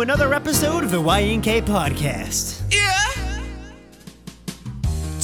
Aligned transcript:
to 0.00 0.02
another 0.02 0.32
episode 0.32 0.82
of 0.82 0.90
the 0.90 0.96
YNK 0.96 1.62
Podcast. 1.62 2.62
Yeah. 2.72 2.96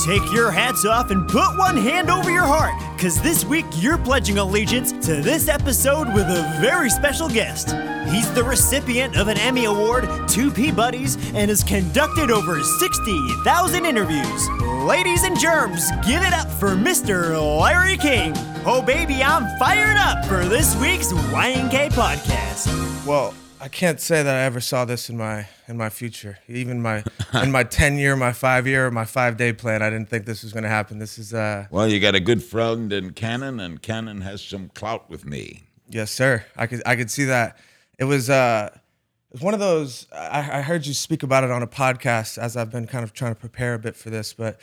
Take 0.04 0.32
your 0.32 0.50
hats 0.50 0.84
off 0.84 1.10
and 1.10 1.26
put 1.28 1.56
one 1.58 1.76
hand 1.76 2.10
over 2.10 2.30
your 2.30 2.44
heart, 2.44 2.74
because 2.94 3.20
this 3.22 3.44
week 3.44 3.64
you're 3.76 3.96
pledging 3.96 4.38
allegiance 4.38 4.92
to 5.06 5.16
this 5.16 5.48
episode 5.48 6.08
with 6.14 6.26
a 6.26 6.58
very 6.60 6.90
special 6.90 7.28
guest. 7.28 7.70
He's 8.10 8.30
the 8.32 8.44
recipient 8.44 9.16
of 9.16 9.28
an 9.28 9.38
Emmy 9.38 9.64
Award, 9.64 10.04
two 10.28 10.50
Peabodys, 10.50 11.16
and 11.34 11.48
has 11.48 11.64
conducted 11.64 12.30
over 12.30 12.62
60,000 12.62 13.86
interviews. 13.86 14.48
Ladies 14.60 15.24
and 15.24 15.38
germs, 15.38 15.90
give 16.06 16.22
it 16.22 16.32
up 16.34 16.50
for 16.50 16.70
Mr. 16.70 17.32
Larry 17.60 17.96
King. 17.96 18.32
Oh, 18.66 18.82
baby, 18.82 19.22
I'm 19.22 19.58
fired 19.58 19.96
up 19.96 20.24
for 20.26 20.44
this 20.44 20.76
week's 20.76 21.12
YNK 21.12 21.90
Podcast. 21.92 23.06
Well, 23.06 23.34
I 23.60 23.68
can't 23.68 24.00
say 24.00 24.22
that 24.22 24.34
I 24.34 24.42
ever 24.42 24.60
saw 24.60 24.84
this 24.84 25.08
in 25.08 25.16
my 25.16 25.48
in 25.66 25.76
my 25.76 25.88
future. 25.88 26.38
Even 26.48 26.80
my 26.82 27.04
in 27.42 27.50
my 27.50 27.64
ten 27.64 27.96
year, 27.98 28.14
my 28.16 28.32
five 28.32 28.66
year, 28.66 28.90
my 28.90 29.04
five 29.04 29.36
day 29.36 29.52
plan, 29.52 29.82
I 29.82 29.90
didn't 29.90 30.08
think 30.10 30.26
this 30.26 30.42
was 30.42 30.52
going 30.52 30.64
to 30.64 30.68
happen. 30.68 30.98
This 30.98 31.18
is 31.18 31.32
uh 31.32 31.66
Well, 31.70 31.88
you 31.88 31.98
got 32.00 32.14
a 32.14 32.20
good 32.20 32.42
friend 32.42 32.92
in 32.92 33.12
Cannon, 33.12 33.58
and 33.60 33.80
Cannon 33.80 34.20
has 34.20 34.42
some 34.42 34.68
clout 34.70 35.08
with 35.08 35.24
me. 35.24 35.64
yes, 35.88 36.10
sir. 36.10 36.44
I 36.56 36.66
could 36.66 36.82
I 36.86 36.96
could 36.96 37.10
see 37.10 37.24
that. 37.24 37.56
It 37.98 38.04
was 38.04 38.28
uh 38.28 38.70
it 38.72 39.32
was 39.32 39.42
one 39.42 39.54
of 39.54 39.60
those. 39.60 40.06
I, 40.12 40.58
I 40.58 40.60
heard 40.62 40.86
you 40.86 40.94
speak 40.94 41.22
about 41.22 41.42
it 41.44 41.50
on 41.50 41.62
a 41.62 41.66
podcast 41.66 42.38
as 42.38 42.56
I've 42.56 42.70
been 42.70 42.86
kind 42.86 43.04
of 43.04 43.12
trying 43.12 43.34
to 43.34 43.40
prepare 43.40 43.74
a 43.74 43.78
bit 43.78 43.96
for 43.96 44.10
this, 44.10 44.32
but 44.32 44.60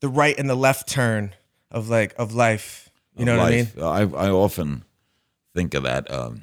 the 0.00 0.08
right 0.08 0.38
and 0.38 0.48
the 0.48 0.54
left 0.54 0.88
turn 0.88 1.34
of 1.70 1.88
like 1.88 2.14
of 2.18 2.34
life. 2.34 2.88
You 3.16 3.24
know 3.24 3.36
what 3.36 3.48
I 3.48 3.50
mean? 3.50 3.68
Life. 3.74 4.14
I, 4.14 4.26
I 4.26 4.30
often 4.30 4.84
think 5.54 5.74
of 5.74 5.82
that. 5.82 6.08
Um, 6.08 6.42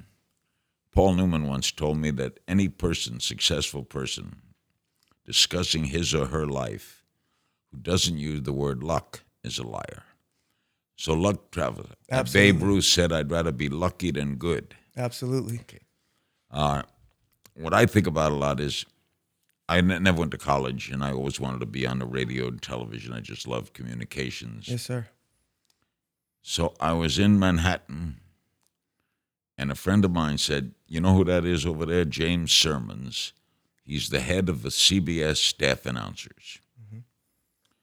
Paul 0.96 1.16
Newman 1.16 1.46
once 1.48 1.72
told 1.72 1.98
me 1.98 2.10
that 2.12 2.40
any 2.48 2.70
person, 2.70 3.20
successful 3.20 3.84
person, 3.84 4.38
discussing 5.26 5.86
his 5.86 6.14
or 6.16 6.28
her 6.28 6.48
life, 6.48 7.04
who 7.72 7.78
doesn't 7.78 8.18
use 8.18 8.42
the 8.44 8.54
word 8.54 8.82
luck 8.82 9.22
is 9.44 9.60
a 9.60 9.64
liar. 9.68 10.04
So 10.96 11.14
luck 11.14 11.52
travels. 11.52 11.90
Absolutely. 12.10 12.52
Babe 12.54 12.62
Ruth 12.64 12.86
said, 12.86 13.12
"I'd 13.12 13.30
rather 13.30 13.52
be 13.52 13.68
lucky 13.68 14.12
than 14.12 14.36
good." 14.36 14.76
Absolutely. 14.96 15.60
Uh, 16.50 16.84
what 17.56 17.74
I 17.74 17.86
think 17.86 18.08
about 18.08 18.32
a 18.32 18.36
lot 18.36 18.62
is 18.62 18.86
I 19.68 19.80
n- 19.80 20.02
never 20.04 20.20
went 20.20 20.32
to 20.32 20.38
college, 20.38 20.90
and 20.90 21.04
I 21.04 21.12
always 21.12 21.40
wanted 21.40 21.60
to 21.60 21.66
be 21.66 21.86
on 21.86 22.00
the 22.00 22.06
radio 22.06 22.48
and 22.48 22.62
television. 22.62 23.12
I 23.12 23.20
just 23.20 23.46
love 23.46 23.74
communications. 23.74 24.70
Yes, 24.70 24.84
sir. 24.84 25.08
So 26.42 26.76
I 26.80 26.94
was 26.94 27.20
in 27.20 27.38
Manhattan, 27.40 28.22
and 29.58 29.72
a 29.72 29.76
friend 29.76 30.06
of 30.06 30.12
mine 30.12 30.38
said, 30.38 30.75
You 30.88 31.02
know 31.02 31.16
who 31.16 31.24
that 31.26 31.46
is 31.46 31.66
over 31.66 31.86
there? 31.86 32.06
James 32.06 32.52
Sirmons. 32.52 33.34
He's 33.84 34.10
the 34.10 34.20
head 34.20 34.50
of 34.50 34.62
the 34.64 34.70
CBS 34.70 35.38
staff 35.38 35.86
announcers. 35.86 36.60
Mm-hmm. 36.82 37.00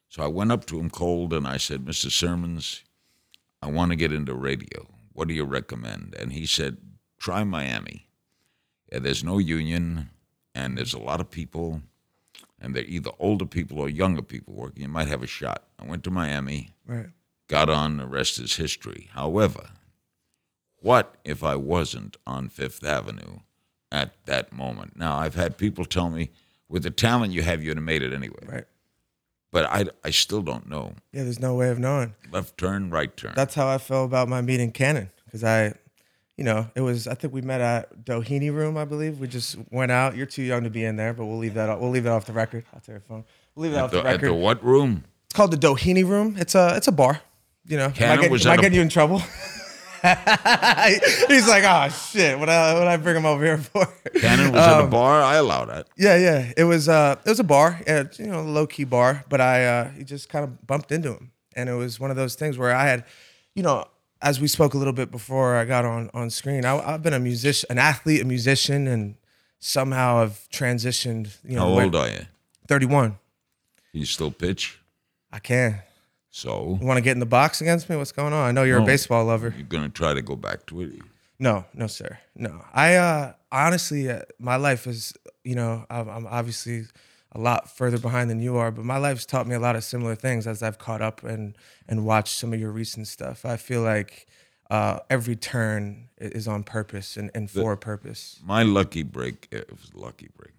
So 0.08 0.22
I 0.22 0.26
went 0.26 0.52
up 0.52 0.64
to 0.66 0.78
him 0.78 0.90
cold 0.90 1.32
and 1.32 1.46
I 1.46 1.56
said, 1.56 1.84
Mr. 1.84 2.10
Sirmons, 2.10 2.82
I 3.60 3.68
want 3.70 3.90
to 3.90 3.96
get 3.96 4.12
into 4.12 4.34
radio. 4.34 4.88
What 5.12 5.28
do 5.28 5.34
you 5.34 5.44
recommend? 5.44 6.14
And 6.18 6.32
he 6.32 6.46
said, 6.46 6.78
Try 7.18 7.44
Miami. 7.44 8.06
Yeah, 8.90 8.98
there's 8.98 9.22
no 9.22 9.38
union, 9.38 10.10
and 10.54 10.76
there's 10.76 10.92
a 10.92 10.98
lot 10.98 11.20
of 11.20 11.30
people, 11.30 11.80
and 12.60 12.74
they're 12.74 12.84
either 12.84 13.10
older 13.18 13.46
people 13.46 13.78
or 13.78 13.88
younger 13.88 14.22
people 14.22 14.54
working. 14.54 14.82
You 14.82 14.88
might 14.88 15.08
have 15.08 15.22
a 15.22 15.26
shot. 15.28 15.62
I 15.78 15.86
went 15.86 16.02
to 16.04 16.10
Miami 16.10 16.70
Right. 16.86 17.06
got 17.48 17.70
on, 17.70 17.96
the 17.98 18.06
rest 18.06 18.38
is 18.40 18.56
history. 18.56 19.08
However, 19.12 19.70
what 20.82 21.14
if 21.24 21.42
I 21.42 21.56
wasn't 21.56 22.16
on 22.26 22.48
Fifth 22.48 22.84
Avenue 22.84 23.38
at 23.90 24.12
that 24.26 24.52
moment? 24.52 24.96
Now, 24.98 25.16
I've 25.16 25.34
had 25.34 25.56
people 25.56 25.84
tell 25.84 26.10
me, 26.10 26.30
with 26.68 26.82
the 26.82 26.90
talent 26.90 27.32
you 27.32 27.42
have, 27.42 27.62
you'd 27.62 27.76
have 27.76 27.84
made 27.84 28.02
it 28.02 28.12
anyway. 28.12 28.44
Right. 28.46 28.64
But 29.50 29.66
I, 29.66 29.84
I 30.02 30.10
still 30.10 30.40
don't 30.42 30.68
know. 30.68 30.94
Yeah. 31.12 31.24
There's 31.24 31.38
no 31.40 31.54
way 31.54 31.68
of 31.68 31.78
knowing. 31.78 32.14
Left 32.30 32.56
turn, 32.56 32.88
right 32.90 33.14
turn. 33.16 33.32
that's 33.36 33.54
how 33.54 33.68
I 33.68 33.78
felt 33.78 34.06
about 34.06 34.28
my 34.28 34.40
meeting 34.40 34.72
Cannon 34.72 35.10
because 35.26 35.44
I, 35.44 35.74
you 36.38 36.44
know, 36.44 36.70
it 36.74 36.80
was 36.80 37.06
I 37.06 37.14
think 37.14 37.34
we 37.34 37.42
met 37.42 37.60
at 37.60 38.04
Doheny 38.06 38.50
Room, 38.52 38.78
I 38.78 38.86
believe. 38.86 39.18
We 39.20 39.28
just 39.28 39.56
went 39.70 39.92
out. 39.92 40.16
You're 40.16 40.24
too 40.26 40.42
young 40.42 40.64
to 40.64 40.70
be 40.70 40.84
in 40.84 40.96
there, 40.96 41.12
but 41.12 41.26
we'll 41.26 41.36
leave 41.36 41.54
that. 41.54 41.68
Off, 41.68 41.80
we'll 41.80 41.90
leave 41.90 42.04
that 42.04 42.12
off 42.12 42.24
the 42.24 42.32
record. 42.32 42.64
I'll 42.72 42.80
tell 42.80 42.94
your 42.94 43.00
phone. 43.02 43.24
We'll 43.54 43.64
leave 43.64 43.72
that 43.72 43.78
at, 43.80 43.84
off 43.84 43.90
the, 43.90 44.02
the, 44.02 44.08
at 44.08 44.12
record. 44.12 44.28
the 44.30 44.34
what 44.34 44.64
room? 44.64 45.04
it's 45.26 45.34
called 45.34 45.50
the 45.52 45.58
Doheny 45.58 46.08
Room. 46.08 46.36
It's 46.38 46.54
a 46.54 46.74
it's 46.76 46.88
a 46.88 46.92
bar. 46.92 47.20
You 47.66 47.76
know, 47.76 47.84
am 47.84 47.90
I, 47.90 47.94
Cannon 47.94 48.20
get- 48.22 48.30
was 48.30 48.46
am 48.46 48.50
I 48.50 48.54
at 48.54 48.58
a- 48.58 48.62
getting 48.62 48.76
you 48.76 48.82
in 48.82 48.88
trouble? 48.88 49.22
He's 51.28 51.46
like, 51.48 51.64
oh 51.64 51.88
shit, 51.88 52.38
what 52.38 52.48
I 52.48 52.74
what 52.74 52.88
I 52.88 52.96
bring 52.96 53.16
him 53.16 53.24
over 53.26 53.44
here 53.44 53.58
for? 53.58 53.86
Cannon 54.20 54.52
was 54.52 54.60
at 54.66 54.80
Um, 54.80 54.86
a 54.86 54.90
bar. 54.90 55.22
I 55.22 55.36
allowed 55.36 55.66
that. 55.68 55.86
Yeah, 55.96 56.16
yeah. 56.16 56.52
It 56.56 56.64
was 56.64 56.88
uh 56.88 57.16
it 57.24 57.28
was 57.28 57.40
a 57.40 57.44
bar, 57.44 57.80
uh, 57.86 58.04
you 58.18 58.26
know, 58.26 58.42
low 58.42 58.66
key 58.66 58.84
bar, 58.84 59.24
but 59.28 59.40
I 59.40 59.64
uh 59.64 59.90
he 59.90 60.04
just 60.04 60.28
kind 60.28 60.44
of 60.44 60.66
bumped 60.66 60.90
into 60.92 61.10
him. 61.12 61.30
And 61.54 61.68
it 61.68 61.74
was 61.74 62.00
one 62.00 62.10
of 62.10 62.16
those 62.16 62.34
things 62.34 62.58
where 62.58 62.74
I 62.74 62.86
had, 62.86 63.04
you 63.54 63.62
know, 63.62 63.84
as 64.20 64.40
we 64.40 64.48
spoke 64.48 64.74
a 64.74 64.78
little 64.78 64.92
bit 64.92 65.10
before 65.10 65.56
I 65.56 65.64
got 65.64 65.84
on 65.84 66.10
on 66.14 66.30
screen, 66.30 66.64
I, 66.64 66.76
I've 66.94 67.02
been 67.02 67.14
a 67.14 67.20
musician, 67.20 67.66
an 67.70 67.78
athlete, 67.78 68.22
a 68.22 68.24
musician, 68.24 68.86
and 68.88 69.14
somehow 69.60 70.18
I've 70.18 70.48
transitioned. 70.52 71.36
You 71.44 71.56
know, 71.56 71.74
How 71.76 71.82
old 71.84 71.94
are 71.94 72.08
you? 72.08 72.26
31. 72.68 73.18
You 73.92 74.04
still 74.06 74.30
pitch? 74.30 74.78
I 75.30 75.38
can. 75.38 75.80
So 76.34 76.78
You 76.80 76.86
want 76.86 76.96
to 76.96 77.02
get 77.02 77.12
in 77.12 77.20
the 77.20 77.26
box 77.26 77.60
against 77.60 77.90
me? 77.90 77.96
What's 77.96 78.10
going 78.10 78.32
on? 78.32 78.48
I 78.48 78.52
know 78.52 78.62
you're 78.62 78.78
a 78.78 78.84
baseball 78.84 79.26
lover. 79.26 79.52
you're 79.54 79.66
going 79.66 79.84
to 79.84 79.90
try 79.90 80.14
to 80.14 80.22
go 80.22 80.34
back 80.34 80.64
to 80.66 80.80
it? 80.80 80.92
No, 81.38 81.66
no, 81.74 81.86
sir. 81.86 82.18
No, 82.34 82.64
I 82.72 82.94
uh, 82.94 83.34
honestly, 83.52 84.08
uh, 84.10 84.22
my 84.38 84.56
life 84.56 84.86
is, 84.86 85.12
you 85.44 85.54
know, 85.54 85.84
I'm, 85.90 86.08
I'm 86.08 86.26
obviously 86.26 86.84
a 87.32 87.38
lot 87.40 87.68
further 87.68 87.98
behind 87.98 88.30
than 88.30 88.40
you 88.40 88.56
are, 88.56 88.70
but 88.70 88.84
my 88.84 88.96
life's 88.96 89.26
taught 89.26 89.46
me 89.46 89.54
a 89.54 89.60
lot 89.60 89.76
of 89.76 89.84
similar 89.84 90.14
things 90.14 90.46
as 90.46 90.62
I've 90.62 90.78
caught 90.78 91.02
up 91.02 91.22
and 91.22 91.54
and 91.88 92.06
watched 92.06 92.36
some 92.38 92.52
of 92.54 92.60
your 92.60 92.70
recent 92.70 93.08
stuff. 93.08 93.44
I 93.44 93.56
feel 93.58 93.82
like 93.82 94.26
uh, 94.70 95.00
every 95.10 95.36
turn 95.36 96.08
is 96.16 96.48
on 96.48 96.62
purpose 96.64 97.16
and, 97.18 97.30
and 97.34 97.50
for 97.50 97.72
a 97.72 97.76
purpose. 97.76 98.40
My 98.42 98.62
lucky 98.62 99.02
break, 99.02 99.48
uh, 99.52 99.58
it 99.58 99.70
was 99.70 99.90
lucky 99.94 100.28
break, 100.34 100.54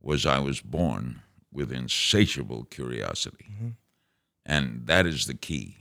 was 0.00 0.24
I 0.24 0.38
was 0.38 0.60
born 0.62 1.20
with 1.52 1.70
insatiable 1.70 2.64
curiosity. 2.70 3.46
And 4.48 4.86
that 4.86 5.06
is 5.06 5.26
the 5.26 5.34
key 5.34 5.76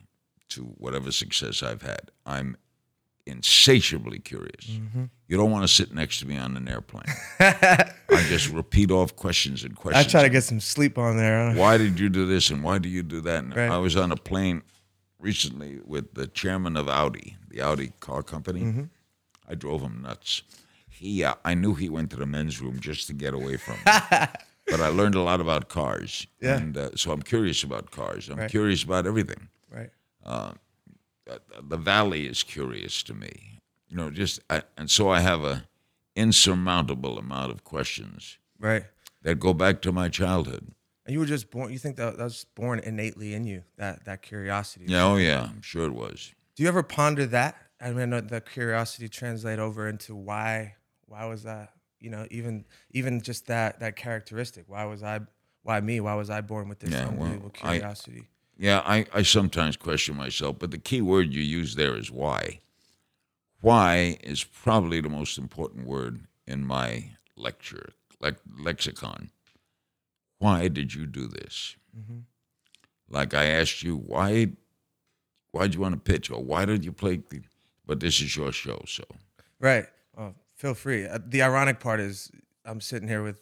to 0.50 0.64
whatever 0.78 1.12
success 1.12 1.62
I've 1.62 1.84
had. 1.84 2.10
I'm 2.26 2.58
insatiably 3.28 4.20
curious. 4.20 4.68
You 5.28 5.38
don't 5.38 5.52
want 5.52 5.64
to 5.64 5.68
sit 5.68 5.94
next 5.94 6.20
to 6.20 6.28
me 6.28 6.38
on 6.38 6.56
an 6.58 6.68
airplane. 6.68 7.04
I 7.40 7.92
just 8.28 8.50
repeat 8.50 8.92
off 8.92 9.16
questions 9.16 9.64
and 9.64 9.76
questions. 9.76 10.06
I 10.06 10.10
try 10.10 10.22
to 10.24 10.30
get 10.30 10.44
some 10.44 10.60
sleep 10.60 10.98
on 10.98 11.18
there. 11.18 11.52
huh? 11.52 11.60
why 11.60 11.78
did 11.78 12.00
you 12.00 12.10
do 12.10 12.26
this 12.26 12.50
and 12.50 12.64
why 12.64 12.78
do 12.78 12.90
you 12.90 13.04
do 13.04 13.22
that? 13.22 13.44
And 13.44 13.56
Right. 13.56 13.70
I 13.72 13.78
was 13.78 13.96
on 13.96 14.12
a 14.12 14.16
plane 14.16 14.62
recently 15.20 15.80
with 15.86 16.14
the 16.14 16.28
chairman 16.28 16.78
of 16.78 16.88
Audi, 16.88 17.38
the 17.50 17.62
Audi 17.62 17.94
car 18.00 18.22
company. 18.24 18.62
Mm-hmm. 18.62 18.84
I 19.50 19.56
drove 19.56 19.82
him 19.82 20.02
nuts. 20.02 20.44
He, 20.90 21.24
uh, 21.24 21.34
I 21.44 21.56
knew 21.56 21.74
he 21.74 21.90
went 21.90 22.10
to 22.12 22.16
the 22.16 22.26
men's 22.26 22.62
room 22.62 22.80
just 22.80 23.08
to 23.08 23.14
get 23.14 23.34
away 23.34 23.58
from 23.58 23.76
me. 23.86 23.92
but 24.68 24.82
I 24.82 24.88
learned 24.90 25.16
a 25.16 25.22
lot 25.22 25.42
about 25.42 25.70
cars. 25.70 26.28
Yeah. 26.42 26.58
And 26.58 26.78
uh, 26.78 26.90
so 26.96 27.12
I'm 27.12 27.22
curious 27.22 27.64
about 27.64 27.92
cars. 27.92 28.30
I'm 28.30 28.38
Right. 28.38 28.50
curious 28.50 28.84
about 28.84 29.06
everything. 29.08 29.50
Right. 29.70 29.90
Uh, 30.24 30.54
the 31.62 31.78
valley 31.78 32.28
is 32.28 32.44
curious 32.44 33.04
to 33.04 33.14
me. 33.14 33.60
You 33.88 33.98
know, 33.98 34.10
just, 34.10 34.40
I, 34.50 34.64
and 34.78 34.90
so 34.90 35.10
I 35.10 35.20
have 35.22 35.44
a 35.44 35.66
insurmountable 36.16 37.18
amount 37.20 37.52
of 37.52 37.64
questions 37.64 38.38
Right. 38.60 38.86
that 39.22 39.40
go 39.40 39.54
back 39.54 39.82
to 39.84 39.92
my 39.92 40.10
childhood. 40.10 40.68
And 41.06 41.14
you 41.14 41.20
were 41.20 41.26
just 41.28 41.52
born. 41.52 41.72
You 41.72 41.78
think 41.78 41.98
that 41.98 42.18
that 42.18 42.24
was 42.24 42.46
born 42.56 42.80
innately 42.80 43.36
in 43.36 43.46
you 43.46 43.64
that 43.78 44.06
that 44.06 44.24
curiosity. 44.24 44.86
Yeah, 44.88 45.04
oh 45.06 45.18
yeah, 45.18 45.44
I'm 45.52 45.62
sure 45.62 45.86
it 45.86 45.94
was. 45.94 46.34
Do 46.56 46.64
you 46.64 46.70
ever 46.70 46.82
ponder 46.82 47.28
that? 47.28 47.56
I 47.80 47.92
mean, 47.92 48.12
uh, 48.12 48.22
the 48.22 48.42
curiosity 48.42 49.08
translate 49.08 49.60
over 49.60 49.88
into 49.88 50.16
why? 50.16 50.76
Why 51.06 51.26
was 51.26 51.44
that? 51.44 51.74
You 52.00 52.10
know, 52.10 52.28
even 52.30 52.66
even 52.92 53.22
just 53.22 53.48
that 53.48 53.80
that 53.80 53.96
characteristic. 53.96 54.66
Why 54.68 54.86
was 54.86 55.02
I? 55.04 55.22
Why 55.64 55.80
me? 55.82 56.00
Why 56.00 56.14
was 56.16 56.30
I 56.30 56.42
born 56.42 56.70
with 56.70 56.80
this 56.80 56.92
Yeah, 56.92 57.06
well, 57.06 57.12
unbelievable 57.14 57.52
I- 57.64 57.72
curiosity? 57.78 58.28
Yeah, 58.58 58.82
I, 58.86 59.06
I 59.14 59.22
sometimes 59.24 59.76
question 59.76 60.16
myself, 60.16 60.60
but 60.60 60.72
the 60.72 60.78
key 60.78 61.02
word 61.02 61.34
you 61.34 61.42
use 61.42 61.76
there 61.76 61.98
is 61.98 62.10
why. 62.10 62.62
Why 63.60 64.18
is 64.24 64.44
probably 64.46 65.02
the 65.02 65.10
most 65.10 65.38
important 65.38 65.86
word 65.86 66.22
in 66.48 66.66
my 66.66 67.12
lecture, 67.36 67.90
lex- 68.22 68.40
lexicon. 68.58 69.32
Why 70.38 70.68
did 70.70 70.94
you 70.94 71.06
do 71.06 71.28
this? 71.28 71.76
Mm-hmm. 71.98 72.20
Like 73.10 73.34
I 73.34 73.46
asked 73.46 73.84
you, 73.84 73.98
why 73.98 74.52
why'd 75.52 75.74
you 75.74 75.82
want 75.82 75.94
to 75.96 76.00
pitch 76.12 76.30
or 76.32 76.42
why 76.44 76.66
did 76.66 76.86
you 76.86 76.92
play? 76.94 77.18
the- 77.30 77.42
But 77.86 78.00
this 78.00 78.22
is 78.22 78.36
your 78.38 78.52
show, 78.52 78.84
so 78.88 79.04
Right. 79.60 79.86
Feel 80.56 80.74
free. 80.74 81.06
Uh, 81.06 81.20
The 81.26 81.42
ironic 81.42 81.80
part 81.80 82.00
is 82.00 82.32
I'm 82.66 82.82
sitting 82.82 83.08
here 83.08 83.24
with, 83.24 83.38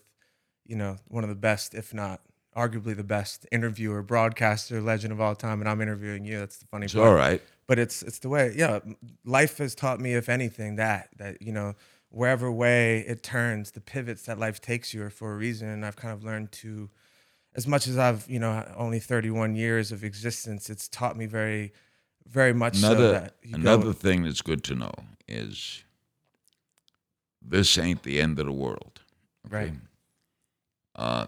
you 0.66 0.76
know, 0.76 0.98
one 1.08 1.24
of 1.24 1.30
the 1.30 1.36
best, 1.36 1.74
if 1.74 1.94
not 1.94 2.22
arguably 2.56 2.96
the 2.96 3.04
best 3.04 3.48
interviewer, 3.52 4.04
broadcaster, 4.04 4.80
legend 4.82 5.12
of 5.12 5.20
all 5.20 5.36
time, 5.36 5.60
and 5.60 5.68
I'm 5.70 5.82
interviewing 5.82 6.24
you. 6.26 6.40
That's 6.40 6.58
the 6.58 6.66
funny 6.68 6.86
it's 6.86 6.94
part. 6.94 7.08
all 7.08 7.16
right. 7.16 7.42
but 7.66 7.80
it's 7.80 8.04
it's 8.04 8.20
the 8.20 8.30
way 8.30 8.54
yeah 8.56 8.80
life 9.26 9.58
has 9.58 9.74
taught 9.74 10.00
me 10.00 10.14
if 10.14 10.30
anything 10.30 10.76
that 10.76 11.10
that 11.18 11.42
you 11.42 11.52
know 11.52 11.74
wherever 12.14 12.52
way 12.52 13.00
it 13.08 13.24
turns, 13.24 13.72
the 13.72 13.82
pivots 13.82 14.22
that 14.24 14.38
life 14.38 14.62
takes 14.62 14.94
you 14.94 15.02
are 15.04 15.10
for 15.10 15.34
a 15.34 15.36
reason. 15.36 15.68
And 15.68 15.84
I've 15.84 15.96
kind 15.96 16.14
of 16.14 16.24
learned 16.24 16.52
to, 16.52 16.92
as 17.56 17.66
much 17.68 17.88
as 17.88 17.98
I've, 17.98 18.30
you 18.30 18.38
know, 18.38 18.72
only 18.78 19.00
31 19.00 19.56
years 19.56 19.92
of 19.92 20.04
existence, 20.04 20.70
it's 20.70 20.88
taught 20.88 21.18
me 21.18 21.26
very, 21.26 21.74
very 22.28 22.54
much 22.54 22.76
so 22.76 22.92
Another 22.92 23.12
that 23.14 23.36
another 23.52 23.94
thing 23.94 24.24
that's 24.24 24.44
good 24.44 24.64
to 24.66 24.76
know 24.76 24.92
is 25.28 25.84
this 27.46 27.78
ain't 27.78 28.04
the 28.04 28.20
end 28.22 28.40
of 28.40 28.46
the 28.46 28.52
world. 28.54 29.02
right, 29.50 29.74
Uh, 30.96 31.28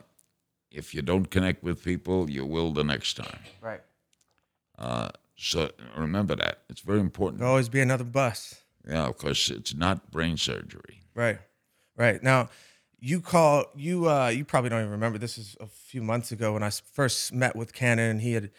if 0.71 0.93
you 0.93 1.01
don't 1.01 1.29
connect 1.31 1.63
with 1.63 1.83
people, 1.83 2.29
you 2.29 2.45
will 2.45 2.71
the 2.71 2.83
next 2.83 3.15
time. 3.15 3.39
right. 3.61 3.81
Uh, 4.77 5.09
so 5.37 5.69
remember 5.97 6.35
that. 6.35 6.59
It's 6.69 6.81
very 6.81 6.99
important. 6.99 7.39
There'll 7.39 7.51
always 7.53 7.69
be 7.69 7.81
another 7.81 8.03
bus. 8.03 8.55
Yeah, 8.87 9.07
because 9.07 9.49
it's 9.49 9.73
not 9.73 10.11
brain 10.11 10.37
surgery. 10.37 11.01
Right. 11.13 11.39
Right. 11.97 12.21
Now, 12.21 12.49
you 12.99 13.21
call 13.21 13.65
you 13.75 14.09
uh 14.09 14.27
you 14.29 14.43
probably 14.45 14.69
don't 14.69 14.79
even 14.79 14.91
remember 14.91 15.17
this 15.17 15.37
is 15.37 15.55
a 15.59 15.67
few 15.67 16.01
months 16.01 16.31
ago 16.31 16.53
when 16.53 16.63
I 16.63 16.69
first 16.69 17.33
met 17.33 17.55
with 17.55 17.73
Cannon 17.73 18.09
and 18.11 18.21
he 18.21 18.33
had 18.33 18.49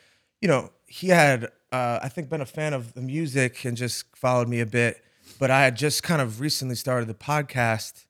you 0.41 0.49
know, 0.49 0.71
he 0.87 1.09
had 1.09 1.45
uh 1.73 1.99
I 2.03 2.09
think 2.09 2.29
been 2.29 2.41
a 2.41 2.47
fan 2.47 2.73
of 2.73 2.95
the 2.95 3.01
music 3.03 3.65
and 3.65 3.77
just 3.77 4.05
followed 4.17 4.49
me 4.49 4.61
a 4.61 4.67
bit, 4.67 5.03
but 5.39 5.51
I 5.51 5.63
had 5.65 5.77
just 5.77 6.03
kind 6.03 6.23
of 6.23 6.41
recently 6.41 6.77
started 6.77 7.09
the 7.09 7.15
podcast 7.15 8.05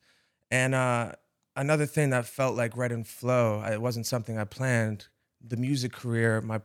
and 0.50 0.74
uh 0.74 1.12
another 1.56 1.86
thing 1.86 2.10
that 2.10 2.26
felt 2.26 2.54
like 2.54 2.76
right 2.76 2.92
and 2.92 3.06
flow. 3.06 3.62
It 3.64 3.80
wasn't 3.80 4.06
something 4.06 4.38
I 4.38 4.44
planned. 4.44 5.08
The 5.40 5.56
music 5.56 5.92
career, 5.92 6.40
my 6.40 6.60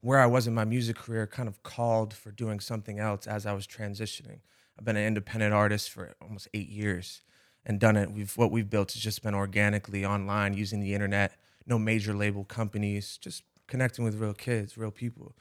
where 0.00 0.20
I 0.20 0.26
was 0.26 0.46
in 0.46 0.54
my 0.54 0.64
music 0.64 0.96
career 0.96 1.26
kind 1.26 1.48
of 1.48 1.62
called 1.62 2.14
for 2.14 2.30
doing 2.30 2.60
something 2.60 2.98
else 3.00 3.26
as 3.26 3.44
I 3.44 3.52
was 3.52 3.66
transitioning. 3.66 4.38
I've 4.78 4.84
been 4.84 4.96
an 4.96 5.06
independent 5.06 5.52
artist 5.52 5.90
for 5.90 6.14
almost 6.22 6.48
eight 6.54 6.68
years 6.68 7.22
and 7.64 7.80
done 7.80 7.96
it. 7.96 8.12
We've 8.12 8.32
what 8.36 8.50
we've 8.52 8.70
built 8.70 8.92
has 8.92 9.02
just 9.02 9.22
been 9.22 9.34
organically 9.34 10.04
online 10.04 10.54
using 10.54 10.80
the 10.80 10.94
internet, 10.94 11.32
no 11.66 11.78
major 11.78 12.14
label 12.14 12.44
companies, 12.44 13.18
just 13.18 13.42
connecting 13.66 14.04
with 14.04 14.14
real 14.14 14.34
kids, 14.34 14.78
real 14.78 14.92
people. 14.92 15.34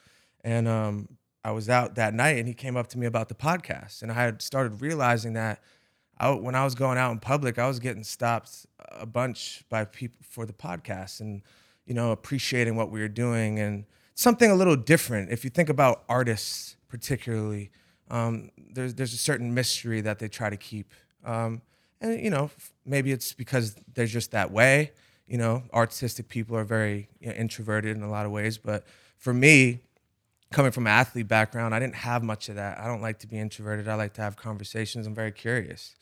And 0.44 0.68
um, 0.68 1.18
I 1.46 1.52
was 1.52 1.70
out 1.70 1.94
that 1.94 2.16
night 2.16 2.40
and 2.40 2.48
he 2.48 2.56
came 2.56 2.76
up 2.76 2.88
to 2.88 2.98
me 2.98 3.06
about 3.06 3.30
the 3.30 3.36
podcast. 3.36 4.02
And 4.02 4.12
I 4.12 4.16
had 4.16 4.42
started 4.42 4.82
realizing 4.82 5.34
that 5.34 5.62
I, 6.18 6.32
when 6.32 6.56
I 6.56 6.64
was 6.64 6.74
going 6.74 6.98
out 6.98 7.12
in 7.12 7.20
public, 7.20 7.60
I 7.60 7.68
was 7.68 7.78
getting 7.80 8.04
stopped 8.04 8.66
a 8.90 9.06
bunch 9.06 9.64
by 9.70 9.86
people 9.86 10.18
for 10.28 10.48
the 10.48 10.54
podcast 10.54 11.20
and, 11.20 11.44
you 11.86 11.94
know, 11.94 12.12
appreciating 12.12 12.76
what 12.76 12.90
we 12.90 13.00
were 13.00 13.08
doing 13.08 13.60
and 13.60 13.86
something 14.16 14.50
a 14.50 14.56
little 14.56 14.76
different. 14.76 15.32
If 15.32 15.44
you 15.44 15.52
think 15.52 15.70
about 15.70 16.04
artists, 16.10 16.78
particularly, 16.88 17.70
um, 18.10 18.50
there's 18.58 18.96
there's 18.96 19.14
a 19.14 19.18
certain 19.18 19.54
mystery 19.54 20.02
that 20.02 20.18
they 20.18 20.28
try 20.28 20.50
to 20.50 20.58
keep. 20.58 20.92
Um, 21.24 21.62
and 22.02 22.20
you 22.20 22.32
know, 22.32 22.50
maybe 22.88 23.12
it's 23.12 23.34
because 23.34 23.76
they're 23.94 24.08
just 24.08 24.32
that 24.32 24.50
way. 24.50 24.94
You 25.28 25.38
know, 25.38 25.62
artistic 25.72 26.28
people 26.28 26.58
are 26.58 26.64
very 26.64 27.08
you 27.20 27.28
know, 27.28 27.34
introverted 27.34 27.96
in 27.96 28.02
a 28.02 28.10
lot 28.10 28.26
of 28.26 28.32
ways. 28.32 28.58
But 28.58 28.84
for 29.18 29.32
me, 29.32 29.82
coming 30.52 30.72
from 30.72 30.88
an 30.88 30.94
athlete 30.94 31.28
background, 31.28 31.76
I 31.76 31.80
didn't 31.80 31.96
have 31.96 32.24
much 32.24 32.50
of 32.50 32.56
that. 32.56 32.80
I 32.80 32.88
don't 32.88 33.02
like 33.02 33.20
to 33.20 33.28
be 33.28 33.38
introverted. 33.38 33.88
I 33.88 33.96
like 33.96 34.14
to 34.14 34.22
have 34.22 34.36
conversations. 34.36 35.08
I'm 35.08 35.16
very 35.16 35.32
curious. 35.32 35.96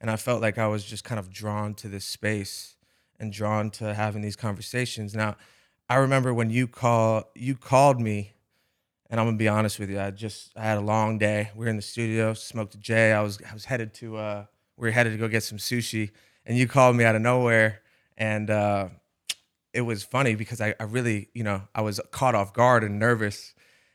And 0.00 0.10
I 0.10 0.16
felt 0.16 0.40
like 0.40 0.58
I 0.58 0.66
was 0.66 0.84
just 0.84 1.04
kind 1.04 1.18
of 1.18 1.30
drawn 1.30 1.74
to 1.74 1.88
this 1.88 2.04
space 2.04 2.76
and 3.18 3.32
drawn 3.32 3.70
to 3.72 3.94
having 3.94 4.22
these 4.22 4.36
conversations. 4.36 5.14
Now, 5.14 5.36
I 5.88 5.96
remember 5.96 6.32
when 6.32 6.50
you 6.50 6.66
call 6.66 7.30
you 7.34 7.56
called 7.56 8.00
me, 8.00 8.34
and 9.10 9.20
I'm 9.20 9.26
gonna 9.26 9.36
be 9.36 9.48
honest 9.48 9.78
with 9.78 9.90
you. 9.90 10.00
I 10.00 10.10
just 10.10 10.52
I 10.56 10.62
had 10.62 10.78
a 10.78 10.82
long 10.82 11.18
day. 11.18 11.50
We 11.54 11.64
were 11.64 11.70
in 11.70 11.76
the 11.76 11.82
studio, 11.82 12.32
smoked 12.32 12.74
a 12.74 12.78
J. 12.78 13.12
I 13.12 13.20
was 13.20 13.38
I 13.48 13.52
was 13.52 13.64
headed 13.66 13.92
to 13.94 14.16
uh 14.16 14.44
we 14.80 14.88
were 14.88 14.92
headed 14.92 15.12
to 15.12 15.18
go 15.18 15.28
get 15.28 15.42
some 15.42 15.58
sushi, 15.58 16.10
and 16.46 16.56
you 16.56 16.66
called 16.66 16.96
me 16.96 17.04
out 17.04 17.14
of 17.14 17.20
nowhere, 17.20 17.82
and 18.16 18.48
uh, 18.48 18.88
it 19.74 19.82
was 19.82 20.02
funny 20.02 20.34
because 20.34 20.60
I, 20.60 20.74
I 20.80 20.84
really 20.84 21.28
you 21.34 21.44
know 21.44 21.62
I 21.74 21.82
was 21.82 22.00
caught 22.10 22.34
off 22.34 22.54
guard 22.54 22.82
and 22.82 22.98
nervous, 22.98 23.52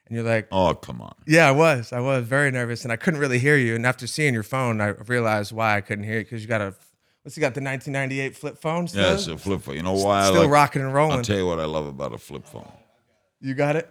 and 0.07 0.15
you're 0.15 0.25
like, 0.25 0.47
Oh, 0.51 0.73
come 0.73 1.01
on. 1.01 1.15
yeah, 1.27 1.47
I 1.47 1.51
was. 1.51 1.91
I 1.93 1.99
was 1.99 2.25
very 2.25 2.51
nervous, 2.51 2.83
and 2.83 2.91
I 2.91 2.95
couldn't 2.95 3.19
really 3.19 3.39
hear 3.39 3.57
you. 3.57 3.75
And 3.75 3.85
after 3.85 4.07
seeing 4.07 4.33
your 4.33 4.43
phone, 4.43 4.81
I 4.81 4.89
realized 5.07 5.51
why 5.51 5.77
I 5.77 5.81
couldn't 5.81 6.05
hear 6.05 6.19
you 6.19 6.23
because 6.23 6.41
you 6.41 6.47
got 6.47 6.61
a 6.61 6.75
what's 7.23 7.35
you 7.37 7.41
got 7.41 7.55
the 7.55 7.61
1998 7.61 8.35
flip 8.35 8.57
phone 8.61 8.87
still? 8.87 9.01
Yeah, 9.03 9.13
it's 9.15 9.27
a 9.27 9.37
flip 9.37 9.61
phone. 9.61 9.75
You 9.75 9.83
know 9.83 9.93
why? 9.93 10.21
I 10.21 10.29
still 10.29 10.41
like, 10.43 10.51
rocking 10.51 10.81
and 10.83 10.93
rolling. 10.93 11.17
I'll 11.17 11.23
tell 11.23 11.37
you 11.37 11.47
what 11.47 11.59
I 11.59 11.65
love 11.65 11.87
about 11.87 12.13
a 12.13 12.17
flip 12.17 12.45
phone. 12.45 12.71
you 13.41 13.53
got 13.55 13.75
it. 13.75 13.89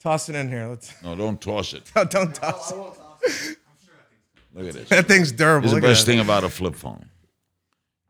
Toss 0.00 0.28
it 0.28 0.36
in 0.36 0.48
here. 0.48 0.68
Let's 0.68 0.92
No, 1.02 1.16
don't 1.16 1.40
toss 1.40 1.74
it. 1.74 1.90
don't, 1.94 2.10
don't 2.10 2.34
toss 2.34 2.70
it. 2.72 3.56
Look 4.54 4.68
at 4.68 4.74
this. 4.74 4.88
That 4.88 5.06
thing's 5.06 5.32
durable. 5.32 5.68
Here's 5.68 5.80
the 5.82 5.86
best 5.88 6.06
thing 6.06 6.20
about 6.20 6.44
a 6.44 6.48
flip 6.48 6.74
phone. 6.76 7.08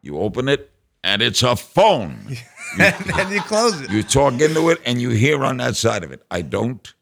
You 0.02 0.18
open 0.18 0.48
it, 0.48 0.70
and 1.08 1.22
it's 1.22 1.42
a 1.42 1.56
phone. 1.56 2.36
and 2.78 3.30
you 3.30 3.40
close 3.40 3.80
it. 3.80 3.90
You 3.90 4.02
talk 4.02 4.34
into 4.40 4.68
it, 4.68 4.78
and 4.84 5.00
you 5.00 5.08
hear 5.10 5.42
on 5.44 5.56
that 5.56 5.74
side 5.76 6.04
of 6.04 6.12
it. 6.12 6.22
I 6.30 6.42
don't. 6.42 6.92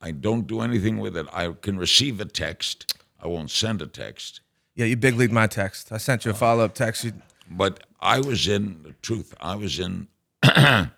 I 0.00 0.12
don't 0.12 0.46
do 0.46 0.60
anything 0.60 0.98
with 0.98 1.16
it. 1.16 1.26
I 1.32 1.52
can 1.60 1.76
receive 1.76 2.20
a 2.20 2.24
text. 2.24 2.94
I 3.20 3.26
won't 3.26 3.50
send 3.50 3.82
a 3.82 3.86
text. 3.86 4.40
Yeah, 4.76 4.86
you 4.86 4.96
big 4.96 5.16
league 5.16 5.32
my 5.32 5.48
text. 5.48 5.90
I 5.90 5.96
sent 5.98 6.24
you 6.24 6.30
a 6.30 6.34
follow 6.34 6.64
up 6.64 6.74
text. 6.74 7.02
You, 7.02 7.12
But 7.50 7.80
I 8.00 8.20
was 8.20 8.46
in 8.46 8.84
the 8.84 8.92
truth. 9.02 9.34
I 9.40 9.56
was 9.56 9.80
in 9.80 10.06
the 10.42 10.90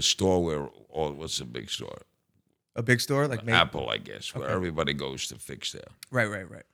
store 0.00 0.42
where 0.42 0.68
all 0.88 1.12
what's 1.12 1.36
the 1.38 1.44
big 1.44 1.68
store? 1.68 1.98
a 2.76 2.82
big 2.82 3.00
store 3.00 3.28
like 3.28 3.40
uh, 3.40 3.44
maybe. 3.44 3.56
Apple, 3.56 3.88
I 3.90 3.98
guess, 3.98 4.34
where 4.34 4.48
everybody 4.48 4.94
goes 4.94 5.28
to 5.28 5.36
fix 5.36 5.72
their. 5.72 5.84
Right, 6.10 6.26
right, 6.28 6.50
right. 6.50 6.64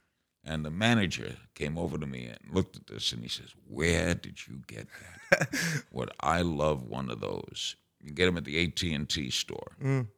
And 0.45 0.65
the 0.65 0.71
manager 0.71 1.37
came 1.55 1.77
over 1.77 1.99
to 1.99 2.07
me 2.07 2.25
and 2.27 2.39
looked 2.55 2.77
at 2.77 2.87
this 2.87 3.13
and 3.13 3.23
he 3.23 3.29
says, 3.29 3.49
Where 3.69 4.15
did 4.15 4.47
you 4.47 4.63
get 4.67 4.87
that? 5.31 5.49
what 5.91 6.11
I 6.21 6.41
love 6.43 6.85
one 6.85 7.11
of 7.11 7.21
those. 7.21 7.77
You 8.03 8.13
get 8.13 8.27
them 8.27 8.39
at 8.39 8.45
the 8.45 8.65
AT&T 8.65 9.31
store. 9.31 9.77
Mm. 9.83 10.09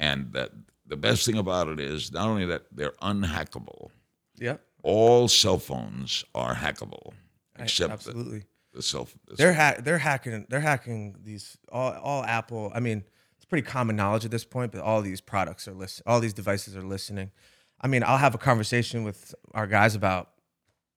And 0.00 0.32
that 0.32 0.52
the 0.86 0.96
best 0.96 1.26
thing 1.26 1.36
about 1.36 1.68
it 1.68 1.78
is 1.80 2.12
not 2.12 2.28
only 2.28 2.46
that 2.46 2.62
they're 2.72 2.94
unhackable, 3.02 3.90
Yep. 4.38 4.62
all 4.82 5.28
cell 5.28 5.58
phones 5.58 6.24
are 6.34 6.54
hackable, 6.54 7.12
except 7.58 7.88
the, 7.88 7.92
absolutely. 7.92 8.44
the 8.72 8.82
cell 8.82 9.08
the 9.26 9.34
They're 9.34 9.52
hack. 9.52 9.84
They're 9.84 9.98
hacking. 9.98 10.46
They're 10.48 10.60
hacking 10.60 11.16
these 11.22 11.58
all. 11.70 11.92
All 11.92 12.24
Apple. 12.24 12.70
I 12.74 12.80
mean, 12.80 13.04
it's 13.36 13.44
pretty 13.44 13.66
common 13.66 13.96
knowledge 13.96 14.24
at 14.24 14.30
this 14.30 14.44
point. 14.44 14.72
But 14.72 14.80
all 14.80 15.02
these 15.02 15.20
products 15.20 15.68
are 15.68 15.74
listen. 15.74 16.04
All 16.06 16.20
these 16.20 16.32
devices 16.32 16.76
are 16.76 16.82
listening. 16.82 17.32
I 17.80 17.86
mean, 17.86 18.02
I'll 18.02 18.18
have 18.18 18.34
a 18.34 18.38
conversation 18.38 19.04
with 19.04 19.34
our 19.54 19.66
guys 19.66 19.94
about 19.94 20.30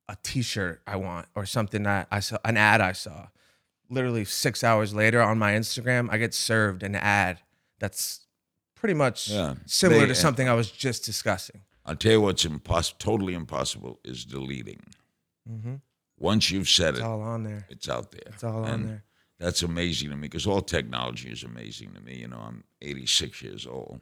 a 0.10 0.18
T-shirt 0.24 0.81
I 0.88 0.95
want 0.95 1.27
or 1.36 1.46
something 1.46 1.84
that 1.84 2.08
I 2.12 2.20
saw 2.20 2.38
an 2.44 2.58
ad 2.58 2.82
I 2.82 2.91
saw. 2.94 3.27
Literally 3.89 4.25
six 4.25 4.63
hours 4.63 4.94
later 4.94 5.22
on 5.22 5.38
my 5.38 5.53
Instagram, 5.53 6.10
I 6.12 6.17
get 6.17 6.34
served 6.34 6.82
an 6.84 6.96
ad 6.96 7.39
that's 7.79 8.25
pretty 8.75 8.94
much 8.96 9.29
Yeah. 9.29 9.55
similar 9.65 10.01
They- 10.01 10.08
to 10.08 10.15
something 10.15 10.50
I 10.50 10.53
was 10.53 10.72
just 10.72 11.03
discussing. 11.05 11.62
I'll 11.86 11.96
tell 11.96 12.12
you 12.13 12.22
what's 12.22 12.46
impossible, 12.46 12.98
totally 13.00 13.34
impossible, 13.34 14.00
is 14.03 14.24
deleting. 14.25 14.84
Mm-hmm. 15.50 15.75
Once 16.17 16.51
you've 16.51 16.70
said 16.70 16.89
It's 16.89 17.00
it, 17.00 17.01
it's 17.01 17.05
all 17.05 17.22
on 17.22 17.44
there. 17.44 17.65
it's 17.70 17.89
out 17.89 18.12
there. 18.12 18.22
It's 18.27 18.44
all 18.44 18.63
on 18.65 18.86
there. 18.88 19.03
That's 19.39 19.63
amazing 19.63 20.10
to 20.12 20.15
me 20.15 20.27
because 20.27 20.46
all 20.46 20.62
technology 20.62 21.29
is 21.32 21.44
amazing 21.44 21.94
to 21.94 22.00
me. 22.01 22.17
You 22.17 22.27
know, 22.27 22.38
I'm 22.38 22.63
86 22.82 23.41
years 23.41 23.65
old, 23.65 24.00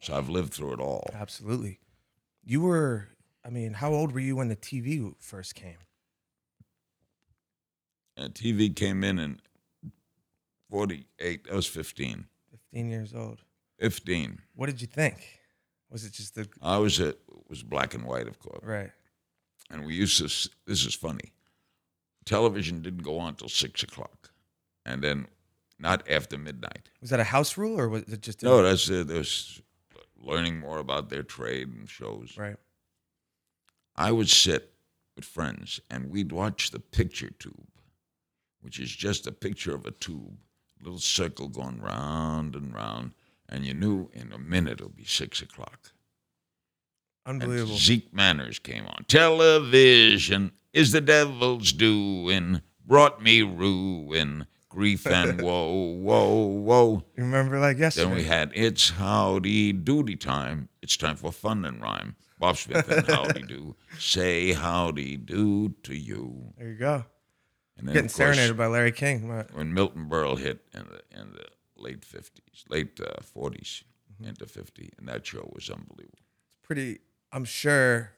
so 0.00 0.16
I've 0.16 0.28
lived 0.28 0.54
through 0.54 0.74
it 0.74 0.80
all. 0.80 1.10
Absolutely. 1.12 1.80
You 2.46 2.60
were. 2.60 3.08
I 3.44 3.50
mean, 3.50 3.74
how 3.74 3.92
old 3.92 4.12
were 4.12 4.20
you 4.20 4.36
when 4.36 4.48
the 4.48 4.56
TV 4.56 5.12
first 5.18 5.54
came? 5.54 5.78
And 8.16 8.32
TV 8.32 8.74
came 8.74 9.04
in 9.04 9.18
in 9.18 9.40
48. 10.70 11.46
I 11.50 11.54
was 11.54 11.66
15. 11.66 12.26
15 12.50 12.90
years 12.90 13.12
old. 13.14 13.42
15. 13.80 14.40
What 14.54 14.66
did 14.66 14.80
you 14.80 14.86
think? 14.86 15.40
Was 15.90 16.04
it 16.04 16.12
just 16.12 16.34
the 16.34 16.48
I 16.62 16.78
was 16.78 16.98
a, 17.00 17.08
it 17.10 17.18
was 17.48 17.62
black 17.62 17.94
and 17.94 18.04
white, 18.04 18.26
of 18.26 18.38
course. 18.38 18.64
right? 18.64 18.90
And 19.70 19.84
we 19.84 19.94
used 19.94 20.18
to. 20.18 20.24
This 20.66 20.86
is 20.86 20.94
funny. 20.94 21.32
Television 22.24 22.80
didn't 22.82 23.02
go 23.02 23.18
on 23.18 23.34
till 23.34 23.48
six 23.48 23.82
o'clock, 23.82 24.30
and 24.84 25.02
then 25.02 25.26
not 25.78 26.08
after 26.08 26.38
midnight. 26.38 26.90
Was 27.00 27.10
that 27.10 27.20
a 27.20 27.24
house 27.24 27.56
rule 27.56 27.78
or 27.78 27.88
was 27.88 28.02
it 28.04 28.20
just 28.20 28.42
a, 28.42 28.46
No, 28.46 28.62
that's 28.62 28.90
uh, 28.90 29.04
there's 29.06 29.60
learning 30.20 30.58
more 30.60 30.78
about 30.78 31.08
their 31.08 31.22
trade 31.22 31.68
and 31.68 31.88
shows. 31.88 32.36
right? 32.36 32.56
I 33.94 34.12
would 34.12 34.28
sit 34.28 34.72
with 35.14 35.24
friends 35.24 35.80
and 35.90 36.10
we'd 36.10 36.32
watch 36.32 36.70
the 36.70 36.80
picture 36.80 37.30
tube, 37.30 37.68
which 38.60 38.78
is 38.78 38.90
just 38.94 39.26
a 39.26 39.32
picture 39.32 39.74
of 39.74 39.86
a 39.86 39.90
tube, 39.90 40.36
little 40.82 40.98
circle 40.98 41.48
going 41.48 41.80
round 41.80 42.54
and 42.54 42.74
round, 42.74 43.12
and 43.48 43.64
you 43.64 43.72
knew 43.74 44.10
in 44.12 44.32
a 44.32 44.38
minute 44.38 44.74
it'll 44.80 44.88
be 44.90 45.04
six 45.04 45.40
o'clock. 45.40 45.92
And 47.24 47.42
Unbelievable. 47.42 47.76
Zeke 47.76 48.12
Manners 48.12 48.58
came 48.58 48.86
on. 48.86 49.04
Television 49.08 50.52
is 50.72 50.92
the 50.92 51.00
devil's 51.00 51.72
doing, 51.72 52.60
brought 52.84 53.22
me 53.22 53.42
ruin, 53.42 54.46
grief 54.68 55.06
and 55.06 55.40
woe, 55.42 55.72
woe, 55.72 56.46
woe. 56.46 57.02
You 57.16 57.24
remember 57.24 57.58
like 57.58 57.78
yesterday? 57.78 58.06
Then 58.08 58.16
we 58.16 58.24
had 58.24 58.52
It's 58.54 58.90
Howdy 58.90 59.72
Doody 59.72 60.16
Time. 60.16 60.68
It's 60.82 60.96
time 60.96 61.16
for 61.16 61.32
fun 61.32 61.64
and 61.64 61.80
rhyme. 61.82 62.16
Bob 62.38 62.56
Smith 62.56 62.88
and 62.90 63.06
Howdy 63.08 63.42
Do. 63.42 63.76
Say 63.98 64.52
howdy 64.52 65.16
do 65.16 65.70
to 65.84 65.94
you. 65.94 66.52
There 66.58 66.68
you 66.68 66.74
go. 66.76 67.04
And 67.78 67.88
then, 67.88 67.94
Getting 67.94 68.08
course, 68.08 68.16
serenaded 68.36 68.56
by 68.56 68.66
Larry 68.66 68.92
King. 68.92 69.28
Right. 69.28 69.46
when 69.54 69.72
Milton 69.72 70.08
Berle 70.08 70.38
hit 70.38 70.60
in 70.74 70.80
the 70.84 71.18
in 71.20 71.32
the 71.32 71.46
late 71.76 72.04
fifties, 72.04 72.64
late 72.68 72.98
uh, 73.00 73.20
40s 73.36 73.82
Mm-hmm. 74.18 74.30
into 74.30 74.46
fifty, 74.46 74.90
and 74.96 75.06
that 75.08 75.26
show 75.26 75.50
was 75.54 75.68
unbelievable. 75.68 76.16
It's 76.18 76.66
pretty 76.66 77.00
i'm 77.32 77.44
sure 77.44 78.12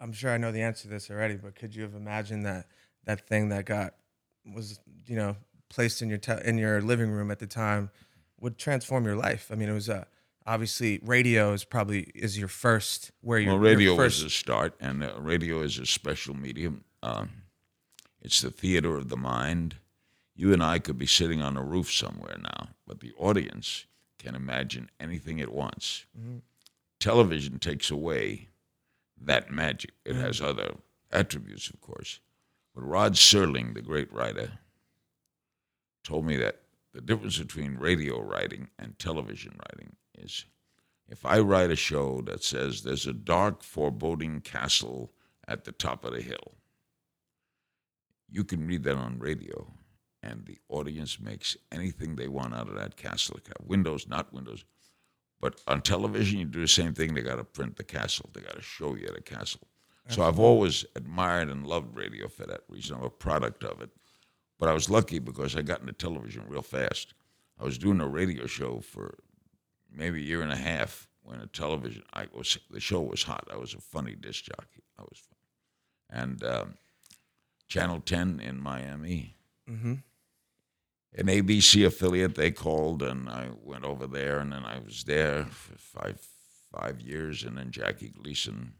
i'm 0.00 0.12
sure 0.12 0.32
i 0.32 0.36
know 0.36 0.50
the 0.50 0.62
answer 0.62 0.82
to 0.84 0.88
this 0.88 1.10
already 1.12 1.36
but 1.36 1.54
could 1.54 1.76
you 1.76 1.82
have 1.84 1.94
imagined 1.94 2.44
that 2.44 2.66
that 3.04 3.28
thing 3.28 3.50
that 3.50 3.64
got 3.64 3.94
was 4.52 4.80
you 5.06 5.14
know 5.14 5.36
placed 5.68 6.00
in 6.02 6.08
your 6.08 6.18
te- 6.18 6.42
in 6.44 6.58
your 6.58 6.80
living 6.80 7.10
room 7.10 7.30
at 7.30 7.38
the 7.38 7.46
time 7.46 7.90
would 8.40 8.56
transform 8.58 9.04
your 9.04 9.16
life 9.16 9.50
i 9.52 9.54
mean 9.54 9.68
it 9.68 9.72
was 9.74 9.88
uh, 9.88 10.04
obviously 10.46 10.98
radio 11.02 11.52
is 11.52 11.64
probably 11.64 12.10
is 12.14 12.38
your 12.38 12.48
first 12.48 13.10
where 13.20 13.38
your 13.38 13.52
Well, 13.52 13.58
radio 13.60 13.92
your 13.92 13.96
first, 13.96 14.22
was 14.22 14.32
a 14.32 14.34
start, 14.34 14.74
and 14.80 15.04
uh, 15.04 15.12
radio 15.18 15.60
is 15.60 15.78
a 15.78 15.84
special 15.86 16.34
medium. 16.34 16.84
Um, 17.02 17.30
it's 18.22 18.40
the 18.40 18.50
theater 18.50 18.96
of 18.96 19.08
the 19.10 19.16
mind. 19.16 19.76
You 20.34 20.52
and 20.52 20.62
I 20.62 20.78
could 20.78 20.96
be 20.98 21.06
sitting 21.06 21.42
on 21.42 21.56
a 21.56 21.62
roof 21.62 21.92
somewhere 21.92 22.36
now, 22.42 22.68
but 22.86 23.00
the 23.00 23.12
audience 23.18 23.86
can 24.18 24.34
imagine 24.34 24.88
anything 24.98 25.38
it 25.38 25.52
wants. 25.52 26.06
Television 27.00 27.58
takes 27.58 27.90
away 27.90 28.48
that 29.20 29.50
magic. 29.50 29.92
It 30.04 30.16
has 30.16 30.40
other 30.40 30.76
attributes, 31.12 31.70
of 31.70 31.80
course. 31.80 32.20
But 32.74 32.82
Rod 32.84 33.14
Serling, 33.14 33.74
the 33.74 33.82
great 33.82 34.12
writer, 34.12 34.52
told 36.08 36.24
me 36.24 36.36
that 36.38 36.62
the 36.94 37.02
difference 37.02 37.38
between 37.38 37.76
radio 37.76 38.18
writing 38.18 38.70
and 38.78 38.98
television 38.98 39.52
writing 39.60 39.94
is 40.16 40.46
if 41.06 41.26
I 41.26 41.38
write 41.40 41.70
a 41.70 41.76
show 41.76 42.22
that 42.22 42.42
says 42.42 42.82
there's 42.82 43.06
a 43.06 43.12
dark, 43.12 43.62
foreboding 43.62 44.40
castle 44.40 45.12
at 45.46 45.64
the 45.64 45.72
top 45.72 46.04
of 46.04 46.14
the 46.14 46.22
hill, 46.22 46.54
you 48.30 48.42
can 48.42 48.66
read 48.66 48.84
that 48.84 48.96
on 48.96 49.18
radio, 49.18 49.70
and 50.22 50.46
the 50.46 50.58
audience 50.70 51.20
makes 51.20 51.58
anything 51.70 52.16
they 52.16 52.28
want 52.28 52.54
out 52.54 52.68
of 52.68 52.74
that 52.76 52.96
castle. 52.96 53.36
It 53.36 53.44
can 53.44 53.54
have 53.58 53.68
windows, 53.68 54.08
not 54.08 54.32
windows. 54.32 54.64
But 55.40 55.60
on 55.66 55.82
television, 55.82 56.38
you 56.38 56.46
do 56.46 56.62
the 56.62 56.68
same 56.68 56.94
thing. 56.94 57.12
They 57.14 57.20
got 57.20 57.36
to 57.36 57.44
print 57.44 57.76
the 57.76 57.84
castle. 57.84 58.30
They 58.32 58.40
got 58.40 58.56
to 58.56 58.62
show 58.62 58.96
you 58.96 59.08
the 59.14 59.20
castle. 59.20 59.68
So 60.08 60.22
I've 60.22 60.40
always 60.40 60.86
admired 60.96 61.50
and 61.50 61.66
loved 61.66 61.94
radio 61.94 62.28
for 62.28 62.46
that 62.46 62.62
reason. 62.68 62.96
I'm 62.96 63.04
a 63.04 63.10
product 63.10 63.62
of 63.62 63.82
it. 63.82 63.90
But 64.58 64.68
I 64.68 64.72
was 64.72 64.90
lucky 64.90 65.18
because 65.18 65.54
I 65.56 65.62
got 65.62 65.80
into 65.80 65.92
television 65.92 66.44
real 66.48 66.62
fast. 66.62 67.14
I 67.60 67.64
was 67.64 67.78
doing 67.78 68.00
a 68.00 68.08
radio 68.08 68.46
show 68.46 68.80
for 68.80 69.18
maybe 69.92 70.18
a 70.20 70.24
year 70.24 70.42
and 70.42 70.52
a 70.52 70.56
half 70.56 71.08
when 71.22 71.40
a 71.40 71.46
television 71.46 72.02
I 72.12 72.26
was 72.32 72.58
the 72.70 72.80
show 72.80 73.00
was 73.00 73.22
hot. 73.22 73.46
I 73.52 73.56
was 73.56 73.74
a 73.74 73.80
funny 73.80 74.14
disc 74.14 74.44
jockey. 74.44 74.82
I 74.98 75.02
was, 75.02 75.18
funny. 75.18 76.22
and 76.22 76.44
um, 76.44 76.74
Channel 77.68 78.00
Ten 78.00 78.40
in 78.40 78.60
Miami, 78.60 79.36
an 81.14 81.26
ABC 81.26 81.86
affiliate. 81.86 82.34
They 82.34 82.50
called 82.50 83.02
and 83.02 83.28
I 83.28 83.48
went 83.62 83.84
over 83.84 84.06
there, 84.06 84.38
and 84.38 84.52
then 84.52 84.64
I 84.64 84.78
was 84.78 85.04
there 85.04 85.44
for 85.44 85.76
five 85.78 86.18
five 86.72 87.00
years, 87.00 87.44
and 87.44 87.56
then 87.58 87.70
Jackie 87.70 88.08
Gleason 88.10 88.72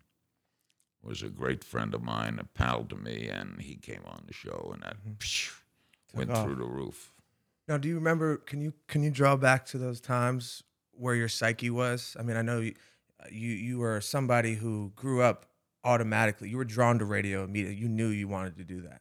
was 1.03 1.23
a 1.23 1.29
great 1.29 1.63
friend 1.65 1.95
of 1.95 2.03
mine, 2.03 2.39
a 2.41 2.45
pal 2.45 2.85
to 2.85 2.97
me, 2.97 3.29
and 3.29 3.61
he 3.63 3.77
came 3.77 4.03
on 4.07 4.25
the 4.27 4.33
show, 4.33 4.71
and 4.75 4.83
that 4.83 4.97
phew, 5.21 5.53
went 6.15 6.31
off. 6.31 6.45
through 6.45 6.57
the 6.57 6.65
roof. 6.65 7.13
now 7.69 7.77
do 7.79 7.89
you 7.89 7.95
remember 7.97 8.37
can 8.39 8.61
you 8.61 8.73
can 8.87 9.03
you 9.03 9.11
draw 9.11 9.37
back 9.37 9.65
to 9.67 9.79
those 9.79 10.01
times 10.01 10.63
where 10.93 11.15
your 11.15 11.29
psyche 11.29 11.71
was 11.71 12.17
i 12.19 12.23
mean 12.23 12.37
i 12.37 12.43
know 12.43 12.61
you 12.61 12.75
you, 13.31 13.51
you 13.51 13.79
were 13.79 14.01
somebody 14.01 14.55
who 14.55 14.93
grew 14.97 15.21
up 15.23 15.47
automatically 15.85 16.49
you 16.49 16.57
were 16.57 16.65
drawn 16.65 16.99
to 16.99 17.05
radio 17.05 17.45
immediately 17.45 17.77
you 17.77 17.89
knew 17.89 18.09
you 18.09 18.29
wanted 18.29 18.57
to 18.57 18.65
do 18.65 18.81
that 18.83 19.01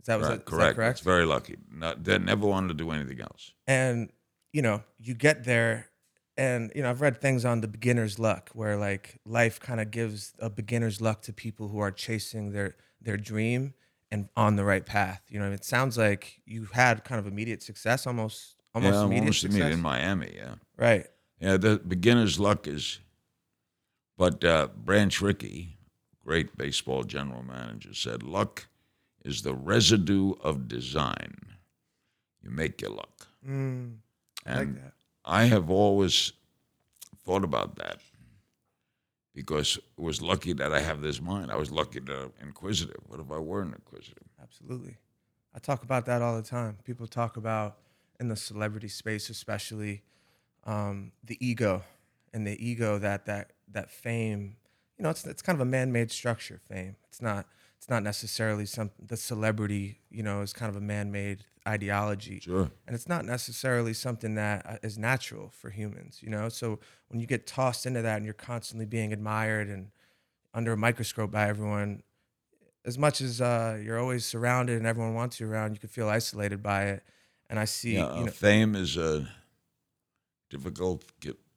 is 0.00 0.06
that 0.06 0.16
was 0.18 0.28
Right, 0.28 0.34
that, 0.36 0.40
is 0.40 0.44
that 0.44 0.50
correct. 0.50 0.76
correct 0.76 0.98
It's 0.98 1.04
very 1.04 1.24
lucky. 1.26 1.56
Not, 1.70 2.04
they 2.04 2.18
never 2.18 2.46
wanted 2.46 2.68
to 2.68 2.74
do 2.74 2.90
anything 2.90 3.20
else. 3.20 3.52
and 3.66 4.10
you 4.52 4.62
know 4.62 4.82
you 4.98 5.14
get 5.14 5.44
there 5.44 5.88
and 6.36 6.70
you 6.74 6.82
know 6.82 6.90
i've 6.90 7.00
read 7.00 7.20
things 7.20 7.44
on 7.44 7.60
the 7.60 7.68
beginner's 7.68 8.18
luck 8.18 8.50
where 8.54 8.76
like 8.76 9.18
life 9.24 9.58
kind 9.60 9.80
of 9.80 9.90
gives 9.90 10.32
a 10.38 10.48
beginner's 10.50 11.00
luck 11.00 11.22
to 11.22 11.32
people 11.32 11.68
who 11.68 11.78
are 11.78 11.90
chasing 11.90 12.52
their 12.52 12.76
their 13.00 13.16
dream 13.16 13.74
and 14.14 14.28
on 14.36 14.54
the 14.54 14.64
right 14.64 14.86
path 14.86 15.22
you 15.28 15.38
know 15.40 15.50
it 15.50 15.64
sounds 15.64 15.98
like 15.98 16.40
you 16.46 16.66
had 16.72 17.02
kind 17.04 17.18
of 17.18 17.26
immediate 17.26 17.62
success 17.62 18.06
almost 18.06 18.54
almost 18.74 18.94
yeah, 18.94 19.04
immediate 19.04 19.20
almost 19.20 19.40
success 19.40 19.56
immediate 19.58 19.74
in 19.74 19.82
Miami. 19.82 20.32
Yeah, 20.36 20.54
right 20.76 21.06
yeah. 21.40 21.56
The 21.56 21.78
beginner's 21.78 22.38
luck 22.38 22.66
is, 22.66 23.00
but 24.16 24.44
uh, 24.44 24.68
Branch 24.74 25.20
Rickey, 25.20 25.76
great 26.24 26.56
baseball 26.56 27.02
general 27.02 27.42
manager, 27.42 27.92
said 27.94 28.22
luck 28.22 28.66
is 29.24 29.42
the 29.42 29.54
residue 29.54 30.34
of 30.42 30.68
design. 30.68 31.34
You 32.42 32.50
make 32.50 32.80
your 32.82 32.92
luck, 32.92 33.26
mm, 33.46 33.96
I 34.46 34.58
like 34.58 34.74
that 34.74 34.92
I 35.24 35.44
have 35.44 35.70
always 35.70 36.32
thought 37.24 37.44
about 37.44 37.76
that 37.76 38.00
because 39.34 39.76
it 39.76 40.00
was 40.00 40.22
lucky 40.22 40.52
that 40.54 40.72
I 40.72 40.80
have 40.80 41.00
this 41.00 41.20
mind. 41.20 41.50
I 41.50 41.56
was 41.56 41.70
lucky 41.70 42.00
that 42.00 42.16
I'm 42.16 42.32
inquisitive. 42.40 42.96
What 43.06 43.20
if 43.20 43.30
I 43.30 43.38
weren't 43.38 43.74
inquisitive? 43.74 44.22
absolutely 44.42 44.96
i 45.54 45.58
talk 45.58 45.82
about 45.84 46.04
that 46.06 46.20
all 46.20 46.36
the 46.36 46.42
time 46.42 46.76
people 46.84 47.06
talk 47.06 47.36
about 47.38 47.78
in 48.20 48.28
the 48.28 48.36
celebrity 48.36 48.88
space 48.88 49.30
especially 49.30 50.02
um, 50.64 51.12
the 51.24 51.36
ego 51.44 51.82
and 52.32 52.46
the 52.46 52.56
ego 52.64 52.98
that 52.98 53.24
that 53.26 53.52
that 53.72 53.90
fame 53.90 54.56
you 54.98 55.02
know 55.02 55.10
it's 55.10 55.24
it's 55.26 55.40
kind 55.42 55.56
of 55.56 55.60
a 55.60 55.70
man-made 55.70 56.10
structure 56.10 56.60
fame 56.68 56.96
it's 57.08 57.22
not 57.22 57.46
it's 57.78 57.88
not 57.88 58.02
necessarily 58.02 58.66
some 58.66 58.90
the 59.04 59.16
celebrity 59.16 59.98
you 60.10 60.22
know 60.22 60.42
is 60.42 60.52
kind 60.52 60.68
of 60.68 60.76
a 60.76 60.80
man-made 60.84 61.44
ideology 61.66 62.40
Sure. 62.40 62.70
and 62.86 62.94
it's 62.94 63.08
not 63.08 63.24
necessarily 63.24 63.94
something 63.94 64.34
that 64.34 64.66
uh, 64.66 64.88
natural 64.98 65.48
for 65.50 65.70
humans 65.70 66.20
you 66.22 66.28
know 66.28 66.48
so 66.50 66.78
when 67.14 67.20
you 67.20 67.28
get 67.28 67.46
tossed 67.46 67.86
into 67.86 68.02
that 68.02 68.16
and 68.16 68.24
you're 68.24 68.34
constantly 68.34 68.86
being 68.86 69.12
admired 69.12 69.68
and 69.68 69.92
under 70.52 70.72
a 70.72 70.76
microscope 70.76 71.30
by 71.30 71.48
everyone 71.48 72.02
as 72.84 72.98
much 72.98 73.20
as 73.20 73.40
uh, 73.40 73.78
you're 73.80 74.00
always 74.00 74.26
surrounded 74.26 74.76
and 74.76 74.84
everyone 74.84 75.14
wants 75.14 75.38
you 75.38 75.48
around 75.48 75.74
you 75.74 75.78
can 75.78 75.88
feel 75.88 76.08
isolated 76.08 76.60
by 76.60 76.86
it 76.86 77.04
and 77.48 77.60
i 77.60 77.64
see 77.64 77.94
Yeah, 77.94 78.18
you 78.18 78.24
know 78.24 78.32
fame 78.32 78.74
is 78.74 78.96
a 78.96 79.28
difficult 80.50 81.04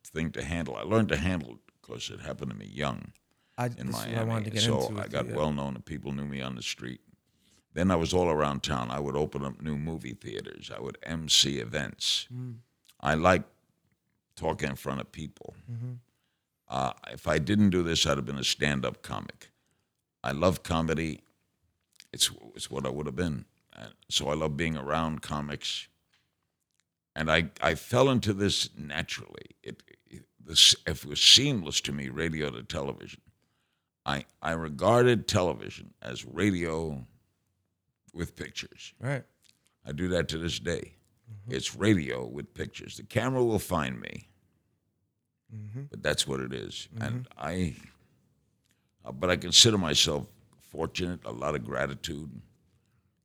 thing 0.03 0.31
to 0.31 0.43
handle. 0.43 0.75
I 0.75 0.83
learned 0.83 1.09
to 1.09 1.17
handle 1.17 1.51
it 1.53 1.59
because 1.81 2.09
it 2.09 2.19
happened 2.19 2.51
to 2.51 2.57
me 2.57 2.65
young 2.65 3.13
I, 3.57 3.65
in 3.77 3.91
Miami. 3.91 4.15
I 4.15 4.23
wanted 4.23 4.45
to 4.45 4.49
get 4.51 4.63
into. 4.63 4.81
so. 4.81 4.97
I 4.97 5.07
got 5.07 5.27
you, 5.27 5.35
well 5.35 5.51
known 5.51 5.75
and 5.75 5.83
people 5.83 6.11
knew 6.11 6.25
me 6.25 6.41
on 6.41 6.55
the 6.55 6.61
street. 6.61 7.01
Then 7.73 7.91
I 7.91 7.95
was 7.95 8.13
all 8.13 8.29
around 8.29 8.63
town. 8.63 8.89
I 8.89 8.99
would 8.99 9.15
open 9.15 9.43
up 9.43 9.61
new 9.61 9.77
movie 9.77 10.13
theaters. 10.13 10.71
I 10.75 10.79
would 10.79 10.97
MC 11.03 11.59
events. 11.59 12.27
Mm. 12.33 12.57
I 13.01 13.13
like 13.13 13.43
talking 14.37 14.69
in 14.69 14.75
front 14.75 15.01
of 15.01 15.11
people. 15.11 15.53
Mm-hmm. 15.69 15.93
Uh, 16.69 16.93
if 17.11 17.27
I 17.27 17.39
didn't 17.39 17.71
do 17.71 17.83
this, 17.83 18.05
I'd 18.05 18.17
have 18.17 18.25
been 18.25 18.37
a 18.37 18.43
stand-up 18.43 19.01
comic. 19.01 19.51
I 20.23 20.31
love 20.31 20.63
comedy. 20.63 21.23
It's 22.13 22.31
it's 22.55 22.71
what 22.71 22.85
I 22.85 22.89
would 22.89 23.05
have 23.05 23.15
been. 23.15 23.45
And 23.75 23.93
so 24.09 24.29
I 24.29 24.33
love 24.33 24.55
being 24.55 24.77
around 24.77 25.21
comics. 25.21 25.87
And 27.15 27.31
I, 27.31 27.49
I 27.61 27.75
fell 27.75 28.09
into 28.09 28.33
this 28.33 28.69
naturally. 28.77 29.55
It, 29.63 29.83
it 30.05 30.23
this 30.43 30.75
it 30.85 31.05
was 31.05 31.21
seamless 31.21 31.81
to 31.81 31.91
me, 31.91 32.09
radio 32.09 32.49
to 32.49 32.63
television. 32.63 33.21
I 34.05 34.25
I 34.41 34.51
regarded 34.51 35.27
television 35.27 35.93
as 36.01 36.25
radio 36.25 37.05
with 38.13 38.35
pictures. 38.35 38.93
right 38.99 39.23
I 39.85 39.91
do 39.93 40.07
that 40.09 40.27
to 40.29 40.37
this 40.37 40.59
day. 40.59 40.93
It's 41.49 41.75
radio 41.75 42.25
with 42.25 42.53
pictures. 42.53 42.97
The 42.97 43.03
camera 43.03 43.43
will 43.43 43.59
find 43.59 43.99
me, 44.01 44.26
but 45.89 46.03
that's 46.03 46.27
what 46.27 46.39
it 46.39 46.53
is. 46.53 46.87
And 46.99 47.27
I, 47.37 47.75
uh, 49.05 49.11
but 49.11 49.29
I 49.29 49.37
consider 49.37 49.77
myself 49.77 50.27
fortunate. 50.71 51.21
A 51.25 51.31
lot 51.31 51.55
of 51.55 51.65
gratitude. 51.65 52.29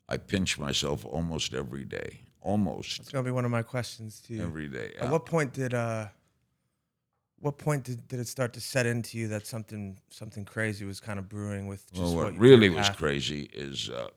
I 0.08 0.16
pinch 0.16 0.58
myself 0.58 1.04
almost 1.04 1.54
every 1.54 1.84
day. 1.84 2.20
Almost 2.40 3.00
it's 3.00 3.10
gonna 3.10 3.24
be 3.24 3.30
one 3.30 3.44
of 3.44 3.50
my 3.50 3.62
questions 3.62 4.20
to 4.26 4.34
you 4.34 4.42
every 4.42 4.68
day. 4.68 4.92
At 5.00 5.10
what 5.10 5.26
point 5.26 5.52
did 5.52 5.74
uh 5.74 6.08
what 7.38 7.58
point 7.58 7.84
did, 7.84 8.06
did 8.08 8.20
it 8.20 8.28
start 8.28 8.52
to 8.52 8.60
set 8.60 8.86
into 8.86 9.18
you 9.18 9.28
that 9.28 9.46
something 9.46 9.98
something 10.10 10.44
crazy 10.44 10.84
was 10.84 11.00
kind 11.00 11.18
of 11.18 11.28
brewing 11.28 11.66
with 11.66 11.86
just 11.92 12.02
well, 12.02 12.14
what 12.14 12.24
what 12.32 12.38
really 12.38 12.68
was 12.68 12.88
path? 12.88 12.96
crazy 12.96 13.50
is 13.52 13.90
uh, 13.90 14.08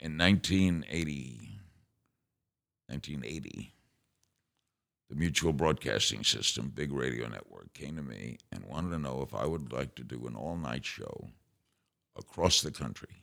in 0.00 0.16
1980, 0.18 1.58
1980, 2.88 3.72
the 5.08 5.14
Mutual 5.14 5.52
Broadcasting 5.52 6.24
System, 6.24 6.72
big 6.74 6.92
radio 6.92 7.28
network, 7.28 7.72
came 7.74 7.96
to 7.96 8.02
me 8.02 8.38
and 8.50 8.64
wanted 8.64 8.90
to 8.90 8.98
know 8.98 9.22
if 9.22 9.34
I 9.34 9.46
would 9.46 9.72
like 9.72 9.94
to 9.96 10.04
do 10.04 10.26
an 10.26 10.34
all 10.34 10.56
night 10.56 10.84
show 10.84 11.28
across 12.16 12.60
the 12.62 12.70
country. 12.72 13.22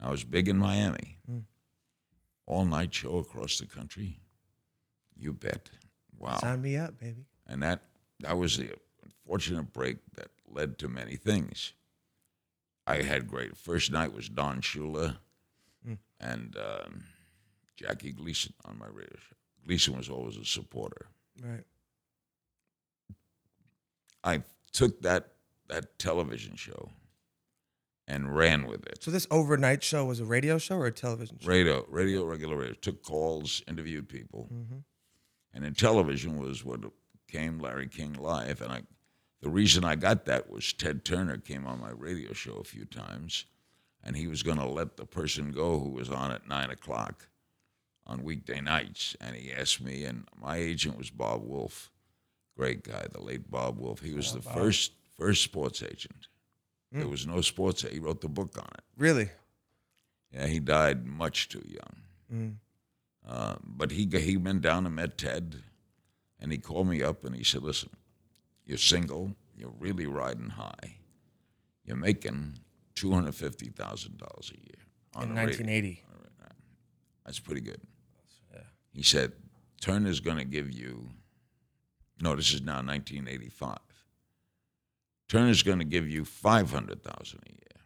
I 0.00 0.10
was 0.10 0.24
big 0.24 0.48
in 0.48 0.58
Miami. 0.58 1.18
All 2.46 2.64
night 2.64 2.92
show 2.92 3.18
across 3.18 3.58
the 3.58 3.66
country. 3.66 4.18
You 5.16 5.32
bet. 5.32 5.70
Wow 6.18 6.38
Sign 6.38 6.62
me 6.62 6.76
up, 6.76 6.98
baby. 6.98 7.26
and 7.46 7.62
that 7.62 7.82
that 8.20 8.36
was 8.36 8.56
the 8.56 8.70
unfortunate 9.04 9.72
break 9.72 9.98
that 10.16 10.28
led 10.48 10.78
to 10.78 10.88
many 10.88 11.16
things. 11.16 11.72
I 12.86 13.02
had 13.02 13.26
great. 13.28 13.56
First 13.56 13.90
night 13.92 14.12
was 14.12 14.28
Don 14.28 14.60
Shula 14.60 15.16
and 16.20 16.56
um, 16.56 17.04
Jackie 17.76 18.12
Gleason 18.12 18.52
on 18.64 18.78
my 18.78 18.86
radio 18.86 19.16
show. 19.18 19.36
Gleason 19.66 19.96
was 19.96 20.08
always 20.08 20.36
a 20.36 20.44
supporter. 20.44 21.06
Right. 21.42 21.64
I 24.22 24.42
took 24.72 25.02
that 25.02 25.28
that 25.68 25.98
television 25.98 26.56
show 26.56 26.90
and 28.06 28.36
ran 28.36 28.66
with 28.66 28.86
it. 28.86 29.02
So 29.02 29.10
this 29.10 29.26
overnight 29.30 29.82
show 29.82 30.04
was 30.04 30.20
a 30.20 30.24
radio 30.24 30.58
show 30.58 30.76
or 30.76 30.86
a 30.86 30.92
television 30.92 31.38
show? 31.40 31.48
Radio, 31.48 31.86
radio, 31.88 32.24
regular 32.24 32.56
radio. 32.56 32.74
Took 32.74 33.02
calls, 33.02 33.62
interviewed 33.66 34.08
people, 34.08 34.48
mm-hmm. 34.52 34.78
and 35.54 35.64
then 35.64 35.74
television 35.74 36.38
was 36.38 36.64
what 36.64 36.80
came 37.28 37.58
Larry 37.58 37.88
King 37.88 38.14
live. 38.14 38.60
And 38.60 38.72
I, 38.72 38.82
the 39.40 39.50
reason 39.50 39.84
I 39.84 39.96
got 39.96 40.26
that 40.26 40.50
was 40.50 40.72
Ted 40.72 41.04
Turner 41.04 41.38
came 41.38 41.66
on 41.66 41.80
my 41.80 41.90
radio 41.90 42.32
show 42.32 42.54
a 42.54 42.64
few 42.64 42.84
times, 42.84 43.46
and 44.02 44.16
he 44.16 44.26
was 44.26 44.42
going 44.42 44.58
to 44.58 44.68
let 44.68 44.96
the 44.96 45.06
person 45.06 45.50
go 45.50 45.78
who 45.80 45.90
was 45.90 46.10
on 46.10 46.30
at 46.30 46.46
nine 46.46 46.70
o'clock 46.70 47.28
on 48.06 48.22
weekday 48.22 48.60
nights. 48.60 49.16
And 49.20 49.34
he 49.36 49.52
asked 49.52 49.80
me, 49.80 50.04
and 50.04 50.24
my 50.36 50.56
agent 50.56 50.96
was 50.98 51.10
Bob 51.10 51.42
Woolf, 51.44 51.90
great 52.56 52.82
guy, 52.84 53.06
the 53.10 53.20
late 53.22 53.50
Bob 53.50 53.78
Woolf. 53.78 54.00
He 54.00 54.12
was 54.14 54.32
the 54.32 54.42
first 54.42 54.92
first 55.16 55.42
sports 55.42 55.82
agent. 55.82 56.28
There 56.92 57.08
was 57.08 57.26
no 57.26 57.40
sports. 57.40 57.82
He 57.82 57.98
wrote 57.98 58.20
the 58.20 58.28
book 58.28 58.56
on 58.56 58.68
it. 58.78 58.84
Really? 58.96 59.30
Yeah, 60.32 60.46
he 60.46 60.60
died 60.60 61.04
much 61.04 61.48
too 61.48 61.64
young. 61.66 62.58
Uh, 63.26 63.56
but 63.64 63.90
he 63.90 64.06
he 64.12 64.36
went 64.36 64.62
down 64.62 64.86
and 64.86 64.94
met 64.94 65.18
Ted, 65.18 65.62
and 66.38 66.52
he 66.52 66.58
called 66.58 66.86
me 66.88 67.02
up 67.02 67.24
and 67.24 67.34
he 67.34 67.42
said, 67.42 67.62
"Listen, 67.62 67.90
you're 68.64 68.78
single. 68.78 69.34
You're 69.56 69.74
really 69.78 70.06
riding 70.06 70.50
high. 70.50 70.98
You're 71.84 71.96
making 71.96 72.58
two 72.94 73.12
hundred 73.12 73.34
fifty 73.34 73.70
thousand 73.70 74.18
dollars 74.18 74.52
a 74.54 74.58
year 74.58 74.84
on 75.14 75.22
In 75.24 75.28
the 75.30 75.34
radio. 75.34 75.46
1980. 75.46 76.02
That's 77.24 77.40
pretty 77.40 77.60
good." 77.62 77.80
He 78.94 79.02
said, 79.02 79.32
"Turner's 79.80 80.20
going 80.20 80.38
to 80.38 80.44
give 80.44 80.70
you. 80.70 81.10
No, 82.20 82.34
this 82.36 82.54
is 82.54 82.62
now 82.62 82.76
1985. 82.76 83.78
Turner's 85.28 85.62
going 85.62 85.80
to 85.80 85.84
give 85.84 86.08
you 86.08 86.24
five 86.24 86.70
hundred 86.70 87.02
thousand 87.02 87.40
a 87.46 87.50
year. 87.50 87.82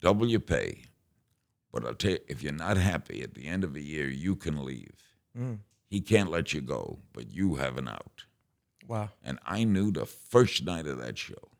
Double 0.00 0.26
your 0.26 0.40
pay." 0.40 0.82
But 1.70 1.84
I'll 1.84 1.94
tell 1.94 2.12
you, 2.12 2.18
if 2.28 2.42
you're 2.42 2.52
not 2.52 2.78
happy 2.78 3.22
at 3.22 3.34
the 3.34 3.46
end 3.46 3.62
of 3.62 3.76
a 3.76 3.80
year, 3.82 4.08
you 4.08 4.34
can 4.36 4.64
leave. 4.64 4.96
Mm. 5.38 5.58
He 5.86 6.00
can't 6.00 6.30
let 6.30 6.54
you 6.54 6.62
go, 6.62 6.98
but 7.12 7.30
you 7.30 7.56
have 7.56 7.76
an 7.76 7.88
out. 7.88 8.24
Wow. 8.86 9.10
And 9.22 9.38
I 9.44 9.64
knew 9.64 9.92
the 9.92 10.06
first 10.06 10.64
night 10.64 10.86
of 10.86 10.98
that 10.98 11.18
show, 11.18 11.50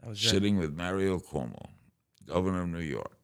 That 0.00 0.08
was 0.08 0.24
it. 0.24 0.30
sitting 0.30 0.56
with 0.56 0.74
Mario 0.74 1.18
Cuomo, 1.18 1.66
governor 2.24 2.62
of 2.62 2.68
New 2.68 2.80
York, 2.80 3.18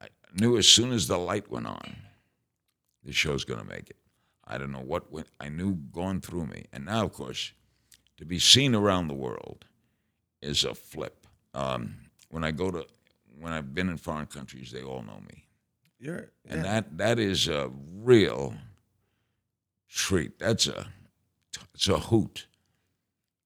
I 0.00 0.08
knew 0.34 0.56
as 0.56 0.66
soon 0.66 0.90
as 0.92 1.06
the 1.06 1.18
light 1.18 1.50
went 1.50 1.66
on, 1.66 1.96
this 3.04 3.14
show's 3.14 3.44
going 3.44 3.60
to 3.60 3.66
make 3.66 3.90
it. 3.90 3.96
I 4.44 4.58
don't 4.58 4.72
know 4.72 4.80
what 4.80 5.12
went, 5.12 5.28
I 5.40 5.48
knew 5.48 5.74
going 5.74 6.20
through 6.20 6.46
me. 6.46 6.66
And 6.72 6.86
now, 6.86 7.04
of 7.04 7.12
course, 7.12 7.52
to 8.18 8.24
be 8.24 8.38
seen 8.38 8.74
around 8.74 9.08
the 9.08 9.14
world 9.14 9.64
is 10.40 10.64
a 10.64 10.74
flip. 10.74 11.26
Um, 11.54 11.96
when 12.30 12.44
I 12.44 12.50
go 12.50 12.70
to, 12.70 12.86
when 13.38 13.52
I've 13.52 13.74
been 13.74 13.88
in 13.88 13.96
foreign 13.96 14.26
countries, 14.26 14.70
they 14.72 14.82
all 14.82 15.02
know 15.02 15.20
me. 15.28 15.46
You're 15.98 16.32
And 16.48 16.64
that 16.64 16.98
that 16.98 17.18
is 17.20 17.46
a 17.46 17.70
real 17.94 18.54
treat. 19.88 20.38
That's 20.38 20.66
a 20.66 20.88
it's 21.74 21.88
a 21.88 21.98
hoot. 21.98 22.46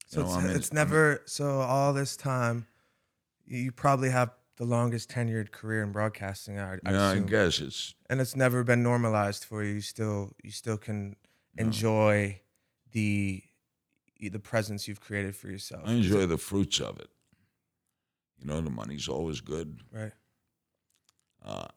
So 0.06 0.22
it's, 0.22 0.34
I 0.34 0.40
mean, 0.40 0.56
it's 0.56 0.72
I 0.72 0.76
never 0.76 1.22
so 1.26 1.60
all 1.60 1.92
this 1.92 2.16
time, 2.16 2.66
you 3.44 3.58
you 3.58 3.72
probably 3.72 4.08
have 4.08 4.30
the 4.56 4.64
longest 4.64 5.10
tenured 5.10 5.50
career 5.50 5.82
in 5.82 5.92
broadcasting. 5.92 6.58
I, 6.58 6.74
I 6.84 6.90
Yeah, 6.92 7.08
I 7.10 7.18
guess 7.20 7.60
it's 7.60 7.94
and 8.08 8.20
it's 8.20 8.34
never 8.36 8.64
been 8.64 8.82
normalized 8.82 9.44
for 9.44 9.62
you. 9.62 9.74
You 9.74 9.80
still 9.80 10.32
you 10.42 10.50
still 10.50 10.78
can 10.78 11.16
enjoy 11.58 12.40
the 12.92 13.42
the 14.20 14.38
presence 14.38 14.88
you've 14.88 15.00
created 15.00 15.36
for 15.36 15.48
yourself. 15.48 15.82
I 15.86 15.92
enjoy 15.92 16.26
the 16.26 16.38
fruits 16.38 16.80
of 16.80 16.98
it. 16.98 17.10
You 18.38 18.46
know, 18.46 18.60
the 18.60 18.70
money's 18.70 19.08
always 19.08 19.40
good, 19.40 19.80
Right. 19.90 20.12
uh, 21.44 21.68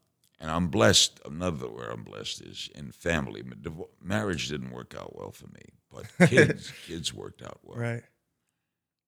and 0.41 0.51
I'm 0.51 0.67
blessed. 0.67 1.19
Another 1.25 1.69
where 1.69 1.89
I'm 1.89 2.03
blessed 2.03 2.41
is 2.41 2.69
in 2.75 2.91
family. 2.91 3.43
Marriage 4.01 4.49
didn't 4.49 4.71
work 4.71 4.93
out 4.97 5.15
well 5.17 5.31
for 5.31 5.47
me, 5.47 5.61
but 5.91 6.05
kids 6.29 6.71
kids 6.85 7.13
worked 7.13 7.41
out 7.41 7.59
well. 7.63 7.77
Right. 7.77 8.03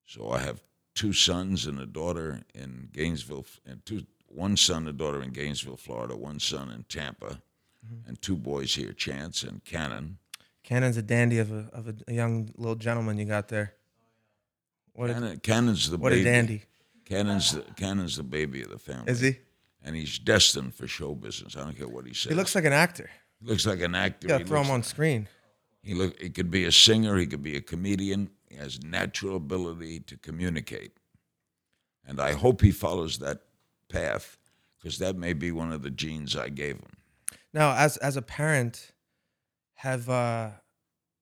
So 0.05 0.29
I 0.31 0.39
have 0.39 0.61
two 0.95 1.13
sons 1.13 1.65
and 1.65 1.79
a 1.79 1.85
daughter 1.85 2.41
in 2.53 2.89
Gainesville, 2.91 3.45
and 3.65 3.85
two 3.85 4.05
one 4.27 4.55
son 4.57 4.87
and 4.87 4.97
daughter 4.97 5.21
in 5.21 5.31
Gainesville, 5.31 5.77
Florida, 5.77 6.15
one 6.15 6.39
son 6.39 6.71
in 6.71 6.83
Tampa, 6.83 7.41
mm-hmm. 7.85 8.07
and 8.07 8.21
two 8.21 8.35
boys 8.35 8.75
here, 8.75 8.93
Chance 8.93 9.43
and 9.43 9.63
Cannon. 9.65 10.17
Cannon's 10.63 10.97
a 10.97 11.01
dandy 11.01 11.39
of 11.39 11.51
a 11.51 11.69
of 11.73 11.87
a, 11.87 11.95
a 12.07 12.13
young 12.13 12.51
little 12.55 12.75
gentleman 12.75 13.17
you 13.17 13.25
got 13.25 13.47
there. 13.47 13.73
What 14.93 15.09
a, 15.09 15.39
Cannon's 15.41 15.89
the 15.89 15.97
what 15.97 16.11
baby. 16.11 16.21
a 16.21 16.31
dandy. 16.31 16.63
Cannon's 17.05 17.51
the, 17.53 17.61
Cannon's 17.75 18.17
the 18.17 18.23
baby 18.23 18.61
of 18.61 18.69
the 18.69 18.77
family. 18.77 19.11
Is 19.11 19.19
he? 19.19 19.37
And 19.83 19.95
he's 19.95 20.19
destined 20.19 20.75
for 20.75 20.87
show 20.87 21.15
business. 21.15 21.55
I 21.57 21.61
don't 21.61 21.75
care 21.75 21.87
what 21.87 22.05
he 22.05 22.13
says. 22.13 22.29
He 22.29 22.35
looks 22.35 22.53
like 22.53 22.65
an 22.65 22.73
actor. 22.73 23.09
He 23.41 23.47
looks 23.47 23.65
like 23.65 23.81
an 23.81 23.95
actor. 23.95 24.27
You 24.27 24.45
throw 24.45 24.61
him 24.61 24.69
on 24.69 24.79
like- 24.79 24.85
screen. 24.85 25.27
He 25.81 25.95
look. 25.95 26.21
He 26.21 26.29
could 26.29 26.51
be 26.51 26.65
a 26.65 26.71
singer. 26.71 27.17
He 27.17 27.25
could 27.25 27.41
be 27.41 27.55
a 27.57 27.61
comedian. 27.61 28.29
He 28.51 28.57
has 28.57 28.83
natural 28.83 29.37
ability 29.37 30.01
to 30.01 30.17
communicate, 30.17 30.97
and 32.05 32.19
I 32.19 32.33
hope 32.33 32.61
he 32.61 32.71
follows 32.71 33.19
that 33.19 33.43
path 33.87 34.37
because 34.77 34.97
that 34.97 35.15
may 35.15 35.31
be 35.33 35.51
one 35.51 35.71
of 35.71 35.83
the 35.83 35.89
genes 35.89 36.35
I 36.35 36.49
gave 36.49 36.75
him. 36.75 36.97
Now, 37.53 37.73
as 37.75 37.95
as 37.97 38.17
a 38.17 38.21
parent, 38.21 38.91
have 39.75 40.09
uh, 40.09 40.49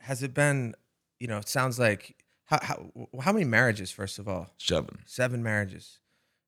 has 0.01 0.23
it 0.23 0.33
been? 0.33 0.73
You 1.19 1.27
know, 1.27 1.37
it 1.37 1.47
sounds 1.47 1.77
like 1.77 2.15
how 2.45 2.59
how 2.63 2.91
how 3.21 3.31
many 3.31 3.45
marriages? 3.45 3.91
First 3.91 4.17
of 4.17 4.27
all, 4.27 4.49
Seven. 4.57 4.99
seven 5.05 5.43
marriages. 5.43 5.99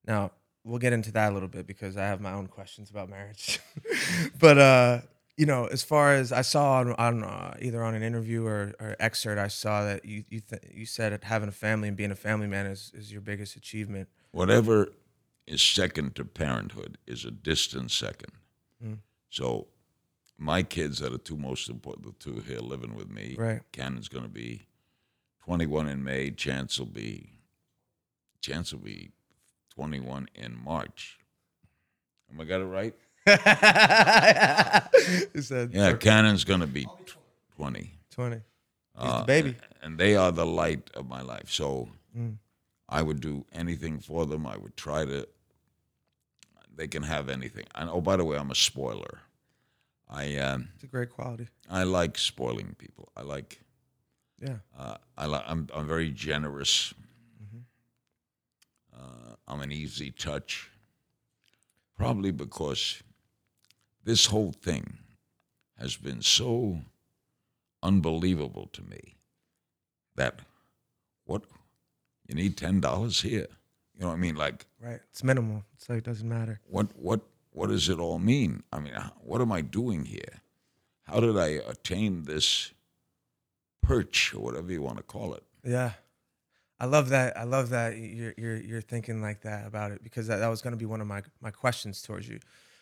Now 0.07 0.31
we'll 0.63 0.79
get 0.79 0.93
into 0.93 1.11
that 1.11 1.31
a 1.31 1.33
little 1.33 1.49
bit 1.49 1.67
because 1.67 1.95
I 1.95 2.05
have 2.05 2.21
my 2.21 2.33
own 2.33 2.47
questions 2.47 2.89
about 2.89 3.09
marriage. 3.09 3.59
but 4.39 4.57
uh, 4.57 5.01
you 5.37 5.45
know, 5.45 5.65
as 5.65 5.83
far 5.83 6.13
as 6.13 6.31
I 6.31 6.41
saw 6.41 6.79
on, 6.79 6.93
on 6.93 7.23
uh, 7.23 7.55
either 7.59 7.83
on 7.83 7.95
an 7.95 8.03
interview 8.03 8.45
or, 8.45 8.73
or 8.79 8.95
excerpt, 8.99 9.39
I 9.39 9.47
saw 9.47 9.83
that 9.85 10.05
you 10.05 10.23
you 10.29 10.41
th- 10.41 10.61
you 10.71 10.85
said 10.85 11.13
that 11.13 11.23
having 11.23 11.49
a 11.49 11.53
family 11.53 11.87
and 11.87 11.97
being 11.97 12.11
a 12.11 12.15
family 12.15 12.47
man 12.47 12.65
is 12.65 12.91
is 12.93 13.11
your 13.11 13.21
biggest 13.21 13.55
achievement. 13.55 14.09
Whatever 14.31 14.89
is 15.47 15.61
second 15.61 16.15
to 16.15 16.25
parenthood 16.25 16.97
is 17.07 17.25
a 17.25 17.31
distant 17.31 17.91
second. 17.91 18.31
Mm. 18.83 18.99
So, 19.29 19.67
my 20.37 20.63
kids 20.63 21.01
are 21.01 21.09
the 21.09 21.17
two 21.17 21.37
most 21.37 21.69
important. 21.69 22.05
The 22.05 22.31
two 22.31 22.39
here 22.41 22.59
living 22.59 22.95
with 22.95 23.09
me. 23.09 23.35
Right. 23.37 23.61
Cannon's 23.71 24.09
going 24.09 24.23
to 24.23 24.29
be 24.29 24.67
21 25.45 25.87
in 25.87 26.03
May. 26.03 26.31
Chance 26.31 26.79
will 26.79 26.85
be 26.85 27.31
Chance 28.41 28.73
will 28.73 28.79
be 28.79 29.11
21 29.75 30.27
in 30.35 30.57
March. 30.63 31.19
Am 32.31 32.41
I 32.41 32.43
got 32.45 32.61
it 32.61 32.65
right? 32.65 32.95
he 35.33 35.41
said, 35.41 35.71
Yeah, 35.73 35.93
Cannon's 35.93 36.43
going 36.43 36.61
to 36.61 36.67
be 36.67 36.87
20. 37.57 37.91
twenty. 38.11 38.35
He's 38.35 38.43
Uh, 38.95 39.19
the 39.21 39.25
baby. 39.25 39.55
And 39.81 39.97
they 39.97 40.15
are 40.15 40.31
the 40.31 40.45
light 40.45 40.89
of 40.95 41.07
my 41.07 41.21
life. 41.21 41.49
So 41.51 41.89
Mm. 42.17 42.37
I 42.89 43.01
would 43.01 43.21
do 43.21 43.45
anything 43.53 43.99
for 43.99 44.25
them. 44.25 44.45
I 44.45 44.57
would 44.57 44.75
try 44.75 45.05
to, 45.05 45.25
they 46.75 46.89
can 46.89 47.03
have 47.03 47.29
anything. 47.29 47.65
And 47.73 47.89
oh, 47.89 48.01
by 48.01 48.17
the 48.17 48.25
way, 48.25 48.37
I'm 48.37 48.51
a 48.51 48.55
spoiler. 48.55 49.19
I, 50.09 50.35
um, 50.37 50.67
It's 50.75 50.83
a 50.83 50.87
great 50.87 51.09
quality. 51.09 51.47
I 51.69 51.83
like 51.83 52.17
spoiling 52.17 52.75
people. 52.77 53.07
I 53.15 53.21
like, 53.21 53.61
Yeah. 54.41 54.57
uh, 54.77 54.97
I 55.17 55.25
like, 55.27 55.43
I'm, 55.47 55.67
I'm 55.73 55.87
very 55.87 56.11
generous. 56.11 56.93
Uh, 58.93 59.35
I'm 59.47 59.61
an 59.61 59.71
easy 59.71 60.11
touch. 60.11 60.69
Probably 61.97 62.31
because 62.31 63.01
this 64.03 64.27
whole 64.27 64.51
thing 64.51 64.97
has 65.77 65.95
been 65.95 66.21
so 66.21 66.79
unbelievable 67.83 68.69
to 68.73 68.81
me 68.83 69.15
that 70.15 70.39
what 71.25 71.43
you 72.27 72.35
need 72.35 72.57
ten 72.57 72.79
dollars 72.79 73.21
here. 73.21 73.47
You 73.93 74.01
know 74.01 74.07
what 74.07 74.13
I 74.13 74.17
mean? 74.17 74.35
Like 74.35 74.65
Right. 74.79 74.99
It's 75.09 75.23
minimal. 75.23 75.63
It's 75.75 75.89
like 75.89 75.99
it 75.99 76.03
doesn't 76.05 76.27
matter. 76.27 76.59
what 76.67 76.87
what 76.95 77.21
what 77.51 77.67
does 77.67 77.89
it 77.89 77.99
all 77.99 78.19
mean? 78.19 78.63
I 78.71 78.79
mean, 78.79 78.93
what 79.19 79.41
am 79.41 79.51
I 79.51 79.61
doing 79.61 80.05
here? 80.05 80.41
How 81.03 81.19
did 81.19 81.37
I 81.37 81.47
attain 81.47 82.23
this 82.23 82.71
perch 83.81 84.33
or 84.33 84.39
whatever 84.39 84.71
you 84.71 84.81
want 84.81 84.97
to 84.97 85.03
call 85.03 85.33
it? 85.33 85.43
Yeah. 85.65 85.91
I 86.79 86.85
love 86.85 87.09
that. 87.09 87.37
I 87.37 87.43
love 87.43 87.69
that 87.69 87.97
you're 87.97 88.33
you're 88.37 88.57
you're 88.57 88.81
thinking 88.81 89.21
like 89.21 89.41
that 89.41 89.67
about 89.67 89.91
it 89.91 90.01
because 90.03 90.27
that, 90.27 90.37
that 90.37 90.47
was 90.47 90.61
going 90.61 90.71
to 90.71 90.77
be 90.77 90.85
one 90.85 91.01
of 91.01 91.07
my 91.07 91.21
my 91.39 91.51
questions 91.51 92.01
towards 92.01 92.27
you. 92.27 92.39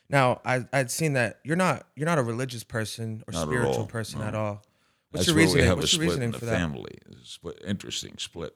Now, 0.10 0.41
I 0.43 0.65
I'd 0.74 0.89
seen 0.91 1.13
that 1.13 1.39
you're 1.43 1.56
not 1.56 1.86
you're 1.95 2.06
not 2.08 2.17
a 2.17 2.24
religious 2.24 2.63
person 2.63 3.24
or 3.28 3.32
Not 3.32 3.43
at 3.43 3.48
spiritual 3.48 3.74
all, 3.82 3.86
person 3.88 4.19
no. 4.22 4.26
at 4.26 4.36
all. 4.36 4.63
What's 5.12 5.26
That's 5.26 5.28
your 5.28 5.38
reasoning? 5.38 5.67
What's 5.69 5.78
a 5.78 5.82
your 5.82 5.88
split 5.88 6.08
reasoning 6.08 6.32
for 6.34 6.45
that? 6.45 6.58
family. 6.60 6.98
Split, 7.24 7.62
interesting 7.65 8.15
split. 8.17 8.56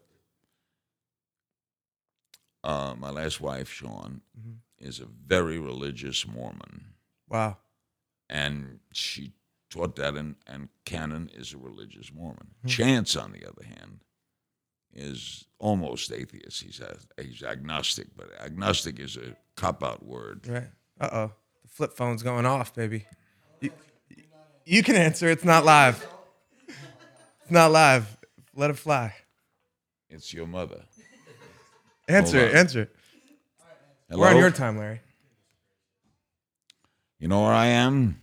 uh, 2.63 2.95
my 2.97 3.09
last 3.09 3.41
wife, 3.41 3.69
Shawn, 3.69 4.21
Mhm. 4.39 4.59
is 4.79 4.99
a 4.99 5.05
very 5.05 5.59
religious 5.59 6.25
Mormon, 6.25 6.93
Wow. 7.27 7.57
and 8.29 8.79
she 8.93 9.33
taught 9.69 9.95
that. 9.97 10.15
And 10.15 10.35
and 10.47 10.69
Cannon 10.85 11.29
is 11.33 11.53
a 11.53 11.57
religious 11.57 12.11
Mormon. 12.11 12.55
Hmm. 12.61 12.67
Chance, 12.67 13.15
on 13.15 13.31
the 13.33 13.45
other 13.45 13.63
hand, 13.65 13.99
is 14.93 15.45
almost 15.59 16.11
atheist. 16.11 16.61
He's 16.63 16.79
a, 16.79 16.97
he's 17.21 17.43
agnostic, 17.43 18.15
but 18.15 18.31
agnostic 18.39 18.99
is 18.99 19.17
a 19.17 19.35
cop 19.55 19.83
out 19.83 20.03
word. 20.05 20.47
Right. 20.47 20.69
Uh 20.99 21.09
oh. 21.11 21.33
Flip 21.73 21.91
phone's 21.93 22.21
going 22.21 22.45
off, 22.45 22.75
baby. 22.75 23.07
You, 23.59 23.71
you 24.63 24.83
can 24.83 24.95
answer. 24.95 25.27
It's 25.27 25.43
not 25.43 25.65
live. 25.65 26.07
It's 26.67 27.51
not 27.51 27.71
live. 27.71 28.15
Let 28.55 28.69
it 28.69 28.77
fly. 28.77 29.15
It's 30.07 30.31
your 30.31 30.45
mother. 30.45 30.83
Answer 32.07 32.37
it. 32.37 32.55
Answer 32.55 32.81
it. 32.83 32.95
We're 34.11 34.29
on 34.29 34.37
your 34.37 34.51
time, 34.51 34.77
Larry. 34.77 35.01
You 37.17 37.27
know 37.27 37.41
where 37.41 37.53
I 37.53 37.67
am? 37.67 38.21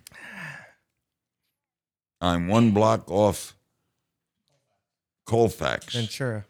I'm 2.20 2.46
one 2.46 2.70
block 2.70 3.10
off 3.10 3.56
Colfax. 5.24 5.94
Ventura. 5.94 6.44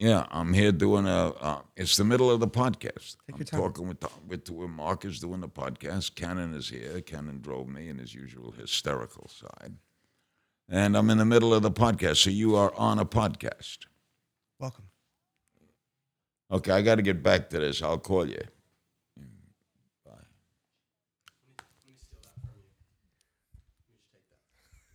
Yeah, 0.00 0.24
I'm 0.30 0.54
here 0.54 0.72
doing 0.72 1.06
a. 1.06 1.28
Uh, 1.28 1.60
it's 1.76 1.98
the 1.98 2.04
middle 2.04 2.30
of 2.30 2.40
the 2.40 2.48
podcast. 2.48 3.18
Take 3.26 3.38
I'm 3.38 3.44
talking 3.44 3.86
with 3.86 4.02
with 4.26 4.48
where 4.48 4.66
Mark 4.66 5.04
is 5.04 5.20
doing 5.20 5.42
the 5.42 5.48
podcast. 5.48 6.14
Cannon 6.14 6.54
is 6.54 6.70
here. 6.70 7.02
Cannon 7.02 7.42
drove 7.42 7.68
me 7.68 7.90
in 7.90 7.98
his 7.98 8.14
usual 8.14 8.50
hysterical 8.52 9.28
side, 9.28 9.74
and 10.70 10.96
I'm 10.96 11.10
in 11.10 11.18
the 11.18 11.26
middle 11.26 11.52
of 11.52 11.62
the 11.62 11.70
podcast. 11.70 12.16
So 12.16 12.30
you 12.30 12.56
are 12.56 12.74
on 12.76 12.98
a 12.98 13.04
podcast. 13.04 13.80
Welcome. 14.58 14.84
Okay, 16.50 16.72
I 16.72 16.80
got 16.80 16.94
to 16.94 17.02
get 17.02 17.22
back 17.22 17.50
to 17.50 17.58
this. 17.58 17.82
I'll 17.82 17.98
call 17.98 18.26
you. 18.26 18.40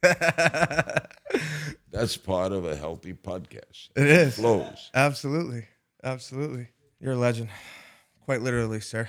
That's 1.91 2.18
part 2.18 2.52
of 2.52 2.65
a 2.65 2.76
healthy 2.76 3.13
podcast. 3.13 3.89
It 3.96 4.08
is. 4.08 4.36
Flows. 4.36 4.89
Absolutely. 4.94 5.65
Absolutely. 6.04 6.68
You're 7.00 7.13
a 7.13 7.18
legend. 7.18 7.50
Quite 8.26 8.41
literally, 8.41 8.80
sir. 8.82 9.08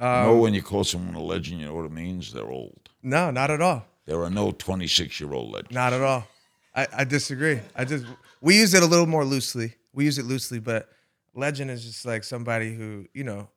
You 0.00 0.06
Um, 0.06 0.24
know 0.26 0.36
when 0.38 0.54
you 0.54 0.62
call 0.62 0.84
someone 0.84 1.14
a 1.14 1.20
legend, 1.22 1.60
you 1.60 1.66
know 1.66 1.74
what 1.74 1.84
it 1.86 1.92
means? 1.92 2.32
They're 2.32 2.50
old. 2.50 2.88
No, 3.02 3.30
not 3.30 3.50
at 3.50 3.60
all. 3.60 3.84
There 4.06 4.22
are 4.22 4.30
no 4.30 4.52
26 4.52 5.20
year 5.20 5.32
old 5.32 5.52
legends. 5.52 5.72
Not 5.74 5.92
at 5.92 6.00
all. 6.00 6.26
I, 6.74 6.86
I 6.98 7.04
disagree. 7.04 7.60
I 7.74 7.84
just 7.84 8.04
we 8.40 8.56
use 8.58 8.74
it 8.74 8.82
a 8.82 8.86
little 8.86 9.06
more 9.06 9.24
loosely. 9.24 9.74
We 9.92 10.04
use 10.04 10.18
it 10.18 10.26
loosely, 10.26 10.58
but 10.60 10.88
legend 11.34 11.70
is 11.70 11.84
just 11.84 12.04
like 12.04 12.22
somebody 12.24 12.74
who 12.74 13.06
you 13.14 13.24
know 13.24 13.48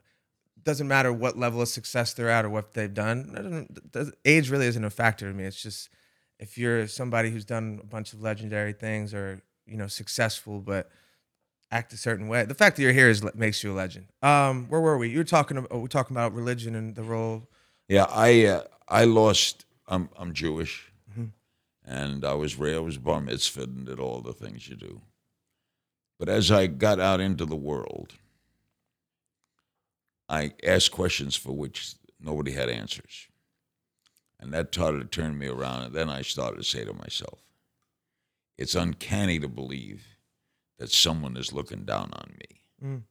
doesn't 0.63 0.88
matter 0.88 1.12
what 1.13 1.38
level 1.38 1.62
of 1.62 1.67
success 1.67 2.13
they're 2.13 2.29
at 2.29 2.45
or 2.45 2.49
what 2.49 2.73
they've 2.73 2.93
done. 2.93 3.32
That 3.34 3.43
doesn't- 3.43 3.91
does- 3.91 4.12
age 4.25 4.49
really 4.49 4.67
isn't 4.67 4.84
a 4.84 4.89
factor 4.89 5.29
to 5.29 5.34
me. 5.38 5.43
It's 5.45 5.62
just 5.62 5.89
if 6.39 6.58
you're 6.58 6.88
somebody 6.88 7.30
who's 7.30 7.45
done 7.45 7.80
a 7.82 7.86
bunch 7.86 8.13
of 8.13 8.21
legendary 8.21 8.73
things 8.73 9.13
or 9.13 9.41
you 9.65 9.78
know 9.78 9.88
successful, 9.88 10.60
but 10.60 10.89
act 11.71 11.93
a 11.93 11.97
certain 11.97 12.28
way. 12.28 12.45
The 12.45 12.56
fact 12.56 12.75
that 12.78 12.84
you're 12.84 12.93
here 12.93 13.10
is 13.10 13.23
makes 13.36 13.63
you 13.63 13.71
a 13.71 13.75
legend. 13.75 14.08
Um, 14.21 14.67
where 14.69 14.82
were 14.82 14.97
we? 14.97 15.10
You 15.10 15.19
were 15.19 15.23
talking 15.23 15.58
about 15.58 15.71
we 15.71 15.80
were 15.80 15.88
talking 15.88 16.15
about 16.15 16.34
religion 16.34 16.75
and 16.75 16.95
the 16.95 17.04
role. 17.04 17.47
Yeah, 17.88 18.06
I 18.10 18.45
uh, 18.45 18.63
I 18.88 19.06
lost. 19.06 19.65
I'm 19.88 20.10
I'm 20.17 20.34
Jewish, 20.34 20.91
and 21.86 22.23
I 22.23 22.34
was 22.34 22.58
raised. 22.58 22.78
I 22.78 22.82
was 22.82 22.97
bar 22.97 23.21
mitzvahed 23.21 23.63
and 23.63 23.86
did 23.86 23.99
all 23.99 24.21
the 24.21 24.34
things 24.34 24.67
you 24.67 24.75
do. 24.75 25.02
But 26.19 26.30
as 26.30 26.52
I 26.52 26.67
got 26.67 26.99
out 26.99 27.21
into 27.21 27.45
the 27.45 27.56
world, 27.56 28.13
I 30.28 30.54
asked 30.63 30.91
questions 30.91 31.36
for 31.36 31.54
which 31.54 31.95
nobody 32.19 32.52
had 32.52 32.69
answers, 32.69 33.28
and 34.39 34.54
that 34.54 34.73
started 34.73 34.99
to 34.99 35.06
turn 35.21 35.38
me 35.38 35.47
around. 35.47 35.84
And 35.84 35.95
then 35.95 36.10
I 36.10 36.21
started 36.21 36.58
to 36.58 36.63
say 36.63 36.86
to 36.86 36.93
myself, 36.93 37.39
"It's 38.58 38.75
uncanny 38.75 39.39
to 39.39 39.47
believe 39.47 40.08
that 40.78 40.91
someone 40.91 41.36
is 41.38 41.54
looking 41.54 41.86
down 41.86 42.12
on 42.13 42.38
me, 42.39 42.62
Mm. 42.82 43.04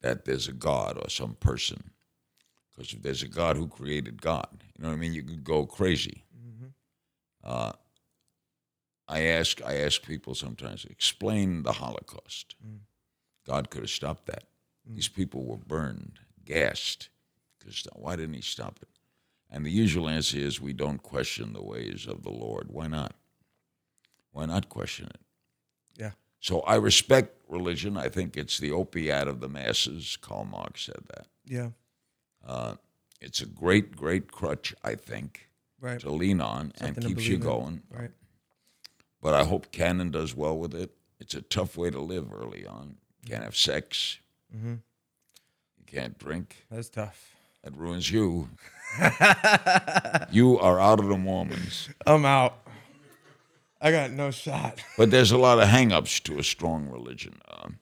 that 0.00 0.24
there's 0.24 0.48
a 0.48 0.52
God 0.52 0.96
or 0.96 1.08
some 1.10 1.34
person." 1.36 1.94
Because 2.70 2.94
if 2.94 3.02
there's 3.02 3.22
a 3.22 3.28
God 3.28 3.56
who 3.56 3.68
created 3.68 4.22
God, 4.22 4.64
you 4.74 4.82
know 4.82 4.88
what 4.88 4.94
I 4.94 4.98
mean, 4.98 5.12
you 5.12 5.22
could 5.22 5.44
go 5.44 5.66
crazy. 5.66 6.24
Uh, 7.42 7.72
I 9.08 9.22
ask, 9.22 9.60
I 9.62 9.76
ask 9.78 10.02
people 10.02 10.34
sometimes, 10.34 10.84
explain 10.84 11.62
the 11.62 11.72
Holocaust. 11.72 12.54
God 13.44 13.70
could 13.70 13.82
have 13.82 13.90
stopped 13.90 14.26
that. 14.26 14.44
These 14.94 15.08
people 15.08 15.44
were 15.44 15.56
burned, 15.56 16.20
gassed. 16.44 17.08
Because 17.58 17.86
why 17.94 18.16
didn't 18.16 18.34
He 18.34 18.40
stop 18.40 18.78
it? 18.82 18.88
And 19.50 19.66
the 19.66 19.70
usual 19.70 20.08
answer 20.08 20.38
is, 20.38 20.60
we 20.60 20.72
don't 20.72 21.02
question 21.02 21.52
the 21.52 21.62
ways 21.62 22.06
of 22.08 22.22
the 22.22 22.30
Lord. 22.30 22.68
Why 22.70 22.86
not? 22.86 23.14
Why 24.32 24.46
not 24.46 24.68
question 24.68 25.06
it? 25.06 25.20
Yeah. 25.96 26.12
So 26.38 26.60
I 26.60 26.76
respect 26.76 27.36
religion. 27.48 27.96
I 27.96 28.08
think 28.08 28.36
it's 28.36 28.58
the 28.58 28.70
opiate 28.70 29.26
of 29.26 29.40
the 29.40 29.48
masses. 29.48 30.16
Karl 30.20 30.44
Marx 30.44 30.82
said 30.84 31.02
that. 31.14 31.26
Yeah. 31.44 31.70
Uh, 32.46 32.76
it's 33.20 33.40
a 33.40 33.46
great, 33.46 33.96
great 33.96 34.30
crutch, 34.30 34.72
I 34.84 34.94
think, 34.94 35.48
Right. 35.80 35.98
to 36.00 36.10
lean 36.10 36.40
on 36.40 36.72
Something 36.76 37.04
and 37.04 37.06
keeps 37.16 37.26
you 37.26 37.38
believe 37.38 37.54
in. 37.54 37.60
going. 37.60 37.82
Right. 37.90 38.10
But 39.20 39.34
I 39.34 39.44
hope 39.44 39.72
Cannon 39.72 40.10
does 40.10 40.34
well 40.34 40.56
with 40.56 40.74
it. 40.74 40.92
It's 41.18 41.34
a 41.34 41.42
tough 41.42 41.76
way 41.76 41.90
to 41.90 42.00
live 42.00 42.32
early 42.32 42.64
on. 42.64 42.96
You 43.24 43.30
can't 43.32 43.42
have 43.44 43.56
sex. 43.56 44.18
Mm-hmm. 44.56 44.74
You 45.78 45.84
can't 45.86 46.16
drink. 46.18 46.64
That's 46.70 46.88
tough. 46.88 47.34
That 47.62 47.76
ruins 47.76 48.10
you. 48.10 48.48
you 50.30 50.58
are 50.58 50.80
out 50.80 50.98
of 50.98 51.06
the 51.08 51.16
Mormons. 51.16 51.88
I'm 52.06 52.24
out. 52.24 52.56
I 53.80 53.90
got 53.90 54.10
no 54.10 54.30
shot. 54.30 54.82
But 54.98 55.10
there's 55.10 55.30
a 55.30 55.38
lot 55.38 55.58
of 55.60 55.68
hang-ups 55.68 56.20
to 56.20 56.38
a 56.38 56.42
strong 56.42 56.88
religion. 56.88 57.40
Um, 57.50 57.78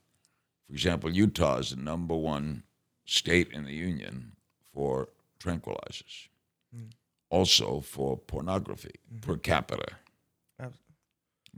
for 0.66 0.72
example, 0.72 1.10
Utah 1.10 1.58
is 1.58 1.70
the 1.70 1.76
number 1.76 2.14
one 2.14 2.62
state 3.04 3.50
in 3.52 3.64
the 3.64 3.72
union 3.72 4.32
for 4.74 5.08
tranquilizers, 5.40 6.28
also 7.30 7.80
for 7.80 8.16
pornography 8.16 8.94
per 9.22 9.36
capita, 9.36 9.86
Ab- 10.60 10.74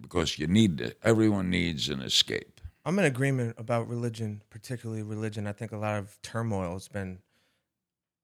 because 0.00 0.38
you 0.38 0.46
need 0.46 0.78
to, 0.78 0.94
everyone 1.02 1.50
needs 1.50 1.88
an 1.88 2.00
escape. 2.00 2.60
I'm 2.84 2.98
in 2.98 3.04
agreement 3.04 3.56
about 3.58 3.88
religion, 3.88 4.42
particularly 4.48 5.02
religion. 5.02 5.46
I 5.46 5.52
think 5.52 5.72
a 5.72 5.76
lot 5.76 5.98
of 5.98 6.16
turmoil 6.22 6.74
has 6.74 6.88
been 6.88 7.18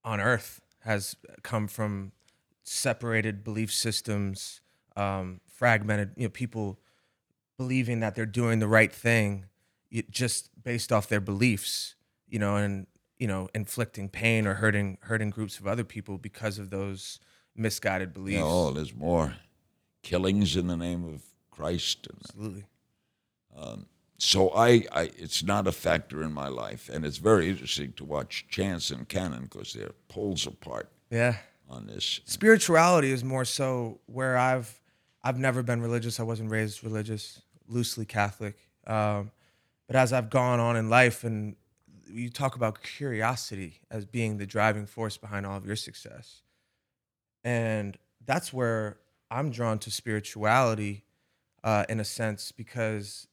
on 0.06 0.20
earth 0.20 0.62
has 0.84 1.16
come 1.42 1.66
from 1.68 2.12
separated 2.62 3.44
belief 3.44 3.72
systems, 3.72 4.60
um, 4.96 5.40
fragmented, 5.46 6.12
you 6.16 6.24
know, 6.24 6.30
people 6.30 6.78
believing 7.58 8.00
that 8.00 8.14
they're 8.14 8.24
doing 8.24 8.60
the 8.60 8.68
right 8.68 8.92
thing 8.92 9.46
just 10.10 10.50
based 10.62 10.92
off 10.92 11.08
their 11.08 11.20
beliefs, 11.20 11.96
you 12.28 12.38
know, 12.38 12.56
and 12.56 12.86
you 13.18 13.26
know, 13.26 13.48
inflicting 13.54 14.08
pain 14.10 14.46
or 14.46 14.54
hurting 14.54 14.98
hurting 15.00 15.30
groups 15.30 15.58
of 15.58 15.66
other 15.66 15.84
people 15.84 16.18
because 16.18 16.58
of 16.58 16.70
those 16.70 17.18
misguided 17.56 18.12
beliefs. 18.12 18.42
oh, 18.44 18.70
there's 18.70 18.94
more 18.94 19.34
killings 20.02 20.54
in 20.54 20.66
the 20.66 20.76
name 20.76 21.04
of 21.04 21.22
Christ. 21.50 22.06
And 22.08 22.18
Absolutely. 22.24 22.64
So 24.18 24.50
I, 24.50 24.85
I, 24.92 25.11
it's 25.16 25.42
not 25.42 25.66
a 25.66 25.72
factor 25.72 26.22
in 26.22 26.33
my 26.33 26.48
life. 26.48 26.88
And 26.92 27.05
it's 27.05 27.18
very 27.18 27.48
interesting 27.48 27.92
to 27.94 28.05
watch 28.05 28.46
Chance 28.48 28.90
and 28.90 29.09
Cannon 29.09 29.44
because 29.44 29.72
they're 29.72 29.92
poles 30.09 30.46
apart 30.46 30.90
Yeah. 31.11 31.37
on 31.68 31.87
this. 31.87 32.20
spirituality 32.24 33.11
is 33.12 33.22
more 33.24 33.44
so 33.44 34.00
where 34.07 34.37
I've 34.38 34.81
I've 35.22 35.38
never 35.38 35.62
been 35.62 35.81
religious. 35.83 36.20
I 36.20 36.22
wasn't 36.22 36.50
raised 36.50 36.85
religious, 36.85 37.42
loosely 37.68 38.05
Catholic. 38.07 38.57
Um, 38.87 39.33
but 39.88 39.96
as 39.96 40.12
I've 40.12 40.31
gone 40.31 40.61
on 40.61 40.76
in 40.76 40.88
life, 40.88 41.24
and 41.24 41.57
you 42.09 42.31
talk 42.31 42.55
about 42.55 42.83
curiosity 42.83 43.81
as 43.90 44.05
being 44.05 44.38
the 44.38 44.46
driving 44.46 44.87
force 44.87 45.16
behind 45.16 45.44
all 45.44 45.57
of 45.57 45.66
your 45.66 45.74
success, 45.76 46.42
and 47.44 47.96
that's 48.24 48.52
where 48.52 48.98
I'm 49.31 49.50
drawn 49.50 49.79
to 49.81 49.90
spirituality, 49.90 51.05
uh, 51.64 51.85
in 51.88 51.98
a 52.00 52.05
sense, 52.05 52.52
because 52.52 53.26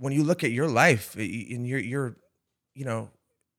when 0.00 0.12
you 0.12 0.24
look 0.24 0.42
at 0.42 0.50
your 0.50 0.68
life, 0.68 1.14
eh, 1.18 1.20
y- 1.22 1.54
and 1.54 1.66
you're 1.66 1.78
you're, 1.92 2.16
you 2.74 2.84
know, 2.84 3.10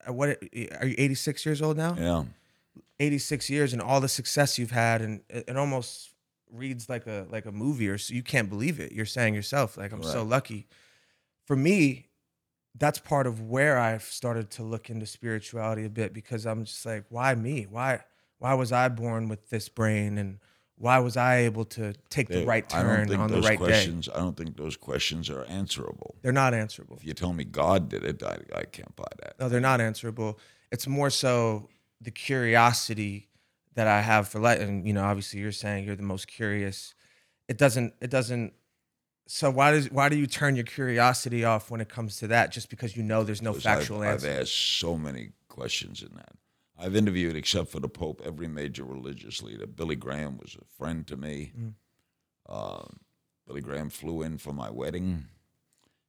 what 0.08 0.30
eh, 0.30 0.36
eh, 0.54 0.78
are 0.80 0.88
you 0.88 0.96
86 0.98 1.46
years 1.46 1.62
old 1.62 1.78
now? 1.78 1.96
Yeah. 1.98 2.24
86 3.00 3.50
years 3.50 3.74
and 3.74 3.82
all 3.82 4.00
the 4.02 4.08
success 4.10 4.60
you've 4.60 4.72
had 4.72 5.02
and 5.02 5.22
it, 5.30 5.56
almost 5.58 6.10
reads 6.52 6.88
like 6.90 7.08
a 7.08 7.26
like 7.30 7.46
a 7.46 7.52
movie 7.52 7.90
or 7.90 7.98
so 7.98 8.14
you 8.14 8.22
can't 8.24 8.50
believe 8.50 8.80
it 8.80 8.92
you're 8.92 9.06
saying 9.06 9.34
yourself 9.34 9.76
like 9.78 9.92
i'm 9.92 10.04
so 10.04 10.22
lucky 10.24 10.68
for 11.48 11.56
me 11.56 12.08
that's 12.78 13.00
part 13.00 13.26
of 13.26 13.42
where 13.42 13.78
i've 13.80 14.04
started 14.04 14.50
to 14.52 14.62
look 14.64 14.90
into 14.90 15.06
spirituality 15.06 15.84
a 15.86 15.90
bit 15.90 16.14
because 16.14 16.46
i'm 16.46 16.64
just 16.66 16.86
like 16.86 17.06
why 17.10 17.34
me 17.34 17.66
why 17.70 18.00
why 18.40 18.54
was 18.54 18.72
i 18.72 18.88
born 18.90 19.28
with 19.30 19.50
this 19.50 19.68
brain 19.70 20.18
and 20.18 20.40
why 20.82 20.98
was 20.98 21.16
I 21.16 21.42
able 21.42 21.66
to 21.66 21.94
take 22.10 22.28
the 22.28 22.44
right 22.44 22.68
turn 22.68 23.14
on 23.14 23.30
the 23.30 23.40
right 23.42 23.60
day? 23.60 23.88
I 24.14 24.18
don't 24.20 24.36
think 24.36 24.58
those 24.58 24.76
questions 24.76 25.30
are 25.30 25.46
answerable. 25.46 26.16
They're 26.24 26.32
not 26.32 26.56
answerable. 26.56 26.98
If 26.98 27.06
you 27.06 27.14
tell 27.14 27.34
me 27.34 27.44
God 27.44 27.88
did 27.88 28.04
it, 28.04 28.24
I, 28.24 28.38
I 28.56 28.64
can't 28.64 28.96
buy 28.96 29.06
that. 29.22 29.40
No, 29.40 29.48
they're 29.48 29.60
not 29.62 29.80
answerable. 29.80 30.40
It's 30.72 30.88
more 30.88 31.12
so 31.12 31.70
the 32.02 32.10
curiosity 32.10 33.30
that 33.76 33.88
I 33.88 34.02
have 34.02 34.28
for 34.28 34.40
life. 34.40 34.60
And 34.60 34.88
you 34.88 34.94
know, 34.94 35.04
obviously, 35.04 35.40
you're 35.40 35.52
saying 35.52 35.86
you're 35.86 35.96
the 35.96 36.02
most 36.02 36.28
curious. 36.28 36.96
It 37.48 37.60
doesn't. 37.60 37.94
It 38.02 38.10
doesn't. 38.10 38.54
So 39.28 39.52
why 39.52 39.72
does 39.72 39.92
why 39.92 40.10
do 40.10 40.18
you 40.18 40.26
turn 40.26 40.56
your 40.56 40.66
curiosity 40.66 41.46
off 41.46 41.70
when 41.70 41.80
it 41.80 41.90
comes 41.90 42.18
to 42.18 42.28
that? 42.30 42.52
Just 42.52 42.72
because 42.72 42.98
you 42.98 43.04
know 43.04 43.24
there's 43.24 43.44
no 43.44 43.54
factual 43.54 44.02
I've, 44.02 44.14
answer. 44.16 44.30
I've 44.30 44.42
asked 44.42 44.80
so 44.80 44.98
many 44.98 45.34
questions 45.48 46.02
in 46.02 46.16
that. 46.16 46.34
I've 46.82 46.96
interviewed, 46.96 47.36
except 47.36 47.70
for 47.70 47.80
the 47.80 47.88
Pope, 47.88 48.22
every 48.26 48.48
major 48.48 48.84
religious 48.84 49.42
leader. 49.44 49.68
Billy 49.68 49.96
Graham 49.96 50.38
was 50.38 50.58
a 50.60 50.66
friend 50.78 51.06
to 51.08 51.16
me. 51.16 51.54
Mm. 51.58 51.74
Um, 52.50 53.00
Billy 53.48 53.62
Graham 53.62 53.90
flew 53.90 54.24
in 54.24 54.38
for 54.38 54.52
my 54.52 54.70
wedding, 54.70 55.26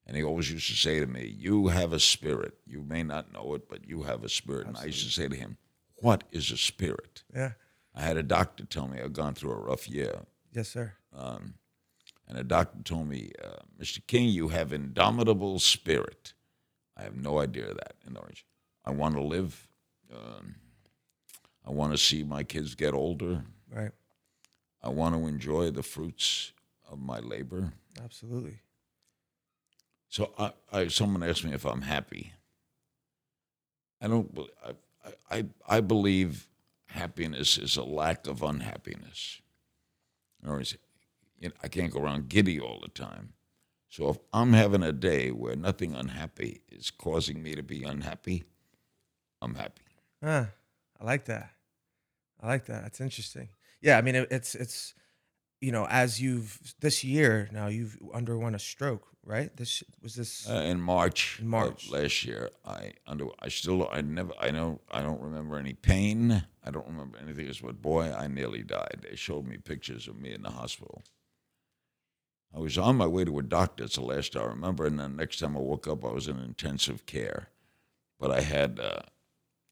and 0.06 0.16
he 0.16 0.22
always 0.22 0.50
used 0.50 0.68
to 0.68 0.76
say 0.76 0.98
to 0.98 1.06
me, 1.06 1.26
"You 1.26 1.68
have 1.68 1.92
a 1.92 2.00
spirit. 2.00 2.58
You 2.66 2.82
may 2.82 3.02
not 3.02 3.32
know 3.32 3.54
it, 3.54 3.68
but 3.68 3.86
you 3.86 4.02
have 4.02 4.24
a 4.24 4.28
spirit." 4.28 4.66
And 4.66 4.76
I 4.76 4.84
used 4.86 5.04
to 5.04 5.10
say 5.10 5.28
to 5.28 5.36
him, 5.36 5.58
"What 5.96 6.24
is 6.30 6.50
a 6.50 6.56
spirit?" 6.56 7.24
yeah. 7.34 7.52
I 7.94 8.00
had 8.00 8.16
a 8.16 8.22
doctor 8.22 8.64
tell 8.64 8.88
me 8.88 9.00
I'd 9.00 9.12
gone 9.12 9.34
through 9.34 9.52
a 9.52 9.60
rough 9.60 9.88
year. 9.88 10.22
Yes, 10.50 10.68
sir. 10.68 10.94
Um, 11.12 11.54
and 12.26 12.38
a 12.38 12.44
doctor 12.44 12.82
told 12.82 13.08
me, 13.08 13.32
uh, 13.42 13.62
Mr. 13.78 14.00
King, 14.06 14.28
you 14.28 14.48
have 14.48 14.72
indomitable 14.72 15.58
spirit. 15.58 16.32
I 16.96 17.02
have 17.02 17.16
no 17.16 17.40
idea 17.40 17.68
of 17.68 17.76
that. 17.76 17.96
In 18.06 18.14
words, 18.14 18.44
I 18.84 18.90
want 18.92 19.14
to 19.16 19.22
live. 19.22 19.68
Um, 20.10 20.54
I 21.66 21.70
want 21.70 21.92
to 21.92 21.98
see 21.98 22.22
my 22.24 22.42
kids 22.42 22.74
get 22.74 22.94
older. 22.94 23.44
Right. 23.70 23.92
I 24.82 24.88
want 24.88 25.14
to 25.14 25.26
enjoy 25.26 25.70
the 25.70 25.82
fruits 25.82 26.52
of 26.90 26.98
my 26.98 27.20
labor. 27.20 27.72
Absolutely. 28.02 28.58
So 30.08 30.32
I, 30.38 30.52
I 30.72 30.88
someone 30.88 31.22
asked 31.22 31.44
me 31.44 31.52
if 31.54 31.64
I'm 31.64 31.82
happy. 31.82 32.32
I 34.00 34.08
don't. 34.08 34.36
I, 34.64 34.70
I, 35.30 35.38
I- 35.38 35.46
I 35.76 35.80
believe 35.80 36.48
happiness 36.86 37.56
is 37.56 37.76
a 37.76 37.82
lack 37.84 38.26
of 38.26 38.42
unhappiness. 38.42 39.40
In 40.42 40.48
other 40.48 40.58
words, 40.58 40.76
you 41.40 41.48
know, 41.48 41.54
I 41.62 41.68
can't 41.68 41.92
go 41.92 42.00
around 42.00 42.28
giddy 42.28 42.60
all 42.60 42.80
the 42.80 42.88
time. 42.88 43.32
So 43.88 44.08
if 44.10 44.18
I'm 44.32 44.52
having 44.52 44.82
a 44.82 44.92
day 44.92 45.30
where 45.30 45.54
nothing 45.56 45.94
unhappy 45.94 46.60
is 46.70 46.90
causing 46.90 47.42
me 47.42 47.54
to 47.54 47.62
be 47.62 47.82
unhappy, 47.84 48.44
I'm 49.40 49.54
happy. 49.54 49.82
Huh. 50.22 50.46
I 51.02 51.04
like 51.04 51.24
that. 51.24 51.50
I 52.40 52.46
like 52.46 52.66
that. 52.66 52.82
That's 52.82 53.00
interesting. 53.00 53.48
Yeah, 53.80 53.98
I 53.98 54.02
mean, 54.02 54.14
it, 54.14 54.28
it's 54.30 54.54
it's 54.54 54.94
you 55.60 55.72
know, 55.72 55.86
as 55.90 56.20
you've 56.20 56.74
this 56.80 57.02
year 57.02 57.48
now, 57.52 57.66
you've 57.66 57.98
undergone 58.14 58.54
a 58.54 58.58
stroke, 58.58 59.06
right? 59.24 59.54
This 59.56 59.82
was 60.00 60.14
this. 60.14 60.48
Uh, 60.48 60.54
in 60.54 60.80
March, 60.80 61.38
In 61.40 61.48
March. 61.48 61.86
of 61.86 61.92
last 61.92 62.24
year, 62.24 62.50
I 62.64 62.92
under 63.06 63.26
I 63.40 63.48
still 63.48 63.88
I 63.92 64.00
never 64.02 64.32
I 64.40 64.50
don't 64.52 64.80
I 64.90 65.02
don't 65.02 65.20
remember 65.20 65.58
any 65.58 65.72
pain. 65.72 66.44
I 66.64 66.70
don't 66.70 66.86
remember 66.86 67.18
anything 67.18 67.48
else. 67.48 67.60
But 67.60 67.82
boy, 67.82 68.12
I 68.12 68.28
nearly 68.28 68.62
died. 68.62 69.04
They 69.08 69.16
showed 69.16 69.46
me 69.46 69.56
pictures 69.56 70.06
of 70.06 70.16
me 70.20 70.32
in 70.32 70.42
the 70.42 70.50
hospital. 70.50 71.02
I 72.54 72.58
was 72.60 72.76
on 72.78 72.96
my 72.96 73.06
way 73.06 73.24
to 73.24 73.38
a 73.38 73.42
doctor. 73.42 73.84
It's 73.84 73.96
the 73.96 74.02
last 74.02 74.36
I 74.36 74.44
remember. 74.44 74.86
And 74.86 75.00
then 75.00 75.16
next 75.16 75.38
time 75.38 75.56
I 75.56 75.60
woke 75.60 75.88
up, 75.88 76.04
I 76.04 76.12
was 76.12 76.28
in 76.28 76.38
intensive 76.38 77.06
care. 77.06 77.48
But 78.20 78.30
I 78.30 78.42
had 78.42 78.78
uh, 78.78 79.00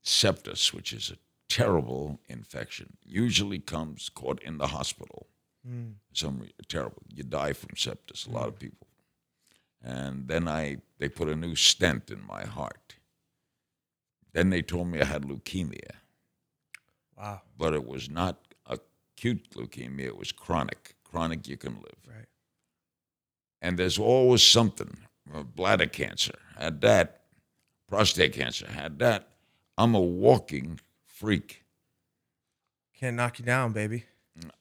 sepsis, 0.04 0.72
which 0.72 0.92
is 0.92 1.10
a 1.10 1.16
terrible 1.48 2.20
infection. 2.28 2.96
Usually 3.04 3.58
comes 3.58 4.08
caught 4.08 4.42
in 4.42 4.58
the 4.58 4.68
hospital. 4.68 5.26
Mm. 5.68 5.94
Some 6.12 6.48
terrible. 6.68 7.02
You 7.14 7.22
die 7.24 7.52
from 7.52 7.70
sepsis. 7.70 8.26
A 8.26 8.30
lot 8.30 8.48
of 8.48 8.58
people. 8.58 8.86
And 9.82 10.28
then 10.28 10.46
I 10.48 10.78
they 10.98 11.08
put 11.08 11.28
a 11.28 11.36
new 11.36 11.54
stent 11.54 12.10
in 12.10 12.24
my 12.26 12.44
heart. 12.44 12.96
Then 14.32 14.50
they 14.50 14.62
told 14.62 14.88
me 14.88 15.00
I 15.00 15.04
had 15.04 15.22
leukemia, 15.22 15.90
Wow. 17.18 17.42
but 17.58 17.74
it 17.74 17.84
was 17.86 18.08
not 18.08 18.36
acute 18.66 19.50
leukemia. 19.54 20.06
It 20.06 20.16
was 20.16 20.30
chronic. 20.32 20.94
Chronic, 21.04 21.48
you 21.48 21.56
can 21.56 21.74
live. 21.74 21.98
Right. 22.06 22.28
And 23.60 23.76
there's 23.78 23.98
always 23.98 24.42
something. 24.44 24.98
Uh, 25.34 25.42
Bladder 25.42 25.86
cancer 25.86 26.38
had 26.56 26.80
that. 26.82 27.22
Prostate 27.88 28.34
cancer 28.34 28.68
had 28.68 28.98
that. 29.00 29.28
I'm 29.80 29.94
a 29.94 30.00
walking 30.00 30.78
freak. 31.06 31.64
Can't 32.98 33.16
knock 33.16 33.38
you 33.38 33.46
down, 33.46 33.72
baby. 33.72 34.04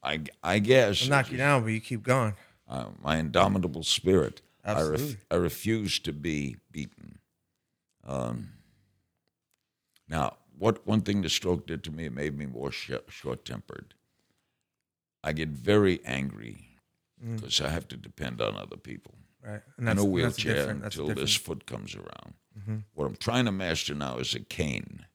I, 0.01 0.21
I 0.41 0.59
guess. 0.59 1.03
I'll 1.03 1.09
knock 1.09 1.29
you 1.29 1.37
down, 1.37 1.63
but 1.63 1.69
you 1.71 1.81
keep 1.81 2.03
going. 2.03 2.35
uh, 2.69 2.85
my 3.03 3.17
indomitable 3.17 3.83
spirit. 3.83 4.41
I, 4.63 4.71
ref- 4.71 4.79
Absolutely. 4.79 5.17
I 5.29 5.35
refuse 5.35 5.99
to 5.99 6.13
be 6.13 6.55
beaten. 6.71 7.19
Um, 8.07 8.49
now, 10.07 10.37
what 10.57 10.87
one 10.87 11.01
thing 11.01 11.21
the 11.21 11.29
stroke 11.29 11.67
did 11.67 11.83
to 11.83 11.91
me, 11.91 12.05
it 12.05 12.13
made 12.13 12.37
me 12.37 12.45
more 12.45 12.71
sh- 12.71 12.91
short-tempered. 13.09 13.93
I 15.23 15.33
get 15.33 15.49
very 15.49 15.99
angry 16.05 16.65
Mm. 17.21 17.35
because 17.35 17.59
I 17.59 17.67
have 17.67 17.85
to 17.89 17.97
depend 17.97 18.39
on 18.39 18.55
other 18.55 18.77
people. 18.77 19.13
Right. 19.45 19.59
And 19.77 19.89
in 19.89 19.97
a 19.97 20.05
wheelchair. 20.05 20.67
That's 20.67 20.95
until 20.95 21.07
different. 21.07 21.19
this 21.19 21.35
foot 21.35 21.65
comes 21.65 21.93
around. 21.93 22.33
Mhm. 22.59 22.83
What 22.93 23.05
I'm 23.05 23.15
trying 23.15 23.45
to 23.45 23.51
master 23.51 23.95
now 23.95 24.17
is 24.17 24.33
a 24.35 24.39
cane. 24.39 25.05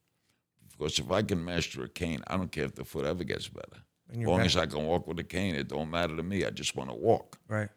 Because 0.71 0.99
if 0.99 1.11
I 1.11 1.23
can 1.23 1.45
master 1.45 1.85
a 1.85 1.89
cane, 1.89 2.23
I 2.27 2.37
don't 2.37 2.51
care 2.51 2.65
if 2.65 2.75
the 2.75 2.85
foot 2.85 3.05
ever 3.05 3.25
gets 3.25 3.49
better. 3.49 3.83
As 4.11 4.19
long 4.19 4.39
back. 4.39 4.47
as 4.47 4.57
I 4.57 4.67
can 4.67 4.85
walk 4.85 5.07
with 5.07 5.19
a 5.19 5.25
cane, 5.25 5.55
it 5.55 5.69
don't 5.69 5.91
matter 5.91 6.17
to 6.17 6.23
me. 6.23 6.45
I 6.45 6.51
just 6.51 6.77
want 6.77 6.91
to 6.91 6.97
walk. 6.97 7.39
Right. 7.49 7.71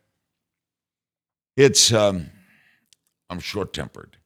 It's 1.55 1.91
um, 1.91 2.29
I'm 3.29 3.39
short 3.39 3.73
tempered, 3.73 4.17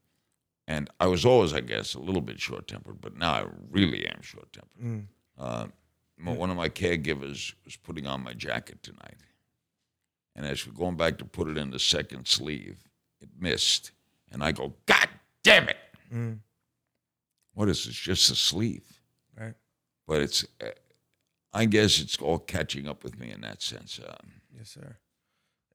and 0.67 0.89
I 0.99 1.08
was 1.08 1.25
always, 1.25 1.54
I 1.54 1.62
guess, 1.62 1.93
a 1.93 1.99
little 1.99 2.21
bit 2.21 2.39
short 2.41 2.67
tempered, 2.67 2.99
but 3.01 3.15
now 3.15 3.32
I 3.32 3.45
really 3.69 4.06
am 4.08 4.21
short 4.21 4.51
tempered. 4.51 4.82
Mm. 4.84 5.06
Uh, 5.38 5.67
one 6.36 6.49
of 6.51 6.58
my 6.58 6.69
caregivers 6.69 7.54
was 7.65 7.75
putting 7.77 8.06
on 8.06 8.21
my 8.23 8.34
jacket 8.34 8.84
tonight, 8.84 9.17
and 10.36 10.45
as 10.45 10.67
we're 10.67 10.73
going 10.73 10.97
back 10.97 11.17
to 11.19 11.25
put 11.25 11.47
it 11.47 11.58
in 11.58 11.71
the 11.71 11.80
second 11.80 12.27
sleeve, 12.27 12.84
it 13.21 13.30
missed, 13.39 13.91
and 14.32 14.43
I 14.43 14.51
go, 14.51 14.73
God 14.86 15.08
damn 15.43 15.69
it! 15.69 15.77
Mm. 16.13 16.39
What 17.54 17.69
is 17.69 17.86
this? 17.86 17.95
Just 17.95 18.32
a 18.32 18.36
sleeve, 18.36 18.99
Right. 19.39 19.54
but 20.08 20.21
it's. 20.21 20.45
Uh, 20.62 20.67
I 21.54 21.65
guess 21.65 21.99
it's 21.99 22.17
all 22.17 22.39
catching 22.39 22.88
up 22.88 23.04
with 23.04 23.19
me 23.19 23.30
in 23.30 23.41
that 23.41 23.62
sense. 23.62 23.99
Um, 23.99 24.32
Yes, 24.58 24.69
sir. 24.69 24.95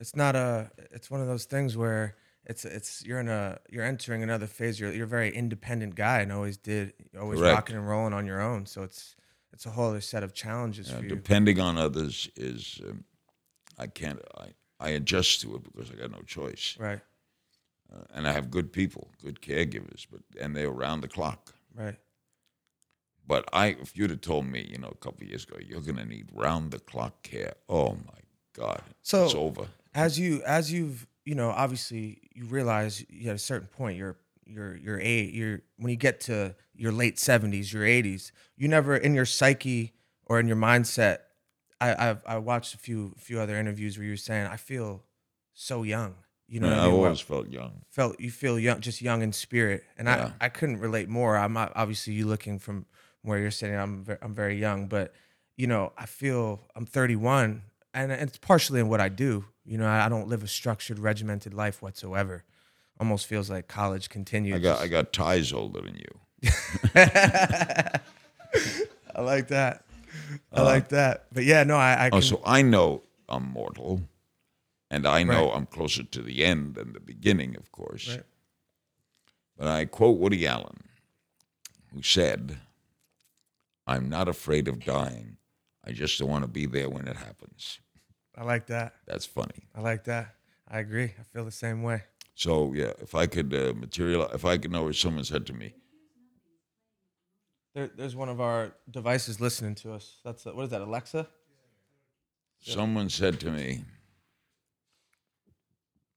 It's 0.00 0.14
not 0.16 0.36
a. 0.36 0.70
It's 0.90 1.10
one 1.10 1.20
of 1.20 1.26
those 1.26 1.44
things 1.44 1.76
where 1.76 2.16
it's 2.44 2.64
it's 2.64 3.04
you're 3.04 3.20
in 3.20 3.28
a 3.28 3.58
you're 3.70 3.84
entering 3.84 4.22
another 4.22 4.46
phase. 4.46 4.78
You're 4.80 4.92
you're 4.92 5.04
a 5.04 5.08
very 5.08 5.34
independent 5.34 5.94
guy 5.94 6.20
and 6.20 6.32
always 6.32 6.56
did 6.56 6.92
always 7.18 7.40
Correct. 7.40 7.54
rocking 7.54 7.76
and 7.76 7.86
rolling 7.88 8.12
on 8.14 8.24
your 8.26 8.40
own. 8.40 8.64
So 8.66 8.82
it's 8.82 9.16
it's 9.52 9.66
a 9.66 9.70
whole 9.70 9.88
other 9.90 10.00
set 10.00 10.22
of 10.22 10.32
challenges 10.34 10.90
for 10.90 11.02
you. 11.02 11.08
depending 11.08 11.58
on 11.60 11.76
others 11.78 12.30
is 12.36 12.80
um, 12.88 13.04
I 13.78 13.86
can't 13.86 14.20
I, 14.38 14.48
I 14.80 14.90
adjust 14.90 15.40
to 15.42 15.56
it 15.56 15.62
because 15.64 15.90
I 15.90 15.94
got 15.94 16.10
no 16.10 16.20
choice 16.22 16.76
Right. 16.78 17.00
Uh, 17.92 18.04
and 18.14 18.26
I 18.26 18.32
have 18.32 18.50
good 18.50 18.72
people 18.72 19.08
good 19.22 19.40
caregivers 19.40 20.06
but 20.10 20.20
and 20.40 20.54
they're 20.56 20.68
around 20.68 21.00
the 21.02 21.08
clock 21.08 21.54
Right. 21.74 21.98
but 23.26 23.48
I 23.52 23.68
if 23.80 23.96
you'd 23.96 24.10
have 24.10 24.20
told 24.20 24.46
me 24.46 24.66
you 24.70 24.78
know 24.78 24.88
a 24.88 24.94
couple 24.96 25.22
of 25.24 25.28
years 25.28 25.44
ago 25.44 25.56
you're 25.60 25.80
gonna 25.80 26.04
need 26.04 26.28
round 26.32 26.70
the 26.70 26.78
clock 26.78 27.22
care 27.22 27.54
oh 27.68 27.92
my 27.94 28.20
god 28.54 28.82
So- 29.02 29.24
it's 29.26 29.34
over 29.34 29.66
As 29.94 30.18
you 30.18 30.42
as 30.44 30.72
you've 30.72 31.06
you 31.24 31.34
know 31.34 31.50
obviously 31.50 32.20
you 32.34 32.44
realize 32.46 33.04
you 33.08 33.30
at 33.30 33.36
a 33.36 33.38
certain 33.38 33.68
point 33.68 33.96
you're 33.98 34.16
you're 34.44 34.76
you're 34.76 35.00
eight 35.00 35.32
you're 35.34 35.60
when 35.78 35.90
you 35.90 35.96
get 35.96 36.20
to 36.20 36.54
your 36.74 36.92
late 36.92 37.18
seventies 37.18 37.72
your 37.72 37.84
eighties 37.84 38.32
you 38.56 38.68
never 38.68 38.96
in 38.96 39.14
your 39.14 39.24
psyche 39.26 39.92
or 40.28 40.38
in 40.40 40.46
your 40.48 40.56
mindset. 40.56 41.18
I 41.80 42.08
I've 42.10 42.22
I 42.26 42.38
watched 42.38 42.74
a 42.74 42.78
few 42.78 43.14
few 43.18 43.38
other 43.40 43.56
interviews 43.56 43.96
where 43.96 44.04
you 44.04 44.12
were 44.12 44.16
saying 44.16 44.46
I 44.46 44.56
feel 44.56 45.02
so 45.52 45.82
young. 45.82 46.14
You 46.48 46.60
know, 46.60 46.68
what 46.68 46.78
I 46.78 46.84
mean? 46.84 46.92
Where- 46.92 47.04
always 47.06 47.20
felt 47.20 47.48
young 47.48 47.82
felt 47.90 48.20
you 48.20 48.30
feel 48.30 48.58
young, 48.58 48.80
just 48.80 49.02
young 49.02 49.22
in 49.22 49.32
spirit, 49.32 49.84
and 49.98 50.06
Yeah. 50.06 50.32
I 50.40 50.46
I 50.46 50.48
couldn't 50.48 50.78
relate 50.78 51.08
more. 51.08 51.36
I'm 51.36 51.52
not, 51.52 51.72
obviously 51.74 52.12
you 52.12 52.26
looking 52.26 52.58
from 52.58 52.86
where 53.22 53.38
you're 53.38 53.50
sitting. 53.50 53.76
I'm 53.76 54.04
ve- 54.04 54.16
I'm 54.22 54.34
very 54.34 54.58
young, 54.58 54.86
but 54.86 55.12
you 55.56 55.66
know 55.66 55.92
I 55.98 56.06
feel 56.06 56.62
I'm 56.76 56.86
31, 56.86 57.62
and 57.92 58.12
it's 58.12 58.38
partially 58.38 58.80
in 58.80 58.88
what 58.88 59.00
I 59.00 59.08
do. 59.08 59.46
You 59.64 59.78
know, 59.78 59.88
I, 59.88 60.08
don't 60.08 60.28
live 60.28 60.44
a 60.44 60.46
structured, 60.46 61.00
regimented 61.00 61.52
life 61.52 61.82
whatsoever. 61.82 62.44
Almost 63.00 63.26
feels 63.26 63.50
like 63.50 63.66
college 63.66 64.08
continues. 64.08 64.54
I 64.54 64.58
got 64.60 64.80
I 64.80 64.86
got 64.86 65.12
ties 65.12 65.52
older 65.52 65.80
than 65.80 65.96
you 65.96 66.20
I 66.94 68.00
like 69.20 69.48
that. 69.48 69.84
I 70.52 70.60
uh, 70.60 70.64
like 70.64 70.88
that. 70.90 71.26
But 71.32 71.44
yeah, 71.44 71.64
no, 71.64 71.76
I, 71.76 72.06
I 72.06 72.10
oh 72.12 72.20
so 72.20 72.40
I 72.44 72.62
know 72.62 73.02
I'm 73.28 73.50
mortal 73.50 74.02
and 74.90 75.06
I 75.06 75.22
know 75.22 75.50
I'm 75.52 75.66
closer 75.66 76.02
to 76.02 76.22
the 76.22 76.44
end 76.44 76.74
than 76.74 76.92
the 76.92 77.00
beginning 77.00 77.56
of 77.56 77.72
course 77.72 78.08
Right. 78.08 78.22
But 79.56 79.68
I 79.68 79.86
quote 79.86 80.18
Woody 80.18 80.46
Allen, 80.46 80.84
who 81.92 82.02
said, 82.02 82.58
I'm 83.86 84.08
not 84.08 84.28
afraid 84.28 84.68
of 84.68 84.84
dying. 84.84 85.38
I 85.84 85.92
just 85.92 86.18
don't 86.18 86.28
want 86.28 86.44
to 86.44 86.48
be 86.48 86.66
there 86.66 86.90
when 86.90 87.08
it 87.08 87.16
happens. 87.16 87.80
I 88.36 88.44
like 88.44 88.66
that. 88.66 88.94
That's 89.06 89.24
funny. 89.24 89.66
I 89.74 89.80
like 89.80 90.04
that. 90.04 90.34
I 90.68 90.80
agree. 90.80 91.14
I 91.18 91.22
feel 91.32 91.44
the 91.44 91.50
same 91.50 91.82
way. 91.82 92.02
So 92.34 92.74
yeah, 92.74 92.92
if 93.00 93.14
I 93.14 93.26
could 93.26 93.54
uh, 93.54 93.72
materialize, 93.74 94.34
if 94.34 94.44
I 94.44 94.58
could 94.58 94.70
know 94.70 94.84
what 94.84 94.96
someone 94.96 95.24
said 95.24 95.46
to 95.46 95.54
me, 95.54 95.74
There, 97.74 97.88
there's 97.96 98.16
one 98.16 98.28
of 98.28 98.40
our 98.40 98.72
devices 98.90 99.40
listening 99.40 99.74
to 99.76 99.92
us. 99.94 100.18
That's 100.24 100.44
a, 100.44 100.52
what 100.52 100.64
is 100.64 100.70
that? 100.70 100.82
Alexa? 100.82 101.28
someone 102.58 103.08
said 103.08 103.38
to 103.38 103.50
me, 103.50 103.84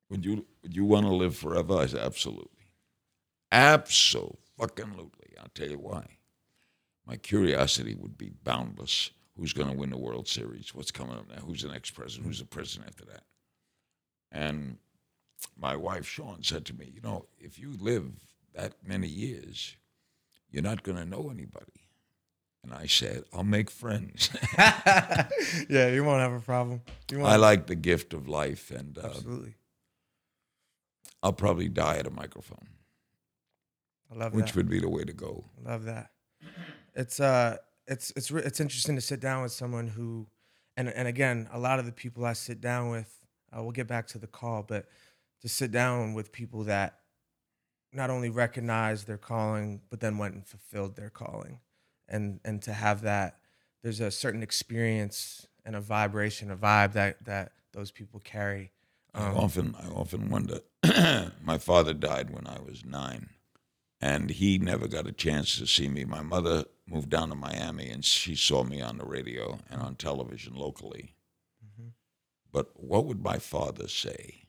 "Would 0.09 0.25
you 0.25 0.45
would 0.61 0.75
you 0.75 0.85
want 0.85 1.05
to 1.05 1.13
live 1.13 1.35
forever?" 1.35 1.77
I 1.77 1.85
said, 1.85 2.01
"Absolutely, 2.01 2.71
absolutely." 3.51 5.33
I'll 5.39 5.49
tell 5.53 5.69
you 5.69 5.79
why. 5.79 6.17
My 7.05 7.15
curiosity 7.15 7.95
would 7.95 8.17
be 8.17 8.29
boundless. 8.43 9.11
Who's 9.37 9.53
going 9.53 9.69
to 9.69 9.75
win 9.75 9.89
the 9.89 9.97
World 9.97 10.27
Series? 10.27 10.75
What's 10.75 10.91
coming 10.91 11.15
up 11.15 11.29
now? 11.29 11.41
Who's 11.45 11.61
the 11.61 11.69
next 11.69 11.91
president? 11.91 12.27
Who's 12.27 12.39
the 12.39 12.45
president 12.45 12.89
after 12.89 13.05
that? 13.05 13.23
And 14.31 14.77
my 15.57 15.75
wife 15.75 16.05
Shawn 16.05 16.43
said 16.43 16.65
to 16.65 16.73
me, 16.73 16.91
"You 16.93 17.01
know, 17.01 17.25
if 17.39 17.57
you 17.57 17.73
live 17.79 18.11
that 18.53 18.73
many 18.85 19.07
years, 19.07 19.77
you're 20.51 20.61
not 20.61 20.83
going 20.83 20.97
to 20.97 21.05
know 21.05 21.29
anybody." 21.29 21.87
And 22.63 22.73
I 22.73 22.85
said, 22.87 23.23
"I'll 23.33 23.43
make 23.43 23.69
friends." 23.69 24.29
yeah, 24.57 25.87
you 25.87 26.03
won't 26.03 26.19
have 26.19 26.33
a 26.33 26.41
problem. 26.41 26.81
You 27.09 27.19
won't. 27.19 27.31
I 27.31 27.37
like 27.37 27.67
the 27.67 27.75
gift 27.75 28.13
of 28.13 28.27
life, 28.27 28.71
and 28.71 28.97
uh, 28.97 29.03
Absolutely. 29.05 29.55
I'll 31.21 31.33
probably 31.33 31.67
die 31.69 31.97
at 31.97 32.07
a 32.07 32.11
microphone, 32.11 32.67
I 34.11 34.15
love 34.15 34.31
that. 34.31 34.37
which 34.37 34.47
that. 34.47 34.55
would 34.55 34.69
be 34.69 34.79
the 34.79 34.89
way 34.89 35.03
to 35.03 35.13
go. 35.13 35.45
Love 35.63 35.85
that. 35.85 36.11
It's 36.95 37.19
uh, 37.19 37.57
it's 37.87 38.11
it's 38.15 38.31
it's 38.31 38.59
interesting 38.59 38.95
to 38.95 39.01
sit 39.01 39.19
down 39.19 39.43
with 39.43 39.51
someone 39.51 39.87
who, 39.87 40.27
and 40.77 40.89
and 40.89 41.07
again, 41.07 41.49
a 41.51 41.59
lot 41.59 41.79
of 41.79 41.85
the 41.85 41.91
people 41.91 42.25
I 42.25 42.33
sit 42.33 42.61
down 42.61 42.89
with, 42.89 43.13
uh, 43.55 43.61
we'll 43.61 43.71
get 43.71 43.87
back 43.87 44.07
to 44.07 44.17
the 44.17 44.27
call, 44.27 44.63
but 44.63 44.87
to 45.41 45.49
sit 45.49 45.71
down 45.71 46.13
with 46.13 46.31
people 46.31 46.63
that 46.65 46.99
not 47.91 48.09
only 48.09 48.29
recognize 48.29 49.05
their 49.05 49.17
calling, 49.17 49.81
but 49.89 49.99
then 49.99 50.17
went 50.17 50.35
and 50.35 50.45
fulfilled 50.45 50.95
their 50.95 51.09
calling, 51.09 51.59
and 52.07 52.39
and 52.45 52.61
to 52.63 52.73
have 52.73 53.01
that, 53.01 53.39
there's 53.83 53.99
a 53.99 54.11
certain 54.11 54.43
experience 54.43 55.47
and 55.65 55.75
a 55.75 55.81
vibration, 55.81 56.51
a 56.51 56.55
vibe 56.55 56.93
that 56.93 57.25
that 57.25 57.51
those 57.73 57.91
people 57.91 58.19
carry. 58.19 58.71
I 59.13 59.27
Um, 59.29 59.37
often, 59.37 59.75
I 59.75 59.87
often 59.89 60.29
wonder. 60.29 60.61
my 61.43 61.57
father 61.57 61.93
died 61.93 62.29
when 62.29 62.47
I 62.47 62.59
was 62.59 62.85
nine, 62.85 63.29
and 63.99 64.29
he 64.29 64.57
never 64.57 64.87
got 64.87 65.07
a 65.07 65.11
chance 65.11 65.57
to 65.57 65.67
see 65.67 65.89
me. 65.89 66.05
My 66.05 66.21
mother 66.21 66.65
moved 66.87 67.09
down 67.09 67.29
to 67.29 67.35
Miami, 67.35 67.89
and 67.89 68.03
she 68.05 68.35
saw 68.35 68.63
me 68.63 68.81
on 68.81 68.97
the 68.97 69.05
radio 69.05 69.59
and 69.69 69.81
on 69.81 69.95
television 69.95 70.55
locally. 70.55 71.15
But 72.51 72.71
what 72.75 73.05
would 73.05 73.21
my 73.23 73.37
father 73.37 73.87
say 73.87 74.47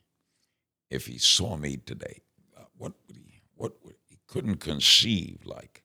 if 0.89 1.05
he 1.05 1.17
saw 1.17 1.55
me 1.57 1.77
today? 1.77 2.21
Uh, 2.57 2.63
what 2.77 2.93
would 3.07 3.17
he? 3.17 3.41
What 3.55 3.83
would 3.83 3.95
he 4.07 4.17
couldn't 4.27 4.55
conceive 4.57 5.45
like 5.45 5.83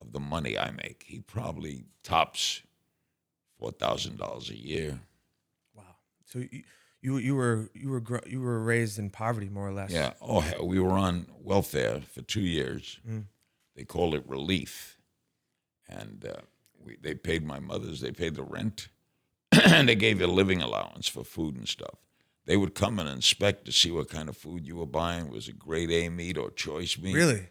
of 0.00 0.12
the 0.12 0.20
money 0.20 0.58
I 0.58 0.70
make? 0.70 1.04
He 1.06 1.20
probably 1.20 1.84
tops 2.02 2.62
four 3.58 3.72
thousand 3.72 4.16
dollars 4.18 4.48
a 4.50 4.56
year. 4.56 5.00
Wow. 5.74 5.96
So 6.24 6.38
you 6.38 6.62
you 7.00 7.18
you 7.18 7.34
were 7.34 7.70
you 7.74 7.90
were 7.90 8.02
you 8.26 8.40
were 8.40 8.60
raised 8.60 8.98
in 8.98 9.10
poverty 9.10 9.48
more 9.48 9.68
or 9.68 9.72
less. 9.72 9.90
Yeah. 9.90 10.14
Oh, 10.20 10.44
we 10.62 10.80
were 10.80 10.92
on 10.92 11.26
welfare 11.40 12.00
for 12.00 12.22
two 12.22 12.40
years. 12.40 12.98
Mm. 13.08 13.24
They 13.76 13.84
called 13.84 14.14
it 14.14 14.28
relief, 14.28 14.98
and 15.88 16.24
uh, 16.24 16.40
we, 16.84 16.96
they 17.00 17.14
paid 17.14 17.44
my 17.46 17.60
mother's. 17.60 18.00
They 18.00 18.10
paid 18.10 18.34
the 18.34 18.42
rent, 18.42 18.88
and 19.52 19.88
they 19.88 19.94
gave 19.94 20.20
you 20.20 20.26
a 20.26 20.28
living 20.28 20.60
allowance 20.60 21.06
for 21.06 21.24
food 21.24 21.56
and 21.56 21.68
stuff. 21.68 21.98
They 22.44 22.56
would 22.56 22.74
come 22.74 22.98
and 22.98 23.08
inspect 23.08 23.66
to 23.66 23.72
see 23.72 23.90
what 23.90 24.08
kind 24.08 24.28
of 24.28 24.36
food 24.36 24.66
you 24.66 24.76
were 24.76 24.86
buying. 24.86 25.30
Was 25.30 25.48
it 25.48 25.58
grade 25.58 25.90
A 25.90 26.08
meat 26.08 26.38
or 26.38 26.50
choice 26.50 26.98
meat? 26.98 27.14
Really? 27.14 27.46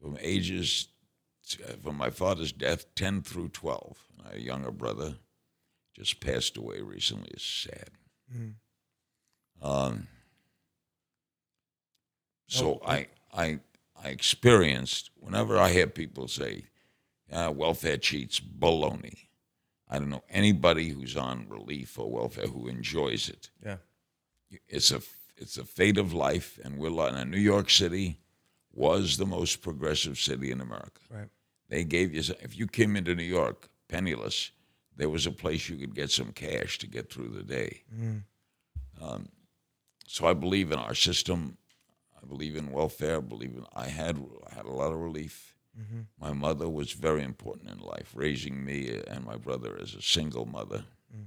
From 0.00 0.16
ages, 0.20 0.88
from 1.82 1.96
my 1.96 2.10
father's 2.10 2.52
death, 2.52 2.94
ten 2.94 3.22
through 3.22 3.48
twelve. 3.48 3.98
My 4.24 4.36
younger 4.36 4.70
brother 4.70 5.16
just 5.94 6.20
passed 6.20 6.56
away 6.56 6.80
recently. 6.80 7.30
It's 7.32 7.44
sad. 7.44 7.90
Mm. 8.34 8.54
Um, 9.62 10.08
so 12.46 12.80
Oh, 12.82 12.86
I, 12.86 13.06
I, 13.32 13.58
I 14.02 14.08
experienced 14.08 15.10
whenever 15.16 15.58
I 15.58 15.70
hear 15.70 15.86
people 15.86 16.28
say, 16.28 16.64
"Ah, 17.32 17.50
welfare 17.50 17.96
cheats," 17.96 18.40
baloney. 18.40 19.28
I 19.88 19.98
don't 19.98 20.10
know 20.10 20.24
anybody 20.28 20.88
who's 20.88 21.16
on 21.16 21.46
relief 21.48 21.98
or 21.98 22.10
welfare 22.10 22.46
who 22.46 22.68
enjoys 22.68 23.28
it. 23.28 23.50
Yeah. 23.64 23.76
It's 24.68 24.90
a, 24.90 25.00
it's 25.36 25.56
a 25.56 25.64
fate 25.64 25.98
of 25.98 26.12
life, 26.12 26.58
and 26.64 26.78
we're 26.78 27.08
in 27.16 27.30
New 27.30 27.38
York 27.38 27.70
City 27.70 28.18
was 28.72 29.16
the 29.16 29.26
most 29.26 29.62
progressive 29.62 30.18
city 30.18 30.50
in 30.50 30.60
America. 30.60 31.00
Right. 31.08 31.28
They 31.68 31.84
gave 31.84 32.12
you, 32.14 32.22
if 32.40 32.58
you 32.58 32.66
came 32.66 32.96
into 32.96 33.14
New 33.14 33.22
York 33.22 33.68
penniless, 33.88 34.50
there 34.96 35.08
was 35.08 35.26
a 35.26 35.32
place 35.32 35.68
you 35.68 35.76
could 35.76 35.94
get 35.94 36.10
some 36.10 36.32
cash 36.32 36.78
to 36.78 36.86
get 36.86 37.12
through 37.12 37.28
the 37.28 37.42
day. 37.42 37.82
Mm. 37.94 38.22
Um, 39.00 39.28
so 40.06 40.26
I 40.26 40.34
believe 40.34 40.70
in 40.70 40.78
our 40.78 40.94
system. 40.94 41.56
I 42.22 42.26
believe 42.26 42.56
in 42.56 42.70
welfare. 42.70 43.16
I 43.16 43.20
believe 43.20 43.54
in. 43.56 43.64
I 43.74 43.88
had 43.88 44.22
I 44.50 44.54
had 44.54 44.66
a 44.66 44.72
lot 44.72 44.92
of 44.92 44.98
relief. 44.98 45.56
Mm-hmm. 45.78 46.02
My 46.20 46.32
mother 46.32 46.68
was 46.68 46.92
very 46.92 47.24
important 47.24 47.70
in 47.70 47.80
life, 47.80 48.12
raising 48.14 48.64
me 48.64 49.00
and 49.08 49.24
my 49.24 49.36
brother 49.36 49.76
as 49.80 49.94
a 49.94 50.02
single 50.02 50.46
mother. 50.46 50.84
Mm. 51.14 51.26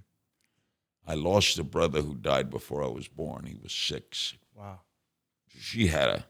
I 1.05 1.15
lost 1.15 1.59
a 1.59 1.63
brother 1.63 2.01
who 2.01 2.15
died 2.15 2.49
before 2.49 2.83
I 2.83 2.87
was 2.87 3.07
born. 3.09 3.45
He 3.45 3.57
was 3.61 3.73
six. 3.73 4.35
Wow. 4.55 4.79
She 5.47 5.87
had 5.87 6.09
a. 6.09 6.25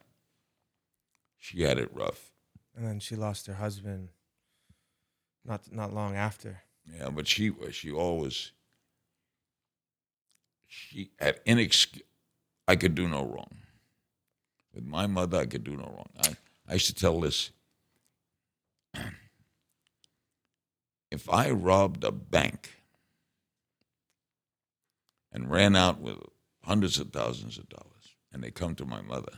She 1.38 1.62
had 1.62 1.78
it 1.78 1.94
rough. 1.94 2.32
And 2.76 2.86
then 2.86 3.00
she 3.00 3.16
lost 3.16 3.48
her 3.48 3.54
husband. 3.54 4.10
Not 5.46 5.72
not 5.72 5.94
long 5.94 6.16
after. 6.16 6.64
Yeah, 6.96 7.10
but 7.10 7.28
she 7.28 7.50
was. 7.50 7.76
she 7.76 7.92
always 7.92 8.52
she 10.68 11.12
had 11.20 11.44
inex. 11.46 12.02
I 12.68 12.76
could 12.76 12.96
do 12.96 13.08
no 13.08 13.26
wrong. 13.26 13.58
With 14.74 14.86
my 14.86 15.08
mother, 15.08 15.38
I 15.38 15.46
could 15.46 15.64
do 15.64 15.76
no 15.76 15.84
wrong. 15.84 16.10
I 16.22 16.38
I 16.68 16.74
used 16.74 16.88
to 16.88 16.96
tell 16.96 17.20
this. 17.20 17.52
If 21.10 21.30
I 21.30 21.52
robbed 21.52 22.04
a 22.04 22.12
bank 22.12 22.82
and 25.32 25.50
ran 25.50 25.74
out 25.74 26.02
with 26.02 26.18
hundreds 26.66 27.00
of 27.00 27.14
thousands 27.14 27.58
of 27.58 27.70
dollars, 27.70 28.16
and 28.34 28.44
they 28.44 28.52
come 28.52 28.76
to 28.76 28.86
my 28.86 29.02
mother, 29.02 29.32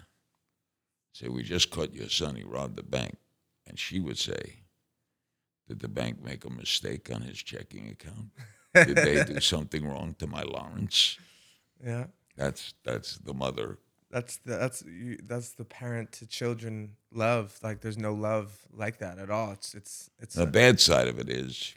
say, 1.14 1.28
"We 1.30 1.44
just 1.44 1.70
caught 1.70 1.94
your 1.94 2.10
son. 2.10 2.36
He 2.38 2.44
robbed 2.44 2.76
the 2.76 2.82
bank," 2.82 3.18
and 3.68 3.78
she 3.78 4.00
would 4.00 4.18
say, 4.18 4.59
did 5.70 5.80
the 5.80 5.88
bank 5.88 6.22
make 6.24 6.44
a 6.46 6.50
mistake 6.50 7.10
on 7.14 7.22
his 7.22 7.38
checking 7.42 7.88
account? 7.90 8.32
Did 8.74 8.98
they 8.98 9.24
do 9.24 9.40
something 9.56 9.88
wrong 9.88 10.16
to 10.20 10.28
my 10.28 10.42
Lawrence? 10.42 11.18
Yeah. 11.84 12.06
That's 12.36 12.74
that's 12.84 13.18
the 13.20 13.34
mother. 13.34 13.78
That's 14.12 14.38
the 14.38 14.58
that's 14.58 14.84
you, 14.84 15.18
that's 15.24 15.52
the 15.52 15.66
parent 15.66 16.12
to 16.14 16.26
children 16.28 16.96
love. 17.12 17.58
Like 17.62 17.82
there's 17.82 17.98
no 17.98 18.14
love 18.14 18.52
like 18.74 18.98
that 19.00 19.20
at 19.20 19.30
all. 19.30 19.52
It's 19.52 19.76
it's 19.76 20.10
it's 20.20 20.36
The 20.36 20.44
a- 20.44 20.48
bad 20.48 20.80
side 20.80 21.08
of 21.08 21.20
it 21.20 21.30
is 21.30 21.76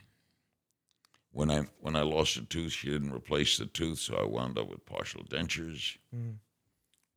when 1.33 1.51
I 1.51 1.67
when 1.81 1.95
I 1.97 2.03
lost 2.03 2.37
a 2.39 2.43
tooth, 2.45 2.73
she 2.73 2.89
didn't 2.91 3.13
replace 3.13 3.59
the 3.59 3.67
tooth, 3.67 3.99
so 3.99 4.17
I 4.17 4.25
wound 4.25 4.59
up 4.59 4.69
with 4.71 4.87
partial 4.87 5.23
dentures 5.25 5.99
Mm. 6.15 6.37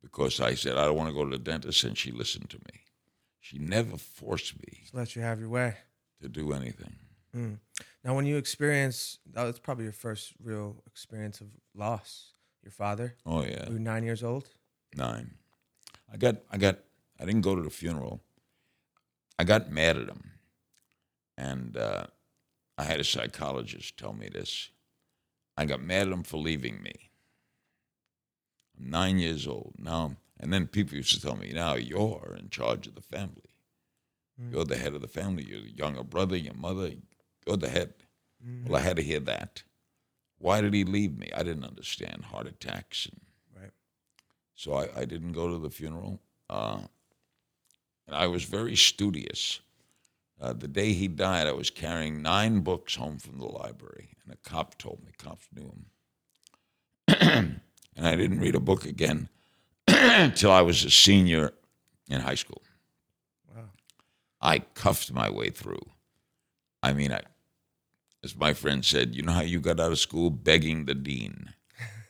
because 0.02 0.40
I 0.40 0.54
said 0.54 0.76
I 0.76 0.84
don't 0.84 0.96
want 0.96 1.08
to 1.08 1.14
go 1.14 1.24
to 1.24 1.36
the 1.38 1.42
dentist, 1.42 1.84
and 1.84 1.96
she 1.96 2.10
listened 2.12 2.50
to 2.50 2.58
me. 2.58 2.80
She 3.40 3.58
never 3.58 3.96
forced 3.96 4.54
me 4.58 4.80
just 4.82 4.94
let 4.94 5.14
you 5.16 5.22
have 5.22 5.38
your 5.40 5.48
way. 5.50 5.76
To 6.22 6.28
do 6.28 6.52
anything. 6.52 6.96
Mm. 7.34 7.58
Now, 8.04 8.14
when 8.14 8.24
you 8.26 8.36
experience, 8.36 9.18
that 9.32 9.44
was 9.44 9.58
probably 9.58 9.84
your 9.84 9.92
first 9.92 10.32
real 10.42 10.82
experience 10.86 11.40
of 11.40 11.48
loss. 11.74 12.32
Your 12.62 12.72
father. 12.72 13.14
Oh 13.24 13.42
yeah, 13.44 13.66
You 13.68 13.74
were 13.74 13.78
nine 13.78 14.02
years 14.02 14.24
old. 14.24 14.48
nine. 14.96 15.34
I 16.12 16.16
got 16.16 16.36
I 16.50 16.56
got 16.58 16.78
I 17.20 17.24
didn't 17.24 17.42
go 17.42 17.54
to 17.54 17.62
the 17.62 17.70
funeral. 17.70 18.20
I 19.38 19.44
got 19.44 19.70
mad 19.70 19.96
at 19.96 20.08
him, 20.08 20.32
and 21.38 21.76
uh, 21.76 22.06
I 22.76 22.84
had 22.84 22.98
a 22.98 23.04
psychologist 23.04 23.96
tell 23.96 24.12
me 24.14 24.28
this. 24.28 24.70
I 25.56 25.64
got 25.64 25.80
mad 25.80 26.08
at 26.08 26.12
him 26.12 26.22
for 26.24 26.38
leaving 26.38 26.82
me. 26.82 27.10
I'm 28.78 28.90
nine 28.90 29.18
years 29.18 29.46
old 29.46 29.74
now, 29.78 30.16
and 30.40 30.52
then 30.52 30.66
people 30.66 30.96
used 30.96 31.14
to 31.14 31.20
tell 31.20 31.36
me, 31.36 31.52
"Now 31.52 31.74
you're 31.74 32.36
in 32.38 32.48
charge 32.50 32.86
of 32.88 32.94
the 32.96 33.00
family. 33.02 33.45
You're 34.50 34.64
the 34.64 34.76
head 34.76 34.94
of 34.94 35.00
the 35.00 35.08
family. 35.08 35.44
You're 35.44 35.62
the 35.62 35.70
younger 35.76 36.02
brother, 36.02 36.36
your 36.36 36.54
mother. 36.54 36.92
You're 37.46 37.56
the 37.56 37.68
head." 37.70 37.94
Well, 38.66 38.76
I 38.76 38.80
had 38.84 38.96
to 38.96 39.02
hear 39.02 39.20
that. 39.20 39.62
Why 40.38 40.60
did 40.60 40.74
he 40.74 40.84
leave 40.84 41.16
me? 41.16 41.30
I 41.34 41.42
didn't 41.42 41.64
understand 41.64 42.26
heart 42.26 42.46
attacks 42.46 43.06
and 43.06 43.20
Right. 43.60 43.72
so 44.54 44.74
I, 44.74 45.00
I 45.00 45.04
didn't 45.06 45.32
go 45.32 45.48
to 45.50 45.58
the 45.58 45.70
funeral. 45.70 46.20
Uh, 46.50 46.80
and 48.06 48.14
I 48.14 48.26
was 48.26 48.44
very 48.44 48.76
studious. 48.76 49.60
Uh, 50.40 50.52
the 50.52 50.68
day 50.68 50.92
he 50.92 51.08
died, 51.08 51.46
I 51.46 51.52
was 51.52 51.70
carrying 51.70 52.20
nine 52.22 52.60
books 52.60 52.94
home 52.94 53.18
from 53.18 53.38
the 53.38 53.46
library, 53.46 54.10
and 54.22 54.34
a 54.34 54.36
cop 54.48 54.76
told 54.76 55.02
me, 55.04 55.12
cops 55.18 55.48
knew 55.54 55.64
him. 55.64 55.86
and 57.96 58.06
I 58.06 58.14
didn't 58.16 58.40
read 58.40 58.54
a 58.54 58.60
book 58.60 58.84
again 58.84 59.28
until 59.88 60.52
I 60.52 60.60
was 60.60 60.84
a 60.84 60.90
senior 60.90 61.52
in 62.10 62.20
high 62.20 62.34
school. 62.34 62.60
I 64.46 64.60
cuffed 64.60 65.12
my 65.12 65.28
way 65.28 65.50
through. 65.50 65.82
I 66.82 66.92
mean, 66.92 67.12
I, 67.12 67.22
as 68.22 68.36
my 68.36 68.52
friend 68.54 68.84
said, 68.84 69.14
you 69.14 69.22
know 69.22 69.32
how 69.32 69.40
you 69.42 69.60
got 69.60 69.80
out 69.80 69.90
of 69.92 69.98
school 69.98 70.30
begging 70.30 70.84
the 70.86 70.94
dean. 70.94 71.50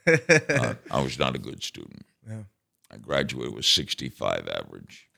Uh, 0.07 0.75
I 0.89 1.01
was 1.03 1.19
not 1.19 1.35
a 1.35 1.39
good 1.39 1.65
student. 1.65 2.07
Yeah. 2.29 2.43
I 2.93 2.97
graduated 2.97 3.55
with 3.57 3.65
65 3.65 4.47
average. 4.47 5.09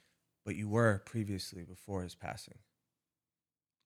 But 0.47 0.57
you 0.57 0.67
were 0.67 1.03
previously 1.05 1.63
before 1.63 2.03
his 2.03 2.15
passing. 2.15 2.55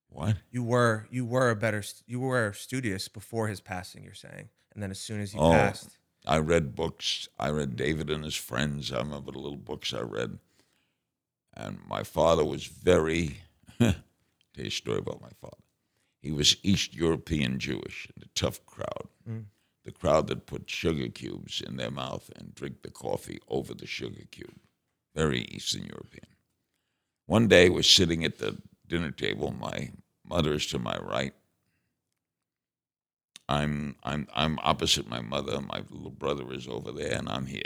What? 0.09 0.37
You 0.53 0.63
were 0.63 1.09
you 1.11 1.25
were 1.25 1.51
a 1.51 1.57
better 1.57 1.83
you 2.07 2.21
were 2.21 2.53
studious 2.53 3.09
before 3.09 3.49
his 3.49 3.61
passing. 3.61 4.05
You're 4.05 4.15
saying, 4.15 4.51
and 4.73 4.81
then 4.81 4.93
as 4.93 5.01
soon 5.01 5.21
as 5.21 5.33
he 5.33 5.41
Oh. 5.41 5.51
passed, 5.51 5.99
I 6.25 6.39
read 6.39 6.77
books. 6.77 7.29
I 7.37 7.49
read 7.51 7.75
David 7.75 8.09
and 8.09 8.23
his 8.25 8.37
friends. 8.37 8.93
I 8.93 8.99
remember 8.99 9.33
the 9.33 9.39
little 9.41 9.57
books 9.59 9.93
I 9.93 10.03
read. 10.03 10.39
And 11.55 11.79
my 11.89 12.03
father 12.03 12.45
was 12.45 12.67
very. 12.67 13.39
tell 13.79 13.95
you 14.57 14.67
a 14.67 14.71
story 14.71 14.99
about 14.99 15.21
my 15.21 15.31
father. 15.41 15.57
He 16.21 16.31
was 16.31 16.57
East 16.63 16.95
European 16.95 17.59
Jewish 17.59 18.09
and 18.15 18.25
a 18.25 18.29
tough 18.35 18.65
crowd. 18.65 19.09
Mm. 19.29 19.45
The 19.85 19.91
crowd 19.91 20.29
that 20.29 20.47
put 20.47 20.71
sugar 20.71 21.09
cubes 21.09 21.61
in 21.61 21.77
their 21.77 21.91
mouth 21.91 22.31
and 22.37 22.55
drink 22.55 22.83
the 22.83 22.91
coffee 22.91 23.41
over 23.49 23.75
the 23.75 23.87
sugar 23.87 24.23
cube. 24.31 24.55
Very 25.15 25.41
Eastern 25.43 25.85
European. 25.85 26.27
One 27.27 27.49
day 27.49 27.69
we're 27.69 27.83
sitting 27.83 28.25
at 28.25 28.39
the 28.39 28.59
dinner 28.87 29.11
table. 29.11 29.53
My 29.53 29.91
mother 30.25 30.55
is 30.55 30.67
to 30.67 30.79
my 30.79 30.97
right. 30.99 31.35
I'm 33.49 33.97
I'm 34.03 34.29
I'm 34.35 34.59
opposite 34.63 35.09
my 35.09 35.21
mother. 35.21 35.61
My 35.61 35.83
little 35.91 36.11
brother 36.11 36.53
is 36.53 36.69
over 36.69 36.93
there, 36.93 37.15
and 37.17 37.29
I'm 37.29 37.47
here. 37.47 37.63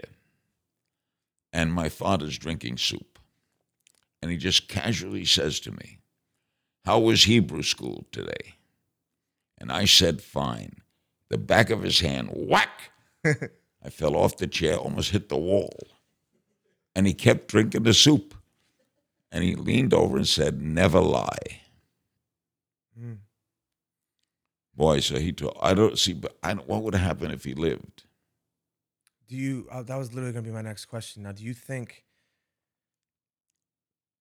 And 1.53 1.73
my 1.73 1.89
father's 1.89 2.39
drinking 2.39 2.79
soup, 2.79 3.16
and 4.23 4.31
he 4.31 4.37
just 4.37 4.69
casually 4.69 5.25
says 5.25 5.61
to 5.61 5.73
me, 5.73 6.01
"How 6.85 6.99
was 6.99 7.25
Hebrew 7.25 7.63
school 7.63 8.07
today?" 8.13 8.55
And 9.59 9.71
I 9.73 9.85
said, 9.85 10.23
"Fine." 10.23 10.83
The 11.29 11.39
back 11.39 11.71
of 11.71 11.83
his 11.83 12.01
hand, 12.01 12.31
whack! 12.33 12.93
I 13.25 13.91
fell 13.91 14.15
off 14.15 14.37
the 14.37 14.47
chair, 14.47 14.77
almost 14.77 15.11
hit 15.11 15.29
the 15.29 15.37
wall, 15.37 15.89
and 16.95 17.07
he 17.07 17.15
kept 17.15 17.49
drinking 17.49 17.83
the 17.83 17.95
soup. 17.95 18.35
And 19.33 19.43
he 19.43 19.57
leaned 19.57 19.93
over 19.93 20.17
and 20.17 20.29
said, 20.29 20.63
"Never 20.63 21.01
lie." 21.01 21.61
Boy, 24.75 25.01
so 25.01 25.19
he 25.19 25.33
told. 25.33 25.57
I 25.61 25.75
don't 25.75 25.99
see, 25.99 26.13
but 26.13 26.37
I 26.43 26.55
don't, 26.55 26.69
what 26.69 26.83
would 26.83 26.95
happen 26.95 27.31
if 27.31 27.45
he 27.45 27.55
lived? 27.55 28.05
do 29.29 29.37
you? 29.37 29.67
Uh, 29.71 29.83
that 29.83 29.97
was 29.97 30.13
literally 30.13 30.33
gonna 30.33 30.45
be 30.47 30.51
my 30.51 30.63
next 30.63 30.87
question. 30.87 31.23
Now, 31.23 31.33
do 31.33 31.45
you 31.45 31.55
think? 31.55 32.05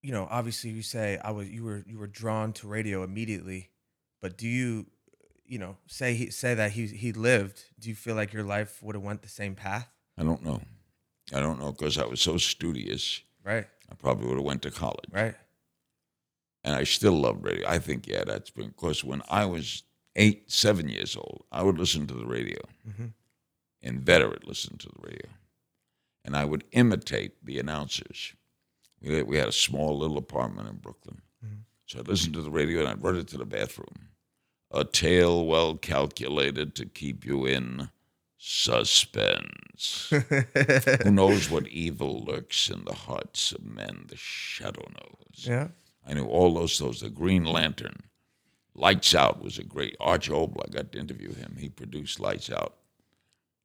You 0.06 0.12
know, 0.12 0.28
obviously, 0.30 0.70
you 0.70 0.84
say 0.84 1.18
I 1.24 1.32
was 1.32 1.50
you 1.50 1.64
were 1.64 1.84
you 1.88 1.98
were 1.98 2.06
drawn 2.06 2.54
to 2.54 2.68
radio 2.68 3.04
immediately, 3.04 3.72
but 4.22 4.38
do 4.38 4.48
you, 4.48 4.86
you 5.48 5.58
know, 5.58 5.78
say 5.88 6.14
he 6.14 6.30
say 6.30 6.54
that 6.54 6.74
he 6.74 6.86
he 6.86 7.12
lived? 7.12 7.64
Do 7.80 7.90
you 7.90 7.96
feel 7.96 8.14
like 8.14 8.32
your 8.32 8.44
life 8.44 8.84
would 8.84 8.94
have 8.94 9.04
went 9.04 9.24
the 9.24 9.30
same 9.30 9.56
path? 9.56 9.90
I 10.16 10.22
don't 10.22 10.44
know. 10.44 10.62
I 11.34 11.40
don't 11.40 11.60
know 11.60 11.72
because 11.72 11.98
I 11.98 12.06
was 12.06 12.22
so 12.22 12.38
studious. 12.38 13.22
Right, 13.44 13.66
I 13.92 13.96
probably 13.96 14.28
would 14.28 14.38
have 14.38 14.46
went 14.46 14.62
to 14.62 14.70
college, 14.70 15.10
right, 15.12 15.34
and 16.64 16.76
I 16.76 16.84
still 16.84 17.14
love 17.20 17.44
radio. 17.44 17.68
I 17.68 17.80
think 17.80 18.08
yeah, 18.08 18.24
that's 18.26 18.52
been 18.52 18.68
because 18.68 19.04
when 19.04 19.24
I 19.28 19.46
was 19.46 19.82
eight, 20.16 20.52
seven 20.52 20.88
years 20.88 21.16
old, 21.16 21.46
I 21.52 21.64
would 21.64 21.80
listen 21.80 22.06
to 22.06 22.14
the 22.14 22.28
radio. 22.28 22.60
Mhm. 22.88 23.14
Inveterate 23.82 24.48
listen 24.48 24.78
to 24.78 24.88
the 24.88 25.02
radio, 25.02 25.30
and 26.24 26.36
I 26.38 26.46
would 26.46 26.64
imitate 26.74 27.44
the 27.44 27.58
announcers. 27.58 28.36
We 29.02 29.16
had, 29.16 29.28
we 29.28 29.38
had 29.38 29.48
a 29.48 29.54
small 29.54 29.98
little 29.98 30.18
apartment 30.18 30.70
in 30.70 30.78
Brooklyn, 30.78 31.22
mm-hmm. 31.46 31.60
so 31.86 32.00
I 32.00 32.02
listened 32.02 32.34
to 32.36 32.42
the 32.42 32.52
radio 32.52 32.80
and 32.80 32.90
I'd 32.90 33.04
run 33.04 33.18
into 33.18 33.38
the 33.38 33.46
bathroom. 33.46 34.10
A 34.72 34.84
tale 34.84 35.46
well 35.46 35.76
calculated 35.76 36.76
to 36.76 36.86
keep 36.86 37.26
you 37.26 37.46
in 37.46 37.90
suspense. 38.38 40.10
Who 41.04 41.12
knows 41.12 41.50
what 41.50 41.68
evil 41.68 42.24
lurks 42.24 42.70
in 42.70 42.84
the 42.86 42.94
hearts 42.94 43.52
of 43.52 43.64
men? 43.64 44.06
The 44.08 44.18
shadow 44.18 44.86
knows. 44.90 45.48
yeah. 45.48 45.68
I 46.08 46.14
knew 46.14 46.26
all 46.26 46.54
those 46.54 46.78
those. 46.78 47.02
The 47.02 47.10
Green 47.10 47.46
Lantern, 47.46 48.04
Lights 48.76 49.16
Out 49.16 49.42
was 49.42 49.58
a 49.58 49.64
great. 49.64 49.96
Arch 50.00 50.30
Oboler, 50.30 50.68
I 50.68 50.72
got 50.72 50.92
to 50.92 51.00
interview 51.00 51.34
him. 51.34 51.56
He 51.60 51.70
produced 51.70 52.20
Lights 52.20 52.52
Out. 52.52 52.76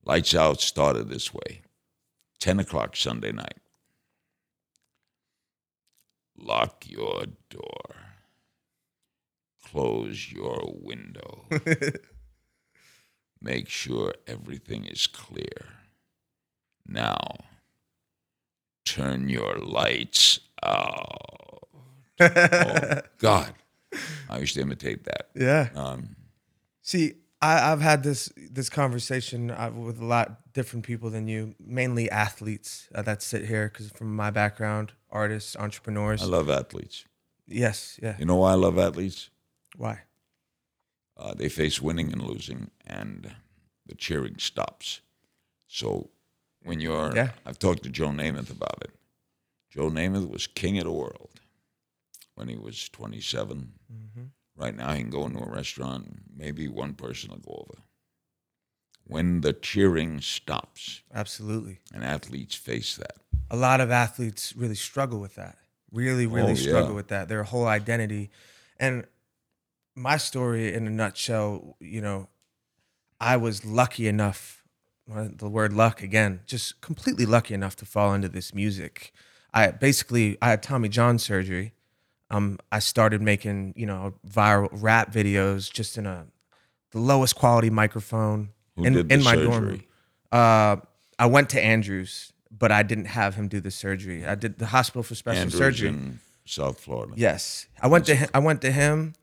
Lights 0.04 0.34
Out 0.34 0.60
started 0.60 1.08
this 1.08 1.34
way: 1.34 1.62
ten 2.38 2.58
o'clock 2.58 2.96
Sunday 2.96 3.32
night. 3.32 3.58
Lock 6.41 6.84
your 6.88 7.24
door. 7.49 7.95
Close 9.70 10.32
your 10.32 10.74
window. 10.80 11.45
Make 13.43 13.68
sure 13.68 14.14
everything 14.26 14.84
is 14.86 15.07
clear. 15.07 15.66
Now, 16.86 17.18
turn 18.84 19.28
your 19.28 19.57
lights 19.59 20.41
out. 20.62 21.16
Oh, 22.22 23.01
God. 23.16 23.55
I 24.28 24.38
used 24.41 24.53
to 24.55 24.61
imitate 24.61 25.05
that. 25.05 25.30
Yeah. 25.34 25.70
Um, 25.74 26.16
See, 26.82 27.14
I, 27.41 27.72
I've 27.72 27.80
had 27.80 28.03
this 28.03 28.30
this 28.36 28.68
conversation 28.68 29.51
uh, 29.51 29.70
with 29.74 30.01
a 30.01 30.05
lot 30.05 30.39
different 30.53 30.84
people 30.84 31.11
than 31.11 31.28
you, 31.28 31.55
mainly 31.59 32.11
athletes 32.11 32.88
uh, 32.94 33.03
that 33.03 33.22
sit 33.22 33.46
here 33.46 33.68
because 33.68 33.90
from 33.90 34.14
my 34.14 34.30
background, 34.30 34.92
artists, 35.11 35.57
entrepreneurs. 35.57 36.22
I 36.22 36.26
love 36.26 36.51
athletes. 36.51 37.05
yes, 37.46 37.98
yeah. 38.03 38.16
You 38.18 38.24
know 38.26 38.36
why 38.36 38.53
I 38.53 38.55
love 38.55 38.78
athletes? 38.78 39.30
Why? 39.76 40.01
Uh, 41.16 41.34
they 41.34 41.48
face 41.48 41.80
winning 41.82 42.12
and 42.12 42.22
losing, 42.22 42.70
and 42.86 43.34
the 43.86 43.94
cheering 43.94 44.38
stops. 44.38 45.01
So 45.66 46.11
when 46.62 46.80
you're, 46.80 47.12
Yeah. 47.14 47.30
I've 47.46 47.59
talked 47.59 47.82
to 47.84 47.88
Joe 47.90 48.09
Namath 48.09 48.51
about 48.51 48.82
it. 48.82 48.90
Joe 49.70 49.90
Namath 49.90 50.28
was 50.30 50.46
king 50.46 50.78
of 50.78 50.84
the 50.84 50.92
world 50.92 51.40
when 52.34 52.48
he 52.48 52.57
was 52.57 52.88
27. 52.88 53.72
Right 54.57 54.76
now, 54.76 54.92
he 54.92 55.01
can 55.03 55.11
go 55.11 55.24
into 55.26 55.38
a 55.42 55.48
restaurant, 55.48 56.22
maybe 56.36 56.68
one 56.68 56.92
person 56.94 57.30
will 57.30 57.38
go 57.38 57.66
over. 57.68 57.82
When 59.11 59.40
the 59.40 59.52
cheering 59.52 60.20
stops, 60.20 61.02
Absolutely. 61.14 61.80
and 61.92 62.04
athletes 62.04 62.54
face 62.54 62.96
that, 62.96 63.16
A 63.50 63.56
lot 63.56 63.80
of 63.80 63.90
athletes 63.90 64.54
really 64.56 64.76
struggle 64.76 65.18
with 65.20 65.34
that. 65.34 65.58
Really, 65.92 66.26
really 66.26 66.52
Oh, 66.52 66.54
struggle 66.54 66.90
yeah. 66.90 66.96
with 66.96 67.08
that. 67.08 67.28
Their 67.28 67.42
whole 67.42 67.66
identity. 67.66 68.30
And 68.78 69.06
my 69.96 70.16
story 70.18 70.72
in 70.72 70.86
a 70.86 70.90
nutshell, 70.90 71.76
you 71.80 72.00
know, 72.00 72.28
I 73.20 73.36
was 73.36 73.64
lucky 73.64 74.06
enough, 74.06 74.62
the 75.06 75.48
word 75.48 75.72
luck 75.72 76.00
again, 76.02 76.40
just 76.46 76.80
completely 76.80 77.26
lucky 77.26 77.54
enough 77.54 77.74
to 77.76 77.84
fall 77.84 78.14
into 78.14 78.28
this 78.28 78.54
music. 78.54 79.12
I 79.52 79.72
basically 79.72 80.38
I 80.40 80.50
had 80.50 80.62
Tommy 80.62 80.88
John 80.88 81.18
surgery. 81.18 81.74
Um, 82.30 82.61
I 82.70 82.78
started 82.78 83.20
making, 83.20 83.74
you 83.76 83.86
know, 83.86 84.14
viral 84.24 84.68
rap 84.70 85.12
videos 85.12 85.70
just 85.72 85.98
in 85.98 86.06
a 86.06 86.26
the 86.92 87.00
lowest 87.00 87.34
quality 87.34 87.70
microphone 87.70 88.50
Who 88.80 88.98
in, 89.00 89.10
in 89.10 89.22
my 89.22 89.34
dorm 89.36 89.64
room. 89.64 89.82
Uh, 90.32 90.76
I 91.18 91.26
went 91.26 91.50
to 91.50 91.62
Andrews, 91.62 92.32
but 92.50 92.72
I 92.72 92.82
didn't 92.82 93.06
have 93.06 93.34
him 93.34 93.48
do 93.48 93.60
the 93.60 93.70
surgery. 93.70 94.26
I 94.26 94.34
did 94.34 94.58
the 94.58 94.66
hospital 94.66 95.02
for 95.02 95.14
special 95.14 95.42
Andrews 95.42 95.58
surgery. 95.58 95.88
in 95.88 96.20
South 96.44 96.80
Florida. 96.80 97.12
Yes, 97.16 97.66
I 97.80 97.86
went 97.88 98.06
to 98.06 98.14
him, 98.14 98.28
I 98.34 98.38
went 98.38 98.60
to 98.62 98.72
him 98.72 99.14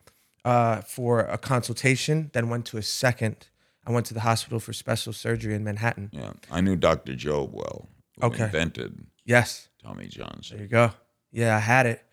uh, 0.46 0.82
for 0.82 1.22
a 1.22 1.38
consultation. 1.38 2.30
Then 2.34 2.50
went 2.50 2.66
to 2.68 2.78
a 2.78 2.82
second. 2.84 3.48
I 3.86 3.92
went 3.92 4.06
to 4.08 4.14
the 4.14 4.20
hospital 4.22 4.60
for 4.60 4.74
special 4.74 5.14
surgery 5.14 5.56
in 5.56 5.64
Manhattan. 5.64 6.10
Yeah, 6.12 6.34
I 6.52 6.62
knew 6.62 6.76
Dr. 6.76 7.14
Jobe 7.14 7.52
well, 7.52 7.88
Okay. 8.22 8.46
invented 8.46 9.06
Yes, 9.26 9.70
Tommy 9.84 10.08
John's. 10.08 10.50
there 10.50 10.62
you 10.62 10.68
go. 10.68 10.92
Yeah, 11.32 11.56
I 11.56 11.60
had 11.60 11.86
it, 11.86 12.04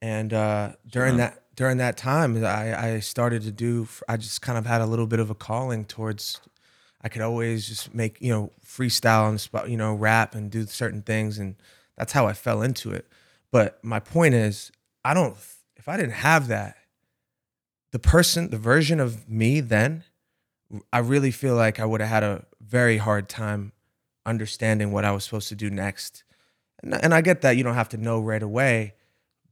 and 0.00 0.32
uh, 0.32 0.72
during 0.86 1.16
that 1.18 1.44
during 1.56 1.78
that 1.78 1.96
time, 1.96 2.42
I 2.44 2.86
I 2.96 3.00
started 3.00 3.42
to 3.42 3.52
do. 3.52 3.86
I 4.08 4.16
just 4.16 4.42
kind 4.42 4.58
of 4.58 4.66
had 4.66 4.80
a 4.80 4.86
little 4.86 5.06
bit 5.06 5.20
of 5.20 5.30
a 5.30 5.34
calling 5.34 5.84
towards. 5.84 6.40
I 7.04 7.08
could 7.08 7.20
always 7.20 7.68
just 7.68 7.94
make 7.94 8.16
you 8.20 8.32
know 8.32 8.50
freestyle 8.66 9.28
and 9.28 9.40
spot 9.40 9.68
you 9.68 9.76
know 9.76 9.94
rap 9.94 10.34
and 10.34 10.50
do 10.50 10.66
certain 10.66 11.02
things, 11.02 11.38
and 11.38 11.54
that's 11.96 12.12
how 12.12 12.26
I 12.26 12.32
fell 12.32 12.62
into 12.62 12.90
it. 12.90 13.06
But 13.52 13.78
my 13.84 14.00
point 14.00 14.34
is, 14.34 14.72
I 15.04 15.14
don't. 15.14 15.36
If 15.76 15.88
I 15.88 15.98
didn't 15.98 16.12
have 16.12 16.48
that, 16.48 16.76
the 17.92 17.98
person, 17.98 18.48
the 18.48 18.56
version 18.56 19.00
of 19.00 19.28
me 19.28 19.60
then, 19.60 20.04
I 20.92 20.98
really 20.98 21.30
feel 21.30 21.54
like 21.54 21.78
I 21.78 21.84
would 21.84 22.00
have 22.00 22.08
had 22.08 22.22
a 22.22 22.46
very 22.60 22.96
hard 22.96 23.28
time 23.28 23.72
understanding 24.24 24.90
what 24.90 25.04
I 25.04 25.12
was 25.12 25.24
supposed 25.24 25.50
to 25.50 25.54
do 25.54 25.68
next. 25.68 26.24
And, 26.82 26.94
and 26.94 27.14
I 27.14 27.20
get 27.20 27.42
that 27.42 27.58
you 27.58 27.62
don't 27.62 27.74
have 27.74 27.90
to 27.90 27.98
know 27.98 28.18
right 28.18 28.42
away, 28.42 28.94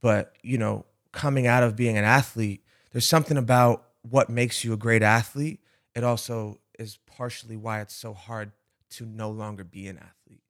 but 0.00 0.32
you 0.42 0.56
know, 0.56 0.86
coming 1.12 1.46
out 1.46 1.62
of 1.62 1.76
being 1.76 1.98
an 1.98 2.04
athlete, 2.04 2.64
there's 2.92 3.06
something 3.06 3.36
about 3.36 3.84
what 4.00 4.30
makes 4.30 4.64
you 4.64 4.72
a 4.72 4.78
great 4.78 5.02
athlete. 5.02 5.60
It 5.94 6.02
also 6.02 6.58
is 6.82 6.98
partially 7.06 7.56
why 7.56 7.80
it's 7.80 7.94
so 7.94 8.12
hard 8.12 8.52
to 8.90 9.06
no 9.06 9.30
longer 9.30 9.64
be 9.64 9.86
an 9.86 9.96
athlete. 9.98 10.42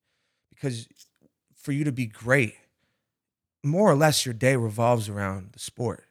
Because 0.51 0.89
for 1.55 1.71
you 1.71 1.85
to 1.85 1.93
be 1.93 2.07
great, 2.07 2.57
more 3.63 3.89
or 3.91 3.95
less 3.95 4.27
your 4.27 4.33
day 4.35 4.57
revolves 4.57 5.09
around 5.09 5.53
the 5.53 5.59
sport. 5.61 6.05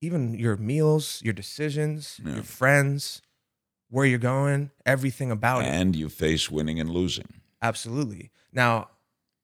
Even 0.00 0.34
your 0.34 0.56
meals, 0.56 1.20
your 1.22 1.34
decisions, 1.34 2.20
Yeah. 2.24 2.34
your 2.36 2.42
friends, 2.42 3.22
where 3.90 4.06
you're 4.06 4.18
going, 4.18 4.70
everything 4.86 5.30
about 5.30 5.62
it. 5.62 5.68
And 5.68 5.94
you 5.94 6.08
face 6.08 6.50
winning 6.50 6.80
and 6.80 6.90
losing. 6.90 7.40
Absolutely. 7.62 8.30
Now, 8.52 8.90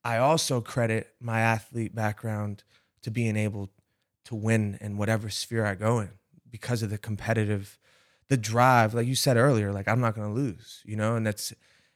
I 0.03 0.17
also 0.19 0.61
credit 0.61 1.15
my 1.21 1.41
athlete 1.41 1.95
background 1.95 2.63
to 3.03 3.11
being 3.11 3.37
able 3.37 3.71
to 4.25 4.35
win 4.35 4.79
in 4.81 4.97
whatever 4.97 5.29
sphere 5.31 5.67
I 5.67 5.75
go 5.75 6.01
in 6.01 6.11
because 6.49 6.83
of 6.83 6.91
the 6.91 6.99
competitive, 6.99 7.79
the 8.29 8.37
drive. 8.37 8.95
Like 8.95 9.07
you 9.07 9.15
said 9.15 9.37
earlier, 9.37 9.73
like 9.73 9.89
I'm 9.89 10.01
not 10.01 10.15
to 10.17 10.29
lose, 10.29 10.83
you 10.85 10.97
know, 10.97 11.17
and 11.17 11.27
that's 11.27 11.53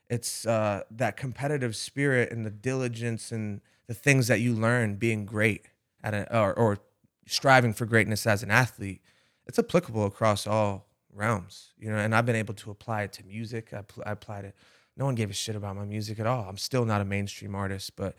it's 0.09 0.47
uh, 0.47 0.83
that 0.91 1.17
competitive 1.17 1.77
spirit 1.77 2.33
and 2.33 2.45
the 2.45 2.51
diligence 2.51 3.31
and 3.31 3.61
the 3.87 3.95
things 3.95 4.27
that 4.29 4.41
you 4.41 4.55
learn 4.55 4.97
being 4.97 5.25
great 5.25 5.67
at 6.03 6.15
a, 6.15 6.37
or, 6.37 6.53
or 6.55 6.79
striving 7.27 7.73
for 7.73 7.87
greatness 7.87 8.27
as 8.27 8.43
an 8.43 8.51
athlete. 8.51 9.03
It's 9.47 9.59
applicable 9.59 10.05
across 10.07 10.47
all 10.47 10.89
realms, 11.13 11.73
you 11.79 11.91
know, 11.91 11.97
and 11.97 12.15
I've 12.15 12.27
been 12.27 12.37
able 12.37 12.55
to 12.55 12.71
apply 12.71 13.03
it 13.03 13.13
to 13.15 13.25
music. 13.25 13.73
I, 13.73 13.83
pl- 13.83 14.03
I 14.07 14.13
applied 14.13 14.45
it 14.45 14.55
no 15.01 15.07
one 15.07 15.15
gave 15.15 15.31
a 15.31 15.35
shit 15.35 15.57
about 15.57 15.77
my 15.77 15.85
music 15.87 16.21
at 16.21 16.27
all. 16.27 16.47
I'm 16.49 16.59
still 16.59 16.85
not 16.85 17.01
a 17.01 17.07
mainstream 17.07 17.55
artist, 17.55 17.97
but 17.97 18.17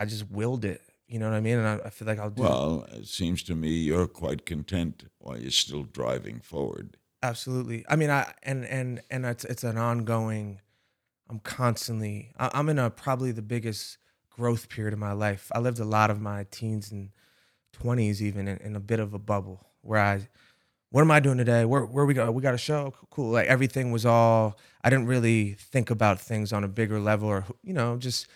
I 0.00 0.06
just 0.06 0.28
willed 0.28 0.64
it. 0.64 0.82
You 1.06 1.20
know 1.20 1.28
what 1.30 1.36
I 1.36 1.40
mean? 1.40 1.58
And 1.58 1.66
I, 1.66 1.86
I 1.86 1.90
feel 1.90 2.06
like 2.06 2.18
I'll 2.18 2.30
do 2.30 2.42
Well, 2.42 2.86
it 2.92 3.06
seems 3.06 3.44
to 3.44 3.54
me 3.54 3.70
you're 3.70 4.08
quite 4.08 4.44
content 4.44 5.04
while 5.18 5.38
you're 5.38 5.52
still 5.52 5.84
driving 5.84 6.40
forward. 6.40 6.96
Absolutely. 7.22 7.84
I 7.88 7.96
mean, 7.96 8.10
I 8.10 8.32
and 8.42 8.64
and 8.64 9.02
and 9.10 9.24
it's 9.24 9.44
it's 9.44 9.64
an 9.64 9.78
ongoing. 9.78 10.60
I'm 11.28 11.40
constantly. 11.40 12.32
I'm 12.38 12.68
in 12.68 12.78
a 12.78 12.90
probably 12.90 13.32
the 13.32 13.42
biggest 13.42 13.98
growth 14.30 14.68
period 14.68 14.92
of 14.92 14.98
my 14.98 15.12
life. 15.12 15.50
I 15.54 15.60
lived 15.60 15.78
a 15.78 15.84
lot 15.84 16.10
of 16.10 16.20
my 16.20 16.46
teens 16.50 16.90
and 16.90 17.10
20s 17.80 18.20
even 18.20 18.48
in, 18.48 18.56
in 18.58 18.76
a 18.76 18.80
bit 18.80 19.00
of 19.00 19.14
a 19.14 19.18
bubble 19.18 19.66
where 19.82 20.00
I 20.00 20.28
what 20.90 21.02
am 21.02 21.10
I 21.10 21.20
doing 21.20 21.38
today? 21.38 21.64
Where 21.64 21.84
where 21.84 22.04
we 22.04 22.14
go? 22.14 22.30
We 22.32 22.42
got 22.42 22.54
a 22.54 22.58
show. 22.58 22.94
Cool. 23.10 23.30
Like 23.30 23.46
everything 23.46 23.92
was 23.92 24.04
all. 24.04 24.58
I 24.82 24.90
didn't 24.90 25.06
really 25.06 25.54
think 25.54 25.90
about 25.90 26.20
things 26.20 26.52
on 26.52 26.64
a 26.64 26.68
bigger 26.68 26.98
level, 26.98 27.28
or 27.28 27.44
you 27.62 27.72
know, 27.72 27.96
just 27.96 28.26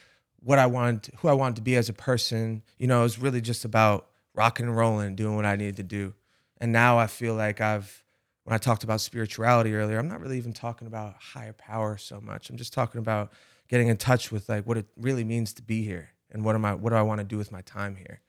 what 0.41 0.59
I 0.59 0.67
wanted, 0.67 1.13
who 1.19 1.29
I 1.29 1.33
wanted 1.33 1.57
to 1.57 1.63
be 1.63 1.75
as 1.75 1.89
a 1.89 1.93
person. 1.93 2.63
You 2.79 2.87
know, 2.87 3.01
it 3.01 3.05
was 3.05 3.19
really 3.19 3.41
just 3.41 3.65
about 3.65 4.07
rocking 4.35 4.67
and 4.67 4.77
rolling, 4.77 5.17
doing 5.17 5.37
what 5.37 5.47
I 5.47 5.57
needed 5.57 5.77
to 5.77 5.83
do. 5.83 6.15
And 6.61 6.73
now 6.73 6.99
I 6.99 7.07
feel 7.07 7.35
like 7.35 7.61
I've, 7.61 8.04
when 8.45 8.55
I 8.55 8.59
talked 8.59 8.85
about 8.85 9.01
spirituality 9.01 9.75
earlier, 9.75 9.99
I'm 9.99 10.09
not 10.09 10.21
really 10.21 10.39
even 10.39 10.53
talking 10.53 10.87
about 10.87 11.17
higher 11.19 11.53
power 11.53 11.97
so 11.99 12.21
much. 12.21 12.51
I'm 12.51 12.57
just 12.57 12.73
talking 12.73 12.99
about 12.99 13.33
getting 13.69 13.89
in 13.89 13.97
touch 13.97 14.31
with 14.31 14.49
like 14.49 14.67
what 14.67 14.77
it 14.79 14.87
really 14.97 15.25
means 15.25 15.53
to 15.55 15.63
be 15.63 15.83
here 15.85 16.11
and 16.31 16.45
what 16.45 16.55
am 16.55 16.65
I, 16.65 16.75
what 16.75 16.91
do 16.91 16.97
I 16.97 17.03
want 17.03 17.21
to 17.21 17.25
do 17.25 17.39
with 17.39 17.51
my 17.53 17.63
time 17.63 17.97
here, 17.97 18.21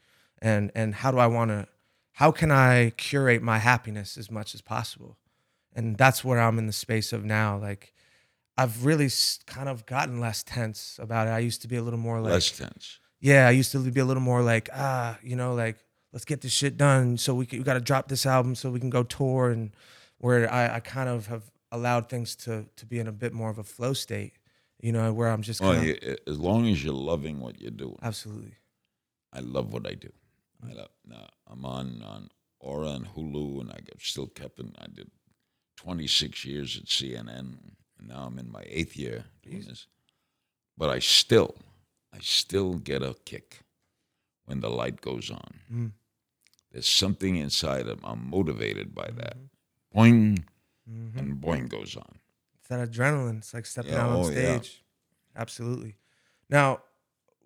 and 0.41 0.71
and 0.75 0.95
how 0.95 1.11
do 1.11 1.17
I 1.17 1.27
want 1.27 1.51
to 1.51 1.67
how 2.13 2.31
can 2.31 2.49
I 2.49 2.91
curate 2.91 3.41
my 3.41 3.57
happiness 3.57 4.17
as 4.17 4.31
much 4.31 4.55
as 4.55 4.61
possible? 4.61 5.17
And 5.73 5.97
that's 5.97 6.23
where 6.23 6.39
I'm 6.39 6.57
in 6.57 6.65
the 6.65 6.71
space 6.71 7.11
of 7.11 7.25
now. 7.25 7.57
Like, 7.57 7.93
I've 8.57 8.85
really 8.85 9.09
kind 9.45 9.67
of 9.67 9.85
gotten 9.85 10.21
less 10.21 10.41
tense 10.41 10.97
about 11.01 11.27
it. 11.27 11.31
I 11.31 11.39
used 11.39 11.61
to 11.63 11.67
be 11.67 11.75
a 11.75 11.81
little 11.83 11.99
more 11.99 12.21
like, 12.21 12.31
Less 12.31 12.51
tense. 12.51 12.99
yeah, 13.19 13.47
I 13.49 13.51
used 13.51 13.73
to 13.73 13.79
be 13.79 13.99
a 13.99 14.05
little 14.05 14.23
more 14.23 14.41
like, 14.41 14.69
ah, 14.73 15.17
you 15.21 15.35
know, 15.35 15.53
like, 15.55 15.75
let's 16.13 16.23
get 16.23 16.39
this 16.39 16.53
shit 16.53 16.77
done. 16.77 17.17
So 17.17 17.35
we, 17.35 17.45
can, 17.45 17.59
we 17.59 17.65
got 17.65 17.73
to 17.73 17.81
drop 17.81 18.07
this 18.07 18.25
album 18.25 18.55
so 18.55 18.71
we 18.71 18.79
can 18.79 18.89
go 18.89 19.03
tour. 19.03 19.49
And 19.49 19.71
where 20.25 20.51
I, 20.51 20.77
I 20.77 20.79
kind 20.79 21.07
of 21.07 21.27
have 21.27 21.51
allowed 21.71 22.09
things 22.09 22.35
to, 22.37 22.65
to 22.77 22.85
be 22.87 22.97
in 22.97 23.07
a 23.07 23.11
bit 23.11 23.31
more 23.31 23.51
of 23.51 23.59
a 23.59 23.63
flow 23.63 23.93
state, 23.93 24.33
you 24.81 24.91
know, 24.91 25.13
where 25.13 25.29
I'm 25.29 25.43
just 25.43 25.61
Well, 25.61 25.75
kind 25.75 25.87
of, 25.87 26.03
you, 26.03 26.15
as 26.25 26.39
long 26.39 26.67
as 26.67 26.83
you're 26.83 26.95
loving 26.95 27.39
what 27.39 27.61
you're 27.61 27.69
doing, 27.69 27.99
absolutely. 28.01 28.55
I 29.31 29.41
love 29.41 29.71
what 29.71 29.85
I 29.85 29.93
do. 29.93 30.11
I 30.67 30.73
love. 30.73 30.89
Now 31.05 31.27
I'm 31.45 31.63
on 31.63 32.01
on 32.01 32.29
Ora 32.59 32.93
and 32.97 33.05
Hulu, 33.05 33.61
and 33.61 33.71
I 33.71 33.77
still 33.99 34.25
kept 34.25 34.59
it. 34.59 34.65
I 34.79 34.87
did 34.87 35.11
26 35.77 36.43
years 36.43 36.75
at 36.75 36.85
CNN, 36.85 37.29
and 37.29 37.75
now 38.01 38.23
I'm 38.25 38.39
in 38.39 38.51
my 38.51 38.63
eighth 38.65 38.97
year 38.97 39.25
doing 39.43 39.65
this. 39.67 39.85
But 40.75 40.89
I 40.89 40.97
still, 40.97 41.53
I 42.11 42.17
still 42.21 42.79
get 42.79 43.03
a 43.03 43.15
kick 43.25 43.59
when 44.45 44.61
the 44.61 44.71
light 44.71 45.01
goes 45.01 45.29
on. 45.29 45.59
Mm. 45.71 45.91
There's 46.71 46.87
something 46.87 47.35
inside 47.35 47.87
of 47.87 47.99
I'm 48.03 48.27
motivated 48.27 48.95
by 48.95 49.09
that. 49.17 49.37
Mm-hmm. 49.37 49.54
Boing, 49.95 50.43
and 50.85 51.41
boing 51.41 51.69
goes 51.69 51.95
on. 51.95 52.19
It's 52.59 52.67
that 52.69 52.89
adrenaline. 52.91 53.37
It's 53.37 53.53
like 53.53 53.65
stepping 53.65 53.93
Yeah, 53.93 54.03
out 54.05 54.09
on 54.11 54.17
oh, 54.17 54.29
yeah. 54.29 54.59
stage. 54.59 54.83
Absolutely. 55.35 55.95
Now, 56.49 56.81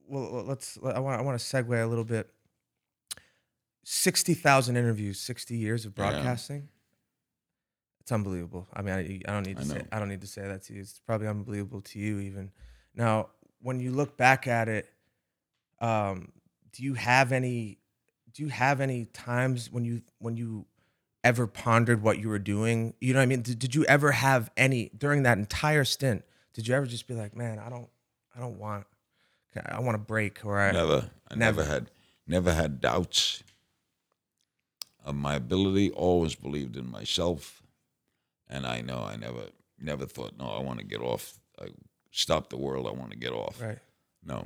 well, 0.08 0.44
let's. 0.46 0.78
I 0.84 1.00
want. 1.00 1.20
I 1.20 1.24
want 1.24 1.40
to 1.40 1.46
segue 1.46 1.84
a 1.84 1.86
little 1.86 2.04
bit. 2.04 2.30
Sixty 3.84 4.34
thousand 4.34 4.78
interviews, 4.78 5.20
sixty 5.20 5.58
years 5.58 5.86
of 5.86 5.94
Yeah. 5.98 6.12
broadcasting. 6.12 6.70
It's 8.02 8.12
unbelievable. 8.12 8.68
I 8.74 8.82
mean, 8.82 8.94
I, 8.96 9.22
I 9.28 9.34
don't 9.34 9.46
need 9.46 9.58
to 9.58 9.64
I 9.64 9.66
say. 9.66 9.86
I 9.92 10.00
don't 10.00 10.10
need 10.10 10.22
to 10.22 10.28
say 10.28 10.42
that 10.42 10.64
to 10.64 10.74
you. 10.74 10.82
It's 10.82 11.00
probably 11.06 11.28
unbelievable 11.28 11.82
to 11.82 12.00
you 12.00 12.20
even. 12.20 12.52
Now, 12.96 13.30
when 13.62 13.80
you 13.80 13.92
look 13.92 14.18
back 14.18 14.48
at 14.48 14.68
it, 14.68 14.90
um, 15.80 16.32
do 16.72 16.84
you 16.84 16.96
have 16.96 17.32
any? 17.32 17.78
Do 18.34 18.44
you 18.44 18.50
have 18.50 18.82
any 18.82 19.06
times 19.06 19.72
when 19.72 19.86
you 19.86 20.02
when 20.20 20.38
you 20.38 20.66
ever 21.24 21.48
pondered 21.48 22.02
what 22.02 22.20
you 22.20 22.30
were 22.30 22.40
doing? 22.40 22.94
You 23.02 23.14
know 23.14 23.20
what 23.20 23.24
I 23.24 23.28
mean? 23.28 23.42
Did, 23.42 23.60
did 23.60 23.76
you 23.76 23.84
ever 23.86 24.12
have 24.12 24.50
any 24.58 24.92
during 24.98 25.24
that 25.24 25.38
entire 25.38 25.84
stint? 25.84 26.24
Did 26.54 26.68
you 26.68 26.76
ever 26.76 26.86
just 26.86 27.08
be 27.08 27.14
like, 27.14 27.36
man, 27.36 27.60
I 27.60 27.70
don't, 27.70 27.90
I 28.36 28.40
don't 28.40 28.58
want, 28.60 28.86
I 29.66 29.80
want 29.80 29.96
to 29.96 30.00
break 30.00 30.46
or 30.46 30.60
I 30.60 30.72
Never. 30.72 31.10
I 31.30 31.36
never, 31.36 31.62
Never. 31.62 31.72
had 31.72 31.92
never 32.28 32.54
had 32.54 32.80
doubts 32.82 33.44
of 35.04 35.16
my 35.16 35.36
ability. 35.36 35.92
Always 35.92 36.36
believed 36.36 36.76
in 36.78 36.90
myself, 36.90 37.62
and 38.48 38.66
I 38.66 38.82
know 38.82 39.04
I 39.04 39.16
never 39.16 39.44
never 39.80 40.06
thought, 40.06 40.34
no, 40.38 40.46
I 40.50 40.62
want 40.62 40.80
to 40.80 40.86
get 40.86 41.02
off. 41.02 41.40
I 41.62 41.68
stop 42.12 42.50
the 42.50 42.58
world. 42.58 42.88
I 42.88 42.92
want 42.92 43.12
to 43.12 43.18
get 43.18 43.32
off. 43.32 43.62
right? 43.62 43.78
No, 44.24 44.46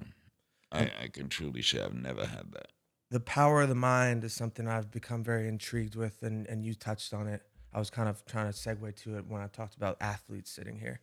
I, 0.71 0.91
I 1.03 1.07
can 1.11 1.27
truly 1.29 1.61
say 1.61 1.81
I've 1.81 1.93
never 1.93 2.25
had 2.25 2.51
that. 2.53 2.67
The 3.11 3.19
power 3.19 3.61
of 3.61 3.69
the 3.69 3.75
mind 3.75 4.23
is 4.23 4.33
something 4.33 4.67
I've 4.67 4.91
become 4.91 5.23
very 5.23 5.47
intrigued 5.47 5.95
with, 5.95 6.23
and 6.23 6.47
and 6.47 6.65
you 6.65 6.73
touched 6.73 7.13
on 7.13 7.27
it. 7.27 7.41
I 7.73 7.79
was 7.79 7.89
kind 7.89 8.09
of 8.09 8.25
trying 8.25 8.51
to 8.51 8.57
segue 8.57 8.95
to 9.03 9.17
it 9.17 9.25
when 9.27 9.41
I 9.41 9.47
talked 9.47 9.75
about 9.75 9.97
athletes 9.99 10.51
sitting 10.51 10.79
here. 10.79 10.99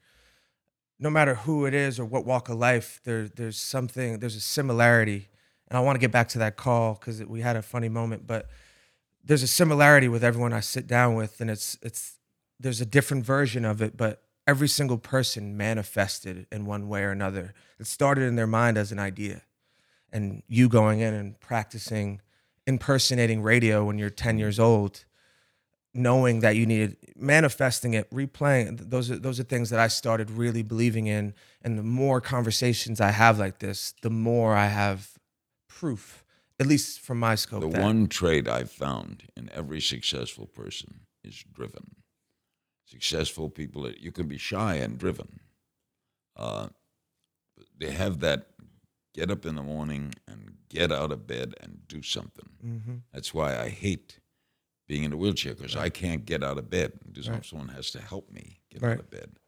No 0.98 1.10
matter 1.10 1.34
who 1.34 1.66
it 1.66 1.74
is 1.74 1.98
or 1.98 2.04
what 2.04 2.24
walk 2.24 2.48
of 2.48 2.58
life, 2.58 3.00
there 3.04 3.28
there's 3.28 3.58
something 3.58 4.18
there's 4.18 4.36
a 4.36 4.40
similarity, 4.40 5.28
and 5.68 5.76
I 5.76 5.80
want 5.80 5.96
to 5.96 6.00
get 6.00 6.12
back 6.12 6.28
to 6.30 6.38
that 6.38 6.56
call 6.56 6.94
because 6.94 7.24
we 7.24 7.40
had 7.40 7.56
a 7.56 7.62
funny 7.62 7.88
moment, 7.88 8.26
but 8.26 8.48
there's 9.24 9.42
a 9.42 9.48
similarity 9.48 10.08
with 10.08 10.24
everyone 10.24 10.52
I 10.52 10.60
sit 10.60 10.86
down 10.86 11.14
with, 11.14 11.40
and 11.40 11.50
it's 11.50 11.78
it's 11.82 12.16
there's 12.58 12.80
a 12.80 12.86
different 12.86 13.24
version 13.24 13.64
of 13.64 13.80
it, 13.80 13.96
but 13.96 14.22
every 14.46 14.68
single 14.68 14.98
person 14.98 15.56
manifested 15.56 16.46
in 16.50 16.66
one 16.66 16.88
way 16.88 17.02
or 17.02 17.10
another. 17.10 17.54
It 17.78 17.86
started 17.86 18.24
in 18.24 18.36
their 18.36 18.46
mind 18.46 18.76
as 18.76 18.92
an 18.92 18.98
idea, 18.98 19.42
and 20.12 20.42
you 20.48 20.68
going 20.68 21.00
in 21.00 21.14
and 21.14 21.38
practicing 21.40 22.20
impersonating 22.66 23.42
radio 23.42 23.84
when 23.84 23.98
you're 23.98 24.10
10 24.10 24.38
years 24.38 24.58
old, 24.58 25.04
knowing 25.92 26.40
that 26.40 26.56
you 26.56 26.66
needed 26.66 26.96
manifesting 27.16 27.94
it, 27.94 28.10
replaying 28.10 28.90
those 28.90 29.10
are 29.10 29.18
those 29.18 29.40
are 29.40 29.44
things 29.44 29.70
that 29.70 29.80
I 29.80 29.88
started 29.88 30.30
really 30.30 30.62
believing 30.62 31.06
in. 31.06 31.34
And 31.62 31.78
the 31.78 31.82
more 31.82 32.20
conversations 32.20 33.00
I 33.00 33.10
have 33.10 33.38
like 33.38 33.58
this, 33.58 33.94
the 34.02 34.10
more 34.10 34.54
I 34.54 34.66
have 34.66 35.18
proof, 35.68 36.24
at 36.58 36.66
least 36.66 37.00
from 37.00 37.18
my 37.18 37.34
scope. 37.34 37.62
The 37.62 37.68
that- 37.68 37.82
one 37.82 38.06
trait 38.06 38.48
I've 38.48 38.70
found 38.70 39.24
in 39.36 39.50
every 39.52 39.80
successful 39.80 40.46
person 40.46 41.00
is 41.24 41.44
driven. 41.52 41.96
Successful 42.84 43.48
people, 43.48 43.90
you 43.92 44.10
can 44.10 44.26
be 44.26 44.38
shy 44.38 44.74
and 44.76 44.98
driven. 44.98 45.40
Uh, 46.36 46.68
they 47.78 47.92
have 47.92 48.20
that 48.20 48.48
get 49.12 49.30
up 49.30 49.44
in 49.46 49.56
the 49.56 49.62
morning 49.62 50.14
and 50.28 50.56
get 50.68 50.92
out 50.92 51.10
of 51.12 51.26
bed 51.26 51.54
and 51.60 51.86
do 51.88 52.02
something. 52.02 52.48
Mhm. 52.64 53.02
That's 53.12 53.34
why 53.34 53.58
I 53.58 53.68
hate 53.68 54.20
being 54.86 55.04
in 55.04 55.12
a 55.12 55.16
wheelchair 55.16 55.54
because 55.54 55.76
I 55.76 55.88
can't 55.90 56.24
get 56.24 56.42
out 56.42 56.58
of 56.58 56.70
bed. 56.70 56.98
Right. 57.26 57.44
Someone 57.44 57.68
has 57.68 57.90
to 57.92 58.00
help 58.00 58.30
me 58.30 58.60
get 58.70 58.82
Right. 58.82 58.92
out 58.94 59.00
of 59.00 59.10
bed. 59.10 59.38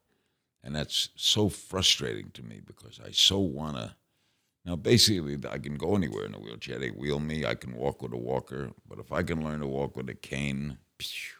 And 0.62 0.74
that's 0.74 1.10
so 1.16 1.48
frustrating 1.48 2.30
to 2.32 2.42
me 2.42 2.60
because 2.60 3.00
I 3.00 3.10
so 3.12 3.38
want 3.40 3.76
to. 3.76 3.96
Now, 4.64 4.76
basically, 4.76 5.36
I 5.48 5.58
can 5.58 5.76
go 5.76 5.96
anywhere 5.96 6.24
in 6.24 6.34
a 6.34 6.38
wheelchair. 6.38 6.78
They 6.78 6.90
wheel 6.92 7.18
me. 7.18 7.44
I 7.44 7.56
can 7.56 7.72
walk 7.74 8.00
with 8.00 8.12
a 8.12 8.16
walker. 8.16 8.72
But 8.86 9.00
if 9.00 9.10
I 9.10 9.24
can 9.24 9.42
learn 9.44 9.58
to 9.58 9.66
walk 9.66 9.96
with 9.96 10.08
a 10.08 10.14
cane, 10.14 10.78
phew, 11.00 11.34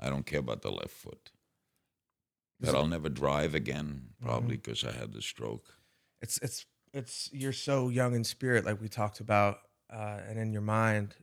I 0.00 0.08
don't 0.10 0.26
care 0.26 0.40
about 0.40 0.62
the 0.62 0.72
left 0.72 0.90
foot. 0.90 1.30
But 2.58 2.74
I'll 2.74 2.88
never 2.88 3.08
drive 3.08 3.54
again, 3.54 4.14
probably 4.20 4.56
Mm-hmm. 4.56 4.62
because 4.62 4.84
I 4.84 4.92
had 4.92 5.12
the 5.12 5.22
stroke. 5.22 5.76
it's 6.20 6.38
it's 6.38 6.66
it's 6.92 7.28
you're 7.32 7.52
so 7.52 7.88
young 7.88 8.14
in 8.14 8.24
spirit 8.24 8.64
like 8.64 8.80
we 8.80 8.88
talked 8.88 9.20
about 9.20 9.58
uh, 9.92 10.18
and 10.28 10.38
in 10.38 10.52
your 10.52 10.62
mind 10.62 11.14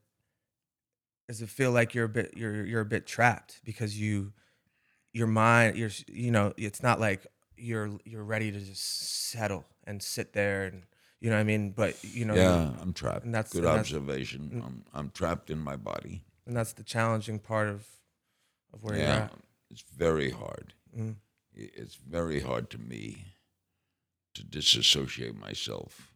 does 1.27 1.41
it 1.41 1.49
feel 1.49 1.71
like 1.71 1.93
you're 1.93 2.05
a 2.05 2.09
bit 2.09 2.33
you're 2.35 2.65
you're 2.65 2.81
a 2.81 2.85
bit 2.85 3.05
trapped 3.05 3.59
because 3.63 3.99
you 3.99 4.31
your 5.13 5.27
mind 5.27 5.77
you're 5.77 5.89
you 6.07 6.31
know 6.31 6.53
it's 6.57 6.81
not 6.81 6.99
like 6.99 7.27
you're 7.57 7.89
you're 8.05 8.23
ready 8.23 8.51
to 8.51 8.59
just 8.59 9.29
settle 9.29 9.65
and 9.85 10.01
sit 10.01 10.33
there 10.33 10.65
and 10.65 10.83
you 11.19 11.29
know 11.29 11.35
what 11.35 11.41
I 11.41 11.45
mean 11.45 11.71
but 11.71 12.01
you 12.03 12.25
know 12.25 12.35
Yeah, 12.35 12.71
I'm 12.81 12.93
trapped. 12.93 13.25
and 13.25 13.33
that's- 13.33 13.51
Good 13.51 13.59
and 13.63 13.67
that's- 13.67 13.79
observation. 13.93 14.61
I'm 14.65 14.83
I'm 14.93 15.09
trapped 15.09 15.49
in 15.49 15.59
my 15.59 15.75
body. 15.75 16.23
and 16.45 16.55
that's 16.55 16.73
the 16.73 16.83
challenging 16.83 17.39
part 17.39 17.67
of 17.67 17.85
of 18.73 18.83
where 18.83 18.95
you're 18.95 19.03
yeah, 19.05 19.15
at 19.25 19.33
it's 19.71 19.81
very 19.97 20.29
hard. 20.29 20.73
Mm. 20.97 21.15
It's 21.53 21.95
very 21.95 22.39
hard 22.39 22.69
to 22.69 22.77
me 22.77 23.25
to 24.37 24.43
disassociate 24.43 25.35
myself 25.35 26.11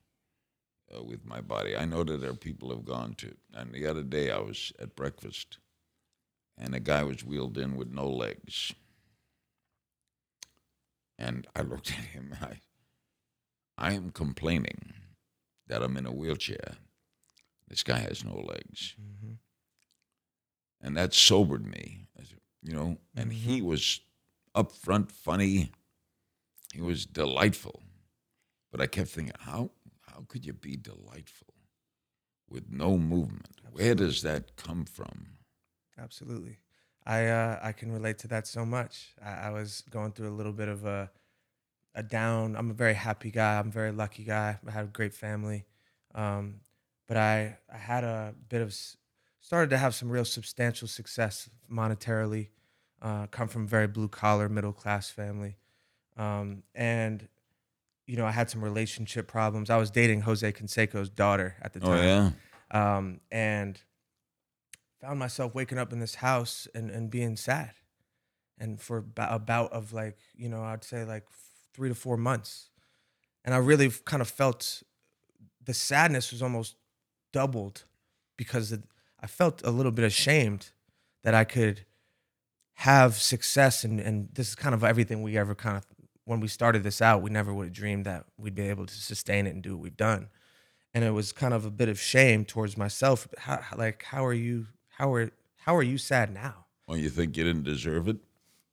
uh, 0.96 1.04
with 1.04 1.26
my 1.26 1.42
body. 1.42 1.76
I 1.76 1.86
know 1.86 2.04
that 2.04 2.22
there 2.22 2.32
are 2.32 2.36
people 2.36 2.70
who 2.70 2.76
have 2.76 2.86
gone 2.86 3.16
to. 3.16 3.36
And 3.54 3.74
the 3.74 3.88
other 3.88 4.04
day 4.04 4.32
I 4.32 4.40
was 4.40 4.72
at 4.80 4.96
breakfast, 4.96 5.58
and 6.58 6.76
a 6.76 6.80
guy 6.80 7.04
was 7.04 7.24
wheeled 7.24 7.58
in 7.58 7.76
with 7.76 7.92
no 7.92 8.10
legs. 8.10 8.74
And 11.18 11.48
I 11.56 11.62
looked 11.62 11.92
at 11.92 12.06
him 12.06 12.34
and 12.34 12.44
I, 12.44 12.62
I 13.78 13.94
am 13.94 14.12
complaining 14.12 14.94
that 15.68 15.84
I'm 15.84 15.98
in 15.98 16.06
a 16.06 16.12
wheelchair. 16.12 16.78
This 17.68 17.84
guy 17.84 18.00
has 18.00 18.24
no 18.24 18.36
legs. 18.36 18.96
Mhm. 19.00 19.38
And 20.82 20.98
that 20.98 21.14
sobered 21.14 21.66
me, 21.66 22.08
you 22.64 22.74
know, 22.74 22.98
and 23.16 23.32
he 23.32 23.62
was 23.62 24.02
upfront, 24.56 25.12
funny. 25.12 25.72
He 26.74 26.82
was 26.82 27.06
delightful. 27.06 27.84
But 28.72 28.82
I 28.82 28.88
kept 28.88 29.10
thinking, 29.10 29.34
how, 29.40 29.72
how 30.08 30.26
could 30.28 30.46
you 30.46 30.54
be 30.54 30.78
delightful 30.78 31.54
with 32.50 32.70
no 32.70 32.98
movement? 32.98 33.48
Where 33.72 33.96
does 33.96 34.22
that 34.22 34.56
come 34.56 34.86
from? 34.86 35.28
Absolutely. 35.98 36.60
I 37.06 37.28
uh, 37.28 37.60
I 37.62 37.72
can 37.72 37.92
relate 37.92 38.20
to 38.20 38.28
that 38.28 38.48
so 38.48 38.66
much. 38.66 39.16
I, 39.24 39.48
I 39.48 39.50
was 39.50 39.84
going 39.90 40.12
through 40.12 40.30
a 40.30 40.38
little 40.38 40.54
bit 40.54 40.68
of 40.68 40.86
a 40.86 41.10
a 41.96 42.04
down. 42.04 42.56
I'm 42.56 42.70
a 42.70 42.74
very 42.74 42.94
happy 42.94 43.32
guy. 43.32 43.60
I'm 43.60 43.68
a 43.68 43.72
very 43.72 43.92
lucky 43.92 44.24
guy. 44.24 44.58
I 44.68 44.72
have 44.72 44.86
a 44.86 44.92
great 44.92 45.14
family, 45.14 45.66
um, 46.14 46.62
but 47.08 47.18
I 47.18 47.58
I 47.74 47.78
had 47.78 48.04
a 48.04 48.36
bit 48.50 48.62
of 48.62 48.76
started 49.40 49.72
to 49.72 49.78
have 49.78 49.96
some 49.96 50.10
real 50.10 50.26
substantial 50.26 50.88
success 50.88 51.50
monetarily. 51.72 52.50
Uh, 53.02 53.26
come 53.28 53.48
from 53.48 53.64
a 53.64 53.68
very 53.68 53.88
blue 53.88 54.08
collar 54.08 54.48
middle 54.48 54.74
class 54.74 55.10
family, 55.10 55.58
um, 56.18 56.62
and 56.76 57.28
you 58.12 58.18
know 58.18 58.26
I 58.26 58.32
had 58.32 58.50
some 58.50 58.62
relationship 58.64 59.26
problems. 59.28 59.70
I 59.70 59.78
was 59.78 59.90
dating 59.90 60.22
Jose 60.22 60.50
Canseco's 60.52 61.10
daughter 61.10 61.56
at 61.62 61.72
the 61.74 61.80
Oh, 61.82 61.92
time 61.92 62.04
yeah? 62.04 62.32
um, 62.98 63.22
and 63.32 63.80
found 65.00 65.18
myself 65.18 65.56
waking 65.56 65.78
up 65.78 65.92
in 65.94 66.00
this 66.00 66.16
house 66.16 66.68
and, 66.76 66.90
and 66.92 67.10
being 67.10 67.36
sad 67.36 67.72
and 68.60 68.80
for 68.80 68.98
about, 68.98 69.34
a 69.34 69.40
bout 69.40 69.72
of 69.74 69.94
like 69.94 70.18
you 70.36 70.48
know 70.48 70.62
i'd 70.72 70.84
say 70.84 71.04
like 71.04 71.26
three 71.74 71.90
to 71.90 71.96
four 71.96 72.18
months 72.18 72.70
and 73.44 73.56
i 73.56 73.58
really 73.58 73.90
kind 74.06 74.22
of 74.22 74.30
felt 74.30 74.84
the 75.66 75.74
sadness 75.74 76.32
was 76.32 76.42
almost 76.44 76.76
doubled 77.34 77.86
because 78.38 78.78
i 79.20 79.26
felt 79.26 79.62
a 79.66 79.72
little 79.72 79.92
bit 79.92 80.06
ashamed 80.06 80.70
that 81.24 81.34
i 81.34 81.44
could 81.44 81.86
have 82.76 83.16
success 83.16 83.84
and, 83.84 84.00
and 84.00 84.30
this 84.34 84.50
is 84.50 84.56
kind 84.56 84.76
of 84.76 84.84
everything 84.84 85.24
we 85.24 85.38
ever 85.38 85.56
kind 85.56 85.78
of 85.78 85.84
when 86.32 86.40
we 86.40 86.48
started 86.48 86.82
this 86.84 87.02
out 87.02 87.22
we 87.22 87.30
never 87.30 87.54
would 87.54 87.66
have 87.66 87.74
dreamed 87.74 88.06
that 88.06 88.26
we'd 88.38 88.56
be 88.56 88.70
able 88.70 88.86
to 88.86 88.96
sustain 88.96 89.46
it 89.46 89.54
and 89.54 89.62
do 89.62 89.76
what 89.76 89.84
we've 89.84 89.98
done 89.98 90.30
and 90.94 91.04
it 91.04 91.12
was 91.12 91.32
kind 91.32 91.54
of 91.54 91.66
a 91.66 91.72
bit 91.72 91.90
of 91.90 92.00
shame 92.00 92.46
towards 92.46 92.78
myself. 92.78 93.28
How, 93.38 93.62
like, 93.76 94.04
how 94.04 94.26
are 94.26 94.34
you? 94.34 94.68
How 94.90 95.14
are 95.14 95.32
how 95.58 95.76
are 95.76 95.84
you 95.84 95.98
sad 95.98 96.34
now? 96.34 96.66
Oh, 96.88 96.96
you 96.96 97.10
think 97.10 97.38
you 97.38 97.44
didn't 97.44 97.64
deserve 97.64 98.08
it? 98.08 98.18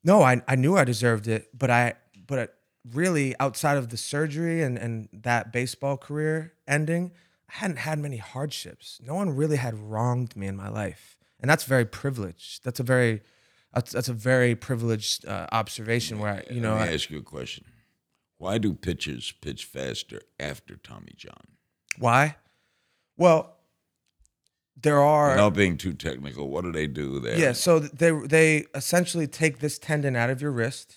No, 0.03 0.23
I 0.23 0.43
I 0.49 0.57
knew 0.57 0.77
I 0.77 0.85
deserved 0.85 1.29
it, 1.29 1.49
but 1.57 1.71
I 1.71 1.95
but 2.27 2.57
really 2.93 3.35
outside 3.39 3.77
of 3.77 3.91
the 3.91 3.97
surgery 3.97 4.63
and 4.63 4.77
and 4.79 5.09
that 5.13 5.53
baseball 5.53 5.97
career 5.97 6.55
ending, 6.67 7.13
I 7.49 7.59
hadn't 7.59 7.79
had 7.79 7.99
many 7.99 8.17
hardships. 8.17 9.01
No 9.05 9.15
one 9.15 9.37
really 9.37 9.57
had 9.57 9.79
wronged 9.79 10.37
me 10.37 10.47
in 10.47 10.57
my 10.57 10.69
life, 10.69 11.19
and 11.41 11.49
that's 11.49 11.65
very 11.65 11.85
privileged. 11.85 12.65
That's 12.65 12.81
a 12.81 12.85
very 12.85 13.23
that's, 13.75 13.93
that's 13.93 14.09
a 14.09 14.13
very 14.15 14.55
privileged 14.55 15.27
uh, 15.27 15.47
observation 15.53 16.19
where 16.19 16.35
I, 16.35 16.53
you 16.55 16.61
know 16.61 16.75
Let 16.75 16.87
me 16.87 16.91
I- 16.91 16.95
ask 16.95 17.11
you 17.11 17.19
a 17.19 17.23
question. 17.23 17.65
Why 18.39 18.59
do 18.59 18.73
pitchers 18.73 19.33
pitch 19.41 19.65
faster 19.65 20.21
after 20.39 20.77
Tommy 20.77 21.13
John? 21.17 21.43
why. 21.99 22.37
Well, 23.17 23.57
there 24.81 25.03
are 25.03 25.31
Without 25.31 25.55
being 25.55 25.77
too 25.77 25.93
technical, 25.93 26.49
what 26.49 26.63
do 26.63 26.71
they 26.71 26.87
do 26.87 27.19
there? 27.19 27.37
Yeah, 27.37 27.51
so 27.53 27.81
they 27.81 28.13
they 28.13 28.67
essentially 28.77 29.27
take 29.27 29.59
this 29.59 29.77
tendon 29.79 30.15
out 30.15 30.31
of 30.31 30.41
your 30.41 30.53
wrist, 30.53 30.95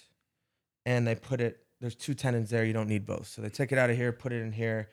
and 0.86 1.08
they 1.08 1.16
put 1.16 1.42
it. 1.42 1.64
There's 1.80 1.96
two 1.96 2.14
tendons 2.14 2.52
there. 2.52 2.64
You 2.64 2.74
don't 2.74 2.88
need 2.88 3.08
both. 3.08 3.26
So 3.28 3.42
they 3.42 3.50
take 3.50 3.72
it 3.72 3.80
out 3.80 3.90
of 3.90 3.96
here, 3.98 4.12
put 4.12 4.32
it 4.34 4.44
in 4.44 4.52
here, 4.52 4.90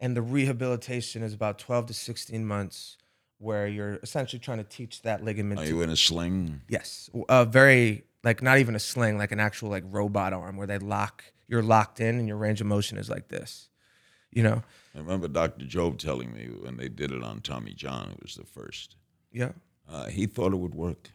and 0.00 0.16
the 0.16 0.22
rehabilitation 0.22 1.22
is 1.22 1.34
about 1.34 1.58
12 1.58 1.86
to 1.88 1.92
16 1.94 2.46
months, 2.46 2.96
where 3.40 3.66
you're 3.66 3.98
essentially 4.02 4.38
trying 4.38 4.58
to 4.58 4.64
teach 4.64 5.02
that 5.02 5.24
ligament. 5.24 5.60
Are 5.60 5.64
to, 5.64 5.68
you 5.68 5.82
in 5.82 5.90
a 5.90 5.96
sling? 5.96 6.60
yes, 6.68 7.10
a 7.28 7.44
very 7.44 8.04
like 8.22 8.42
not 8.42 8.58
even 8.58 8.74
a 8.74 8.78
sling, 8.78 9.18
like 9.18 9.32
an 9.32 9.40
actual 9.40 9.70
like 9.70 9.82
robot 9.88 10.32
arm, 10.32 10.56
where 10.56 10.66
they 10.66 10.78
lock. 10.78 11.24
You're 11.48 11.62
locked 11.62 11.98
in, 11.98 12.18
and 12.18 12.28
your 12.28 12.36
range 12.36 12.60
of 12.60 12.68
motion 12.68 12.96
is 12.96 13.10
like 13.10 13.28
this. 13.28 13.68
You 14.30 14.44
know. 14.44 14.62
I 14.94 14.98
remember 14.98 15.26
Dr. 15.26 15.64
Jobe 15.64 15.98
telling 15.98 16.32
me 16.32 16.46
when 16.46 16.76
they 16.76 16.88
did 16.88 17.10
it 17.12 17.22
on 17.22 17.40
Tommy 17.40 17.72
John, 17.72 18.10
it 18.10 18.22
was 18.22 18.34
the 18.34 18.44
first. 18.44 18.96
Yeah. 19.32 19.52
Uh, 19.88 20.06
he 20.06 20.26
thought 20.26 20.52
it 20.52 20.58
would 20.58 20.74
work. 20.74 21.10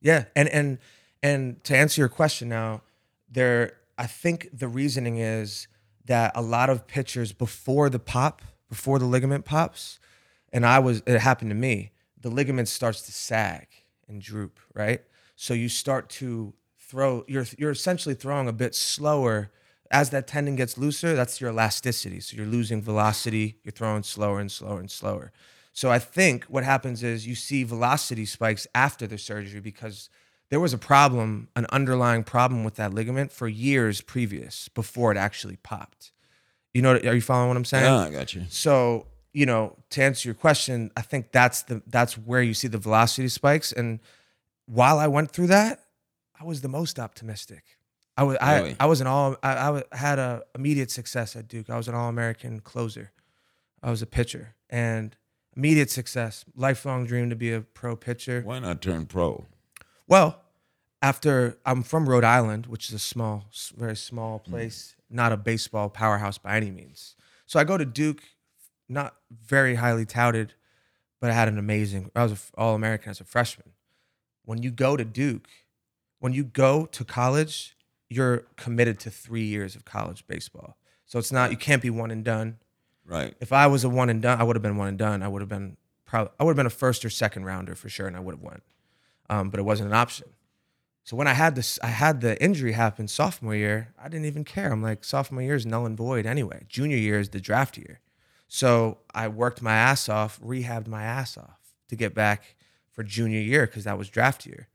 Yeah, 0.00 0.24
and 0.36 0.48
and 0.48 0.78
and 1.22 1.62
to 1.64 1.76
answer 1.76 2.00
your 2.00 2.08
question 2.08 2.48
now, 2.48 2.82
there 3.28 3.78
I 3.98 4.06
think 4.06 4.48
the 4.52 4.68
reasoning 4.68 5.16
is 5.16 5.66
that 6.04 6.32
a 6.34 6.42
lot 6.42 6.70
of 6.70 6.86
pitchers 6.86 7.32
before 7.32 7.88
the 7.88 7.98
pop, 7.98 8.42
before 8.68 8.98
the 8.98 9.06
ligament 9.06 9.44
pops, 9.44 9.98
and 10.52 10.66
I 10.66 10.78
was 10.78 11.02
it 11.06 11.20
happened 11.20 11.50
to 11.50 11.56
me, 11.56 11.92
the 12.20 12.30
ligament 12.30 12.68
starts 12.68 13.02
to 13.02 13.12
sag 13.12 13.66
and 14.08 14.20
droop, 14.20 14.58
right? 14.74 15.02
So 15.36 15.54
you 15.54 15.68
start 15.68 16.08
to 16.10 16.54
throw 16.78 17.24
you're 17.28 17.46
you're 17.58 17.70
essentially 17.70 18.14
throwing 18.14 18.48
a 18.48 18.52
bit 18.52 18.74
slower 18.74 19.50
as 19.90 20.10
that 20.10 20.26
tendon 20.26 20.54
gets 20.54 20.78
looser, 20.78 21.14
that's 21.14 21.40
your 21.40 21.50
elasticity. 21.50 22.20
So 22.20 22.36
you're 22.36 22.46
losing 22.46 22.80
velocity, 22.80 23.58
you're 23.64 23.72
throwing 23.72 24.04
slower 24.04 24.38
and 24.38 24.50
slower 24.50 24.78
and 24.78 24.90
slower. 24.90 25.32
So 25.72 25.90
I 25.90 25.98
think 25.98 26.44
what 26.44 26.64
happens 26.64 27.02
is 27.02 27.26
you 27.26 27.34
see 27.34 27.64
velocity 27.64 28.24
spikes 28.24 28.66
after 28.74 29.06
the 29.06 29.18
surgery 29.18 29.60
because 29.60 30.08
there 30.50 30.60
was 30.60 30.72
a 30.72 30.78
problem, 30.78 31.48
an 31.56 31.66
underlying 31.70 32.24
problem 32.24 32.64
with 32.64 32.74
that 32.76 32.92
ligament 32.92 33.32
for 33.32 33.48
years 33.48 34.00
previous 34.00 34.68
before 34.68 35.12
it 35.12 35.16
actually 35.16 35.56
popped. 35.56 36.12
You 36.74 36.82
know, 36.82 36.96
are 36.96 37.14
you 37.14 37.20
following 37.20 37.48
what 37.48 37.56
I'm 37.56 37.64
saying? 37.64 37.84
Yeah, 37.84 37.98
I 37.98 38.10
got 38.10 38.34
you. 38.34 38.44
So, 38.48 39.06
you 39.32 39.46
know, 39.46 39.76
to 39.90 40.02
answer 40.02 40.28
your 40.28 40.34
question, 40.34 40.90
I 40.96 41.02
think 41.02 41.32
that's 41.32 41.62
the 41.62 41.82
that's 41.86 42.18
where 42.18 42.42
you 42.42 42.54
see 42.54 42.68
the 42.68 42.78
velocity 42.78 43.28
spikes. 43.28 43.72
And 43.72 44.00
while 44.66 44.98
I 44.98 45.06
went 45.06 45.30
through 45.30 45.48
that, 45.48 45.84
I 46.40 46.44
was 46.44 46.60
the 46.60 46.68
most 46.68 46.98
optimistic. 46.98 47.64
I 48.16 48.24
was 48.24 48.36
Really? 48.42 48.76
I, 48.78 48.84
I 48.84 48.86
was 48.86 49.00
an 49.00 49.06
all 49.06 49.36
I, 49.42 49.82
I 49.92 49.96
had 49.96 50.18
a 50.18 50.42
immediate 50.54 50.90
success 50.90 51.36
at 51.36 51.48
Duke. 51.48 51.70
I 51.70 51.76
was 51.76 51.88
an 51.88 51.94
all 51.94 52.08
American 52.08 52.60
closer. 52.60 53.12
I 53.82 53.90
was 53.90 54.02
a 54.02 54.06
pitcher 54.06 54.54
and 54.68 55.16
immediate 55.56 55.90
success. 55.90 56.44
Lifelong 56.54 57.06
dream 57.06 57.30
to 57.30 57.36
be 57.36 57.52
a 57.52 57.60
pro 57.60 57.96
pitcher. 57.96 58.42
Why 58.44 58.58
not 58.58 58.82
turn 58.82 59.06
pro? 59.06 59.46
Well, 60.06 60.40
after 61.02 61.58
I'm 61.64 61.82
from 61.82 62.08
Rhode 62.08 62.24
Island, 62.24 62.66
which 62.66 62.88
is 62.88 62.94
a 62.94 62.98
small, 62.98 63.44
very 63.76 63.96
small 63.96 64.38
hmm. 64.44 64.50
place, 64.50 64.96
not 65.08 65.32
a 65.32 65.36
baseball 65.36 65.88
powerhouse 65.88 66.38
by 66.38 66.56
any 66.56 66.70
means. 66.70 67.16
So 67.46 67.58
I 67.58 67.64
go 67.64 67.76
to 67.76 67.84
Duke, 67.84 68.22
not 68.90 69.14
very 69.30 69.76
highly 69.76 70.04
touted, 70.04 70.54
but 71.20 71.30
I 71.30 71.34
had 71.34 71.48
an 71.48 71.58
amazing. 71.58 72.10
I 72.14 72.22
was 72.24 72.32
an 72.32 72.38
all 72.56 72.74
American 72.74 73.10
as 73.10 73.20
a 73.20 73.24
freshman. 73.24 73.70
When 74.44 74.62
you 74.62 74.70
go 74.70 74.96
to 74.96 75.04
Duke, 75.04 75.48
when 76.18 76.32
you 76.32 76.44
go 76.44 76.86
to 76.86 77.04
college, 77.04 77.76
you're 78.08 78.44
committed 78.56 78.98
to 79.00 79.10
three 79.10 79.44
years 79.44 79.76
of 79.76 79.84
college 79.84 80.26
baseball. 80.26 80.76
So 81.06 81.18
it's 81.18 81.32
not 81.32 81.50
you 81.50 81.56
can't 81.56 81.82
be 81.82 81.90
one 81.90 82.10
and 82.10 82.24
done. 82.24 82.58
Right. 83.04 83.34
If 83.40 83.52
I 83.52 83.66
was 83.66 83.84
a 83.84 83.88
one 83.88 84.10
and 84.10 84.20
done, 84.22 84.40
I 84.40 84.44
would 84.44 84.56
have 84.56 84.62
been 84.62 84.76
one 84.76 84.88
and 84.88 84.98
done. 84.98 85.22
I 85.22 85.28
would 85.28 85.42
have 85.42 85.48
been 85.48 85.76
probably 86.04 86.32
I 86.38 86.44
would 86.44 86.52
have 86.52 86.56
been 86.56 86.66
a 86.66 86.70
first 86.70 87.04
or 87.04 87.10
second 87.10 87.44
rounder 87.44 87.74
for 87.74 87.88
sure, 87.88 88.06
and 88.06 88.16
I 88.16 88.20
would 88.20 88.34
have 88.34 88.42
won. 88.42 88.60
Um, 89.28 89.50
but 89.50 89.60
it 89.60 89.64
wasn't 89.64 89.88
an 89.88 89.94
option. 89.94 90.28
So 91.04 91.16
when 91.16 91.26
I 91.26 91.32
had 91.32 91.54
this, 91.54 91.78
I 91.82 91.88
had 91.88 92.20
the 92.20 92.40
injury 92.42 92.72
happen 92.72 93.08
sophomore 93.08 93.54
year. 93.54 93.94
I 93.98 94.08
didn't 94.08 94.26
even 94.26 94.44
care. 94.44 94.72
I'm 94.72 94.82
like 94.82 95.02
sophomore 95.02 95.42
year 95.42 95.54
is 95.54 95.66
null 95.66 95.86
and 95.86 95.96
void 95.96 96.26
anyway. 96.26 96.64
Junior 96.68 96.96
year 96.96 97.18
is 97.18 97.30
the 97.30 97.40
draft 97.40 97.78
year. 97.78 98.00
So 98.52 98.98
I 99.14 99.28
worked 99.28 99.62
my 99.62 99.74
ass 99.74 100.08
off, 100.08 100.40
rehabbed 100.40 100.88
my 100.88 101.04
ass 101.04 101.38
off 101.38 101.60
to 101.88 101.94
get 101.94 102.14
back 102.16 102.56
for 102.90 103.04
junior 103.04 103.38
year 103.38 103.64
because 103.64 103.84
that 103.84 103.96
was 103.96 104.08
draft 104.10 104.44
year, 104.44 104.66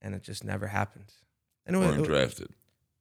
and 0.00 0.12
it 0.12 0.24
just 0.24 0.42
never 0.42 0.66
happened. 0.66 1.12
And 1.64 1.76
it 1.76 1.78
was, 1.78 1.94
it- 1.96 2.00
undrafted. 2.02 2.48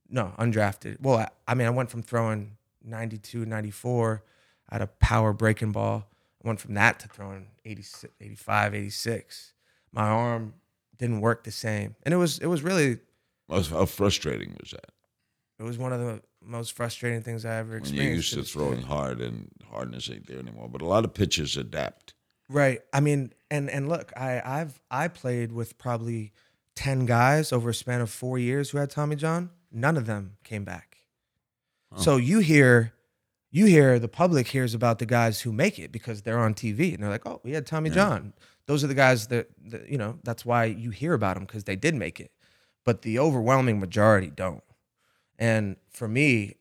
no, 0.07 0.31
undrafted. 0.37 1.01
Well, 1.01 1.17
I, 1.17 1.29
I 1.47 1.55
mean, 1.55 1.65
I 1.65 1.71
went 1.71 1.89
from 1.89 2.03
throwing 2.03 2.57
92, 2.83 3.45
94 3.45 4.23
at 4.69 4.83
a 4.83 4.87
power 4.87 5.33
breaking 5.33 5.71
ball. 5.71 6.05
I 6.43 6.47
went 6.47 6.59
from 6.59 6.75
that 6.75 6.99
to 6.99 7.07
throwing 7.07 7.47
86, 7.65 8.13
85, 8.21 8.75
86. 8.75 9.53
my 9.91 10.07
arm 10.07 10.53
didn't 10.99 11.21
work 11.21 11.45
the 11.45 11.51
same, 11.51 11.95
and 12.03 12.13
it 12.13 12.17
was 12.17 12.37
it 12.37 12.45
was 12.45 12.61
really 12.61 12.99
how 13.49 13.85
frustrating 13.85 14.55
was 14.61 14.69
that? 14.69 14.91
it 15.59 15.63
was 15.63 15.79
one 15.79 15.91
of 15.93 15.99
the 15.99 16.21
most 16.43 16.73
frustrating 16.73 17.21
things 17.21 17.45
I 17.45 17.55
ever 17.57 17.71
When 17.71 17.79
experienced. 17.81 18.31
you're 18.33 18.39
used 18.39 18.51
to 18.51 18.57
throwing 18.59 18.81
hard 18.81 19.21
and 19.21 19.49
hardness 19.69 20.09
ain't 20.09 20.27
there 20.27 20.39
anymore. 20.39 20.69
But 20.69 20.81
a 20.81 20.85
lot 20.85 21.05
of 21.05 21.13
pitchers 21.13 21.55
adapt. 21.57 22.13
Right. 22.49 22.81
I 22.91 22.99
mean, 22.99 23.33
and 23.49 23.69
and 23.69 23.87
look, 23.87 24.11
I 24.17 24.41
I've 24.43 24.81
I 24.89 25.07
played 25.07 25.51
with 25.51 25.77
probably 25.77 26.33
ten 26.75 27.05
guys 27.05 27.51
over 27.51 27.69
a 27.69 27.73
span 27.73 28.01
of 28.01 28.09
four 28.09 28.37
years 28.37 28.69
who 28.71 28.77
had 28.77 28.89
Tommy 28.89 29.15
John. 29.15 29.51
None 29.71 29.95
of 29.97 30.05
them 30.05 30.37
came 30.43 30.63
back. 30.65 30.97
So 31.97 32.15
you 32.15 32.39
hear, 32.39 32.93
you 33.51 33.65
hear 33.65 33.99
the 33.99 34.07
public 34.07 34.47
hears 34.47 34.73
about 34.73 34.99
the 34.99 35.05
guys 35.05 35.41
who 35.41 35.51
make 35.51 35.77
it 35.77 35.91
because 35.91 36.21
they're 36.21 36.39
on 36.39 36.53
TV 36.53 36.93
and 36.93 37.03
they're 37.03 37.09
like, 37.09 37.25
oh, 37.25 37.41
we 37.43 37.51
had 37.51 37.65
Tommy 37.65 37.89
John. 37.89 38.31
Those 38.65 38.81
are 38.81 38.87
the 38.87 38.93
guys 38.93 39.27
that, 39.27 39.49
that 39.65 39.89
you 39.89 39.97
know. 39.97 40.17
That's 40.23 40.45
why 40.45 40.65
you 40.65 40.89
hear 40.91 41.13
about 41.13 41.35
them 41.35 41.43
because 41.45 41.65
they 41.65 41.75
did 41.75 41.93
make 41.95 42.21
it, 42.21 42.31
but 42.85 43.01
the 43.01 43.19
overwhelming 43.19 43.79
majority 43.81 44.29
don't. 44.29 44.63
And 45.41 45.75
for 45.89 46.07
me, 46.07 46.55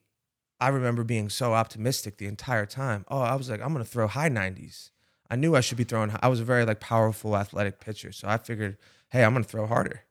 I 0.59 0.69
remember 0.69 1.03
being 1.03 1.29
so 1.29 1.53
optimistic 1.53 2.17
the 2.17 2.25
entire 2.25 2.65
time. 2.65 3.05
Oh, 3.07 3.21
I 3.21 3.35
was 3.35 3.49
like, 3.49 3.61
I'm 3.61 3.71
gonna 3.71 3.85
throw 3.85 4.07
high 4.07 4.29
90s. 4.29 4.89
I 5.29 5.35
knew 5.35 5.55
I 5.55 5.61
should 5.61 5.77
be 5.77 5.83
throwing. 5.85 6.11
I 6.21 6.27
was 6.27 6.39
a 6.39 6.43
very 6.43 6.65
like 6.65 6.79
powerful, 6.79 7.37
athletic 7.37 7.79
pitcher, 7.79 8.11
so 8.11 8.27
I 8.27 8.37
figured, 8.37 8.77
hey, 9.09 9.23
I'm 9.23 9.33
gonna 9.33 9.43
throw 9.45 9.67
harder, 9.67 10.01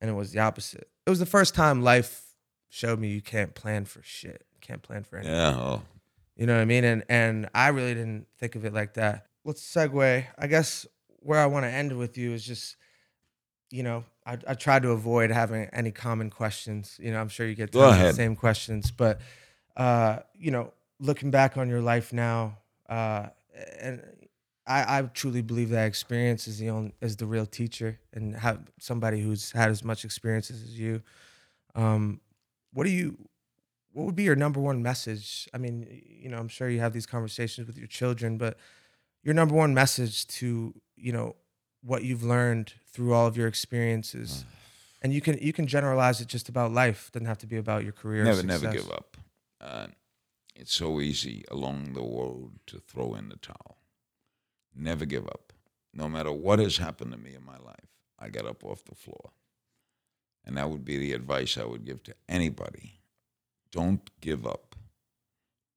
and 0.00 0.10
it 0.10 0.14
was 0.14 0.32
the 0.32 0.40
opposite. 0.40 0.88
It 1.06 1.10
was 1.10 1.18
the 1.18 1.26
first 1.26 1.54
time 1.54 1.82
life 1.82 2.22
showed 2.70 2.98
me 2.98 3.08
you 3.08 3.20
can't 3.20 3.54
plan 3.54 3.84
for 3.84 4.02
shit. 4.02 4.44
You 4.54 4.58
can't 4.60 4.82
plan 4.82 5.04
for 5.04 5.18
anything. 5.18 5.34
Yeah. 5.34 5.54
Oh, 5.56 5.82
You 6.34 6.46
know 6.46 6.54
what 6.56 6.62
I 6.62 6.64
mean? 6.64 6.84
And 6.84 7.04
and 7.08 7.48
I 7.54 7.68
really 7.68 7.94
didn't 7.94 8.26
think 8.38 8.56
of 8.56 8.64
it 8.64 8.72
like 8.72 8.94
that. 8.94 9.26
Let's 9.44 9.62
segue. 9.62 10.24
I 10.38 10.46
guess 10.46 10.86
where 11.20 11.38
I 11.38 11.46
want 11.46 11.64
to 11.66 11.70
end 11.70 11.96
with 11.96 12.16
you 12.18 12.32
is 12.32 12.44
just, 12.44 12.76
you 13.70 13.82
know, 13.82 14.04
I, 14.26 14.38
I 14.46 14.54
tried 14.54 14.82
to 14.82 14.90
avoid 14.90 15.30
having 15.30 15.68
any 15.72 15.90
common 15.90 16.30
questions. 16.30 16.98
You 17.00 17.12
know, 17.12 17.20
I'm 17.20 17.28
sure 17.28 17.46
you 17.46 17.54
get 17.54 17.72
Go 17.72 17.80
tons 17.80 18.00
of 18.00 18.06
the 18.08 18.12
same 18.14 18.36
questions, 18.36 18.90
but 18.90 19.20
uh, 19.76 20.18
you 20.34 20.50
know, 20.50 20.72
looking 21.00 21.30
back 21.30 21.56
on 21.56 21.68
your 21.68 21.80
life 21.80 22.12
now, 22.12 22.58
uh, 22.88 23.26
and 23.80 24.02
I, 24.66 24.98
I 24.98 25.02
truly 25.02 25.42
believe 25.42 25.70
that 25.70 25.86
experience 25.86 26.48
is 26.48 26.58
the 26.58 26.70
only 26.70 26.94
is 27.00 27.16
the 27.16 27.26
real 27.26 27.46
teacher, 27.46 27.98
and 28.12 28.34
have 28.36 28.60
somebody 28.78 29.20
who's 29.20 29.52
had 29.52 29.70
as 29.70 29.84
much 29.84 30.04
experiences 30.04 30.62
as 30.62 30.78
you. 30.78 31.02
Um, 31.74 32.20
what 32.72 32.84
do 32.84 32.90
you 32.90 33.16
what 33.92 34.06
would 34.06 34.16
be 34.16 34.24
your 34.24 34.36
number 34.36 34.60
one 34.60 34.82
message? 34.82 35.48
I 35.54 35.58
mean, 35.58 36.02
you 36.04 36.28
know, 36.28 36.38
I'm 36.38 36.48
sure 36.48 36.68
you 36.68 36.80
have 36.80 36.92
these 36.92 37.06
conversations 37.06 37.66
with 37.66 37.78
your 37.78 37.86
children, 37.86 38.38
but 38.38 38.56
your 39.22 39.34
number 39.34 39.54
one 39.54 39.72
message 39.72 40.26
to, 40.26 40.74
you 40.96 41.12
know, 41.12 41.36
what 41.84 42.02
you've 42.02 42.22
learned 42.22 42.74
through 42.86 43.12
all 43.12 43.26
of 43.26 43.36
your 43.36 43.46
experiences. 43.46 44.44
And 45.02 45.12
you 45.12 45.20
can 45.20 45.38
you 45.40 45.52
can 45.52 45.66
generalize 45.66 46.20
it 46.20 46.28
just 46.28 46.48
about 46.48 46.72
life. 46.72 47.10
Doesn't 47.12 47.26
have 47.26 47.38
to 47.38 47.46
be 47.46 47.56
about 47.56 47.84
your 47.84 47.92
career. 47.92 48.22
or 48.22 48.24
never, 48.24 48.42
never 48.42 48.72
give 48.72 48.90
up. 48.90 49.16
Uh, 49.60 49.86
it's 50.56 50.74
so 50.74 51.00
easy 51.00 51.44
along 51.50 51.92
the 51.92 52.00
road 52.00 52.52
to 52.68 52.78
throw 52.78 53.14
in 53.14 53.28
the 53.28 53.36
towel. 53.36 53.78
Never 54.74 55.04
give 55.04 55.26
up. 55.26 55.52
No 55.92 56.08
matter 56.08 56.32
what 56.32 56.58
has 56.58 56.78
happened 56.78 57.12
to 57.12 57.18
me 57.18 57.34
in 57.34 57.44
my 57.44 57.58
life, 57.58 57.90
I 58.18 58.28
get 58.28 58.46
up 58.46 58.64
off 58.64 58.84
the 58.84 58.94
floor. 58.94 59.30
And 60.44 60.56
that 60.56 60.70
would 60.70 60.84
be 60.84 60.98
the 60.98 61.12
advice 61.12 61.56
I 61.56 61.64
would 61.64 61.84
give 61.84 62.02
to 62.04 62.14
anybody. 62.28 63.00
Don't 63.70 64.10
give 64.20 64.46
up. 64.46 64.74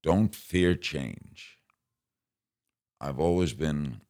Don't 0.04 0.34
fear 0.34 0.76
change. 0.76 1.60
I've 3.00 3.20
always 3.20 3.54
been 3.54 4.02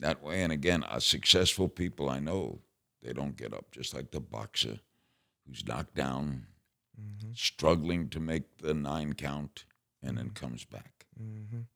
that 0.00 0.22
way. 0.22 0.42
And 0.42 0.52
again, 0.52 0.84
uh, 0.84 1.00
successful 1.00 1.68
people 1.68 2.08
I 2.10 2.18
know, 2.20 2.60
they 3.02 3.12
don't 3.12 3.36
get 3.36 3.52
up, 3.54 3.70
just 3.70 3.94
like 3.94 4.10
the 4.10 4.20
boxer 4.20 4.80
who's 5.46 5.66
knocked 5.66 5.94
down, 5.94 6.46
struggling 7.34 8.08
to 8.10 8.20
make 8.20 8.58
the 8.58 8.74
nine 8.74 9.14
count, 9.14 9.64
and 10.02 10.18
then 10.18 10.30
comes 10.30 10.64
back. 10.64 11.06
Mhm. 11.18 11.66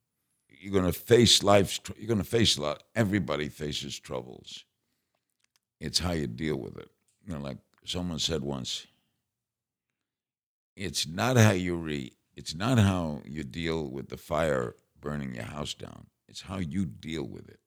You're 0.48 0.72
going 0.72 0.84
to 0.92 0.98
face 0.98 1.42
life's, 1.42 1.78
tr- 1.78 1.92
you're 1.98 2.08
going 2.08 2.18
to 2.18 2.24
face 2.24 2.56
a 2.56 2.62
lot. 2.62 2.82
Everybody 2.94 3.48
faces 3.48 3.98
troubles. 3.98 4.64
It's 5.80 5.98
how 5.98 6.12
you 6.12 6.26
deal 6.26 6.56
with 6.56 6.76
it. 6.78 6.90
You 7.26 7.34
know, 7.34 7.40
like 7.40 7.58
someone 7.84 8.18
said 8.18 8.42
once, 8.42 8.86
it's 10.76 11.06
not 11.06 11.36
how 11.36 11.52
you 11.52 11.76
re, 11.76 12.12
it's 12.34 12.54
not 12.54 12.78
how 12.78 13.22
you 13.24 13.44
deal 13.44 13.88
with 13.88 14.08
the 14.08 14.16
fire 14.16 14.76
burning 15.00 15.34
your 15.34 15.44
house 15.44 15.74
down. 15.74 16.06
It's 16.28 16.42
how 16.42 16.58
you 16.58 16.84
deal 16.86 17.24
with 17.24 17.48
it. 17.48 17.60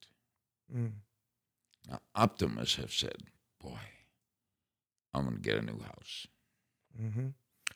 Mm. 0.76 0.92
Now, 1.90 2.00
optimists 2.16 2.76
have 2.76 2.92
said, 2.92 3.16
boy, 3.62 3.80
I'm 5.14 5.24
going 5.24 5.36
to 5.36 5.42
get 5.42 5.58
a 5.58 5.62
new 5.62 5.80
house. 5.80 6.28
Mm-hmm. 7.02 7.28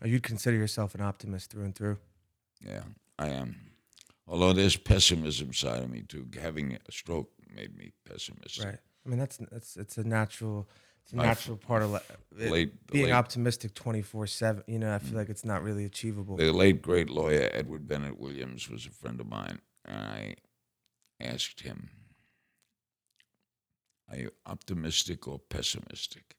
Or 0.02 0.08
you'd 0.08 0.24
consider 0.24 0.58
yourself 0.58 0.96
an 0.96 1.02
optimist 1.02 1.52
through 1.52 1.64
and 1.66 1.76
through. 1.76 1.98
Yeah, 2.66 2.82
I 3.18 3.30
am. 3.30 3.56
Although 4.28 4.54
there's 4.54 4.78
pessimism 4.78 5.54
side 5.54 5.84
of 5.84 5.90
me 5.90 6.02
too. 6.02 6.28
Having 6.42 6.78
a 6.88 6.92
stroke 6.92 7.30
made 7.54 7.76
me 7.78 7.92
pessimistic. 8.06 8.66
Right. 8.66 8.78
I 9.06 9.10
mean, 9.10 9.20
that's 9.20 9.38
that's 9.52 9.78
it's 9.78 9.98
a 9.98 10.04
natural, 10.04 10.70
it's 11.04 11.14
a 11.14 11.18
I've- 11.18 11.28
natural 11.28 11.58
part 11.58 11.82
of 11.84 11.92
li- 11.92 12.00
it- 12.40 12.52
Late, 12.52 12.88
being 12.88 13.06
late, 13.06 13.12
optimistic 13.14 13.74
twenty 13.74 14.02
four 14.02 14.28
seven. 14.28 14.64
You 14.68 14.80
know, 14.80 14.94
I 14.94 15.00
feel 15.00 15.18
like 15.18 15.30
it's 15.30 15.44
not 15.46 15.64
really 15.64 15.86
achievable. 15.86 16.38
the 16.38 16.52
late 16.52 16.82
great 16.82 17.10
lawyer 17.10 17.50
Edward 17.52 17.88
Bennett 17.88 18.20
Williams 18.20 18.70
was 18.70 18.86
a 18.86 18.92
friend 18.92 19.20
of 19.20 19.28
mine, 19.28 19.60
and 19.86 19.98
I 19.98 20.36
asked 21.20 21.62
him, 21.62 21.90
"Are 24.12 24.18
you 24.18 24.32
optimistic 24.46 25.28
or 25.28 25.40
pessimistic?" 25.40 26.36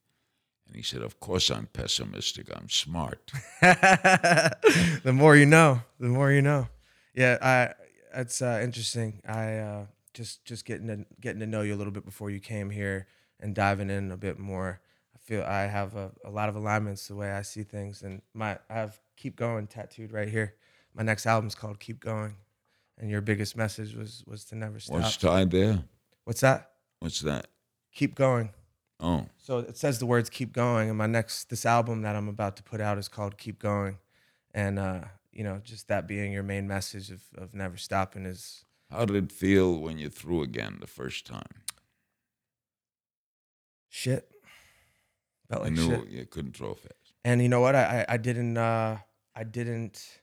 And 0.66 0.76
he 0.76 0.82
said, 0.82 1.02
"Of 1.02 1.18
course 1.20 1.50
I'm 1.50 1.66
pessimistic. 1.66 2.48
I'm 2.54 2.68
smart." 2.68 3.32
the 3.60 5.12
more 5.12 5.36
you 5.36 5.46
know, 5.46 5.82
the 5.98 6.08
more 6.08 6.30
you 6.30 6.42
know. 6.42 6.68
Yeah, 7.14 7.38
I. 7.42 7.74
It's 8.14 8.42
uh, 8.42 8.60
interesting. 8.62 9.22
I 9.26 9.56
uh, 9.56 9.86
just 10.14 10.44
just 10.44 10.64
getting 10.64 10.86
to 10.88 11.06
getting 11.20 11.40
to 11.40 11.46
know 11.46 11.62
you 11.62 11.74
a 11.74 11.76
little 11.76 11.92
bit 11.92 12.04
before 12.04 12.30
you 12.30 12.40
came 12.40 12.70
here 12.70 13.06
and 13.40 13.54
diving 13.54 13.90
in 13.90 14.10
a 14.10 14.16
bit 14.16 14.38
more. 14.38 14.80
I 15.14 15.18
feel 15.18 15.42
I 15.42 15.62
have 15.62 15.96
a, 15.96 16.12
a 16.24 16.30
lot 16.30 16.48
of 16.48 16.56
alignments 16.56 17.08
the 17.08 17.14
way 17.14 17.30
I 17.30 17.42
see 17.42 17.62
things, 17.62 18.02
and 18.02 18.22
my 18.34 18.58
I 18.68 18.74
have 18.74 19.00
keep 19.16 19.36
going 19.36 19.66
tattooed 19.66 20.12
right 20.12 20.28
here. 20.28 20.54
My 20.94 21.02
next 21.02 21.26
album's 21.26 21.54
called 21.54 21.80
Keep 21.80 22.00
Going, 22.00 22.36
and 22.98 23.10
your 23.10 23.20
biggest 23.20 23.56
message 23.56 23.94
was 23.94 24.24
was 24.26 24.44
to 24.46 24.56
never 24.56 24.78
stop. 24.78 25.00
What's 25.00 25.16
tied 25.16 25.50
there? 25.50 25.84
What's 26.24 26.40
that? 26.40 26.70
What's 27.00 27.20
that? 27.20 27.46
Keep 27.92 28.14
going. 28.14 28.50
Oh, 29.00 29.26
So 29.36 29.58
it 29.58 29.76
says 29.76 29.98
the 29.98 30.06
words 30.06 30.30
"keep 30.30 30.52
going," 30.52 30.88
and 30.88 30.96
my 30.96 31.06
next 31.06 31.50
this 31.50 31.66
album 31.66 32.02
that 32.02 32.14
I'm 32.14 32.28
about 32.28 32.56
to 32.56 32.62
put 32.62 32.80
out 32.80 32.98
is 32.98 33.08
called 33.08 33.36
"Keep 33.36 33.58
Going," 33.58 33.98
and 34.54 34.78
uh, 34.78 35.00
you 35.32 35.42
know, 35.42 35.60
just 35.64 35.88
that 35.88 36.06
being 36.06 36.32
your 36.32 36.44
main 36.44 36.68
message 36.68 37.10
of 37.10 37.22
of 37.36 37.52
never 37.54 37.76
stopping 37.76 38.24
is 38.26 38.64
how 38.90 39.04
did 39.04 39.16
it 39.16 39.32
feel 39.32 39.76
when 39.78 39.98
you 39.98 40.08
threw 40.08 40.42
again 40.42 40.78
the 40.80 40.86
first 40.86 41.26
time? 41.26 41.62
shit. 43.88 44.28
Felt 45.48 45.62
I 45.62 45.64
like 45.64 45.72
knew 45.74 45.86
shit. 45.86 46.08
you 46.08 46.26
couldn't 46.26 46.56
throw 46.56 46.74
fast. 46.74 46.94
And 47.24 47.42
you 47.42 47.48
know 47.48 47.60
what? 47.60 47.74
I 47.74 48.06
I, 48.08 48.14
I 48.14 48.16
didn't 48.16 48.56
uh, 48.56 48.98
I 49.34 49.44
didn't. 49.44 50.20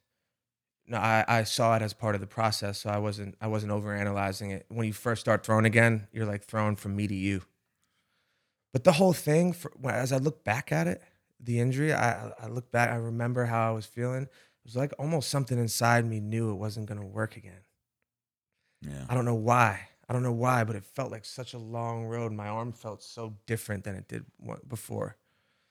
No, 0.88 0.97
I, 0.97 1.24
I 1.28 1.43
saw 1.43 1.76
it 1.76 1.84
as 1.84 1.93
part 1.93 2.15
of 2.15 2.22
the 2.22 2.28
process, 2.28 2.80
so 2.80 2.89
I 2.89 2.97
wasn't 2.97 3.36
I 3.41 3.47
wasn't 3.47 3.72
over 3.72 3.93
analyzing 3.93 4.51
it. 4.51 4.65
When 4.70 4.88
you 4.88 4.93
first 4.93 5.22
start 5.22 5.45
throwing 5.45 5.65
again, 5.65 6.07
you're 6.11 6.26
like 6.26 6.45
throwing 6.45 6.76
from 6.76 6.95
me 6.95 7.07
to 7.07 7.15
you. 7.15 7.43
But 8.72 8.84
the 8.84 8.93
whole 8.93 9.13
thing, 9.13 9.53
for, 9.53 9.72
as 9.89 10.11
I 10.11 10.17
look 10.17 10.43
back 10.43 10.72
at 10.72 10.88
it, 10.88 11.01
the 11.39 11.59
injury, 11.59 11.93
I 11.93 12.32
I 12.39 12.47
look 12.47 12.72
back, 12.72 12.89
I 12.89 12.95
remember 12.95 13.45
how 13.45 13.70
I 13.70 13.72
was 13.72 13.86
feeling. 13.86 14.24
It 14.24 14.30
was 14.65 14.76
like 14.76 14.93
almost 14.99 15.30
something 15.30 15.57
inside 15.57 16.05
me 16.05 16.20
knew 16.20 16.51
it 16.51 16.55
wasn't 16.55 16.88
gonna 16.88 17.05
work 17.05 17.38
again. 17.38 17.61
Yeah. 18.82 19.05
I 19.09 19.15
don't 19.15 19.26
know 19.26 19.36
why. 19.36 19.88
I 20.07 20.13
don't 20.13 20.24
know 20.24 20.34
why, 20.34 20.63
but 20.63 20.76
it 20.76 20.84
felt 20.84 21.11
like 21.11 21.24
such 21.24 21.53
a 21.53 21.59
long 21.59 22.05
road. 22.05 22.32
My 22.32 22.47
arm 22.47 22.74
felt 22.74 23.03
so 23.03 23.36
different 23.45 23.84
than 23.84 23.95
it 23.95 24.07
did 24.07 24.26
before. 24.67 25.17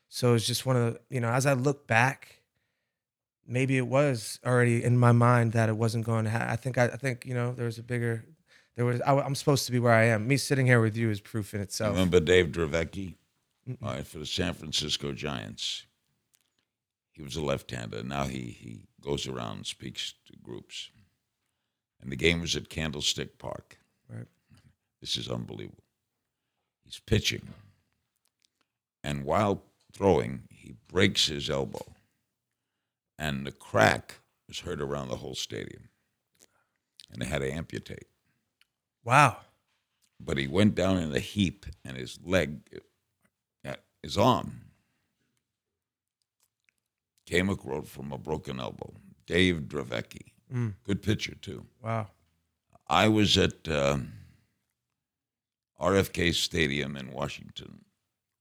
So 0.08 0.34
it's 0.34 0.46
just 0.46 0.64
one 0.64 0.76
of 0.76 0.94
the, 0.94 1.00
you 1.10 1.20
know, 1.20 1.28
as 1.28 1.44
I 1.44 1.54
look 1.54 1.86
back, 1.86 2.40
maybe 3.46 3.76
it 3.76 3.86
was 3.86 4.38
already 4.46 4.84
in 4.84 4.96
my 4.96 5.12
mind 5.12 5.52
that 5.52 5.68
it 5.68 5.76
wasn't 5.76 6.06
going 6.06 6.24
to 6.24 6.30
happen. 6.30 6.48
I 6.48 6.56
think, 6.56 6.78
I, 6.78 6.84
I 6.84 6.96
think, 6.96 7.26
you 7.26 7.34
know, 7.34 7.52
there 7.52 7.66
was 7.66 7.78
a 7.78 7.82
bigger, 7.82 8.24
there 8.78 8.86
was, 8.86 9.00
I, 9.00 9.26
am 9.26 9.34
supposed 9.34 9.66
to 9.66 9.72
be 9.72 9.80
where 9.80 9.92
I 9.92 10.04
am. 10.04 10.28
Me 10.28 10.36
sitting 10.36 10.64
here 10.64 10.80
with 10.80 10.96
you 10.96 11.10
is 11.10 11.20
proof 11.20 11.52
in 11.52 11.60
itself. 11.60 11.94
Remember 11.94 12.20
Dave 12.20 12.52
Dravecky? 12.52 13.14
All 13.82 13.90
right, 13.90 14.06
for 14.06 14.20
the 14.20 14.24
San 14.24 14.54
Francisco 14.54 15.10
Giants. 15.10 15.84
He 17.10 17.20
was 17.20 17.34
a 17.34 17.42
left-hander. 17.42 18.04
Now 18.04 18.26
he 18.26 18.56
he 18.56 18.82
goes 19.00 19.26
around 19.26 19.56
and 19.56 19.66
speaks 19.66 20.14
to 20.28 20.34
groups. 20.40 20.90
And 22.00 22.12
the 22.12 22.16
game 22.16 22.40
was 22.40 22.54
at 22.54 22.68
Candlestick 22.68 23.36
Park. 23.36 23.78
Right. 24.08 24.28
This 25.00 25.16
is 25.16 25.28
unbelievable. 25.28 25.82
He's 26.84 27.00
pitching. 27.00 27.48
And 29.02 29.24
while 29.24 29.64
throwing, 29.92 30.44
he 30.50 30.74
breaks 30.86 31.26
his 31.26 31.50
elbow. 31.50 31.84
And 33.18 33.44
the 33.44 33.50
crack 33.50 34.20
was 34.46 34.60
heard 34.60 34.80
around 34.80 35.08
the 35.08 35.16
whole 35.16 35.34
stadium. 35.34 35.88
And 37.10 37.20
they 37.20 37.26
had 37.26 37.40
to 37.40 37.52
amputate. 37.52 38.06
Wow. 39.04 39.38
but 40.20 40.36
he 40.36 40.46
went 40.46 40.74
down 40.74 40.98
in 40.98 41.14
a 41.14 41.20
heap, 41.20 41.64
and 41.84 41.96
his 41.96 42.18
leg, 42.24 42.60
uh, 43.66 43.74
his 44.02 44.18
arm, 44.18 44.62
came 47.26 47.48
across 47.48 47.88
from 47.88 48.12
a 48.12 48.18
broken 48.18 48.58
elbow. 48.60 48.92
Dave 49.26 49.62
Dravecky, 49.68 50.32
good 50.84 51.02
pitcher 51.02 51.34
too. 51.34 51.66
Wow. 51.82 52.08
I 52.88 53.08
was 53.08 53.36
at 53.36 53.68
um, 53.68 54.12
RFK 55.80 56.34
Stadium 56.34 56.96
in 56.96 57.12
Washington 57.12 57.84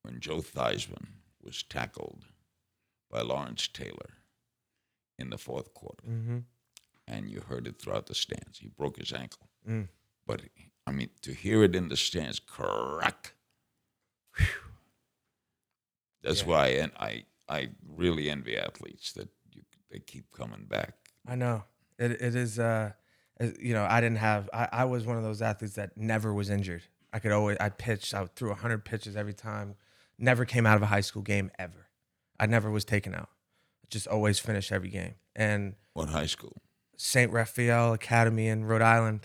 when 0.04 0.20
Joe 0.22 0.38
Theismann 0.38 1.08
was 1.44 1.64
tackled 1.64 2.26
by 3.12 3.22
Lawrence 3.22 3.68
Taylor 3.68 4.14
in 5.20 5.30
the 5.30 5.38
fourth 5.38 5.74
quarter. 5.74 6.08
Mm-hmm. 6.08 6.38
And 7.10 7.30
you 7.30 7.42
heard 7.42 7.68
it 7.68 7.80
throughout 7.80 8.08
the 8.08 8.16
stands. 8.16 8.60
He 8.60 8.68
broke 8.70 8.98
his 8.98 9.12
ankle. 9.14 9.50
Mm. 9.70 9.88
But, 10.28 10.42
I 10.86 10.92
mean, 10.92 11.10
to 11.22 11.34
hear 11.34 11.64
it 11.64 11.76
in 11.76 11.88
the 11.90 11.98
stands, 11.98 12.40
crack. 12.40 13.34
whew. 14.38 14.46
That's 16.22 16.42
Yeah. 16.42 16.48
why 16.48 16.68
and 16.68 16.92
I, 17.00 17.26
I 17.50 17.70
really 17.88 18.30
envy 18.30 18.58
athletes 18.58 19.14
that 19.14 19.30
you, 19.54 19.62
they 19.90 20.00
keep 20.00 20.32
coming 20.32 20.66
back. 20.66 20.96
I 21.26 21.36
know 21.36 21.64
it. 21.98 22.12
It 22.22 22.36
is. 22.36 22.60
Uh, 22.60 22.92
you 23.60 23.74
know, 23.74 23.86
I 23.86 24.02
didn't 24.02 24.18
have. 24.18 24.50
I, 24.54 24.68
I 24.72 24.86
was 24.86 25.06
one 25.06 25.16
of 25.18 25.24
those 25.24 25.42
athletes 25.42 25.76
that 25.76 25.96
never 25.98 26.34
was 26.34 26.50
injured. 26.50 26.84
I 27.14 27.20
could 27.20 27.32
always. 27.32 27.58
I 27.60 27.70
pitched. 27.70 28.14
I 28.14 28.26
threw 28.36 28.54
hundred 28.54 28.84
pitches 28.86 29.16
every 29.16 29.34
time. 29.34 29.76
Never 30.20 30.46
came 30.46 30.66
out 30.66 30.76
of 30.76 30.82
a 30.84 30.88
high 30.88 31.02
school 31.02 31.22
game 31.22 31.52
ever. 31.60 31.88
I 32.40 32.46
never 32.48 32.70
was 32.72 32.84
taken 32.86 33.14
out. 33.14 33.30
Just 33.90 34.08
always 34.08 34.40
finished 34.40 34.72
every 34.72 34.90
game. 34.90 35.16
And 35.36 35.76
What 35.94 36.10
high 36.10 36.26
school? 36.26 36.62
St. 36.98 37.32
Raphael 37.32 37.94
Academy 37.94 38.48
in 38.48 38.66
Rhode 38.66 38.82
Island. 38.82 39.22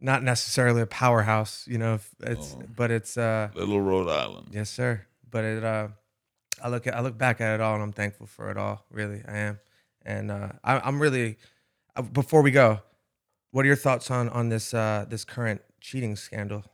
Not 0.00 0.22
necessarily 0.22 0.80
a 0.82 0.86
powerhouse, 0.86 1.66
you 1.68 1.78
know. 1.78 1.94
if 1.94 2.14
It's 2.20 2.54
Oh. 2.54 2.62
but 2.76 2.90
it's 2.90 3.16
uh 3.16 3.50
Little 3.54 3.80
Rhode 3.80 4.08
Island. 4.08 4.48
yes, 4.52 4.70
sir. 4.70 5.06
But 5.30 5.44
it 5.44 5.64
uh, 5.64 5.88
I 6.62 6.68
look 6.68 6.86
at 6.86 6.94
I 6.94 7.00
look 7.00 7.18
back 7.18 7.40
at 7.40 7.54
it 7.54 7.60
all 7.60 7.74
and 7.74 7.82
I'm 7.82 7.92
thankful 7.92 8.26
for 8.26 8.50
it 8.50 8.56
all. 8.56 8.84
Really, 8.90 9.22
I 9.28 9.36
am. 9.38 9.60
And 10.04 10.30
uh, 10.30 10.52
I, 10.64 10.80
I'm 10.80 11.00
really. 11.00 11.36
Uh, 11.96 12.02
before 12.02 12.40
we 12.42 12.50
go, 12.50 12.80
what 13.50 13.64
are 13.64 13.68
your 13.68 13.76
thoughts 13.76 14.10
on 14.10 14.28
on 14.30 14.48
this 14.48 14.72
uh 14.74 15.04
this 15.08 15.24
current 15.24 15.60
cheating 15.80 16.16
scandal? 16.16 16.64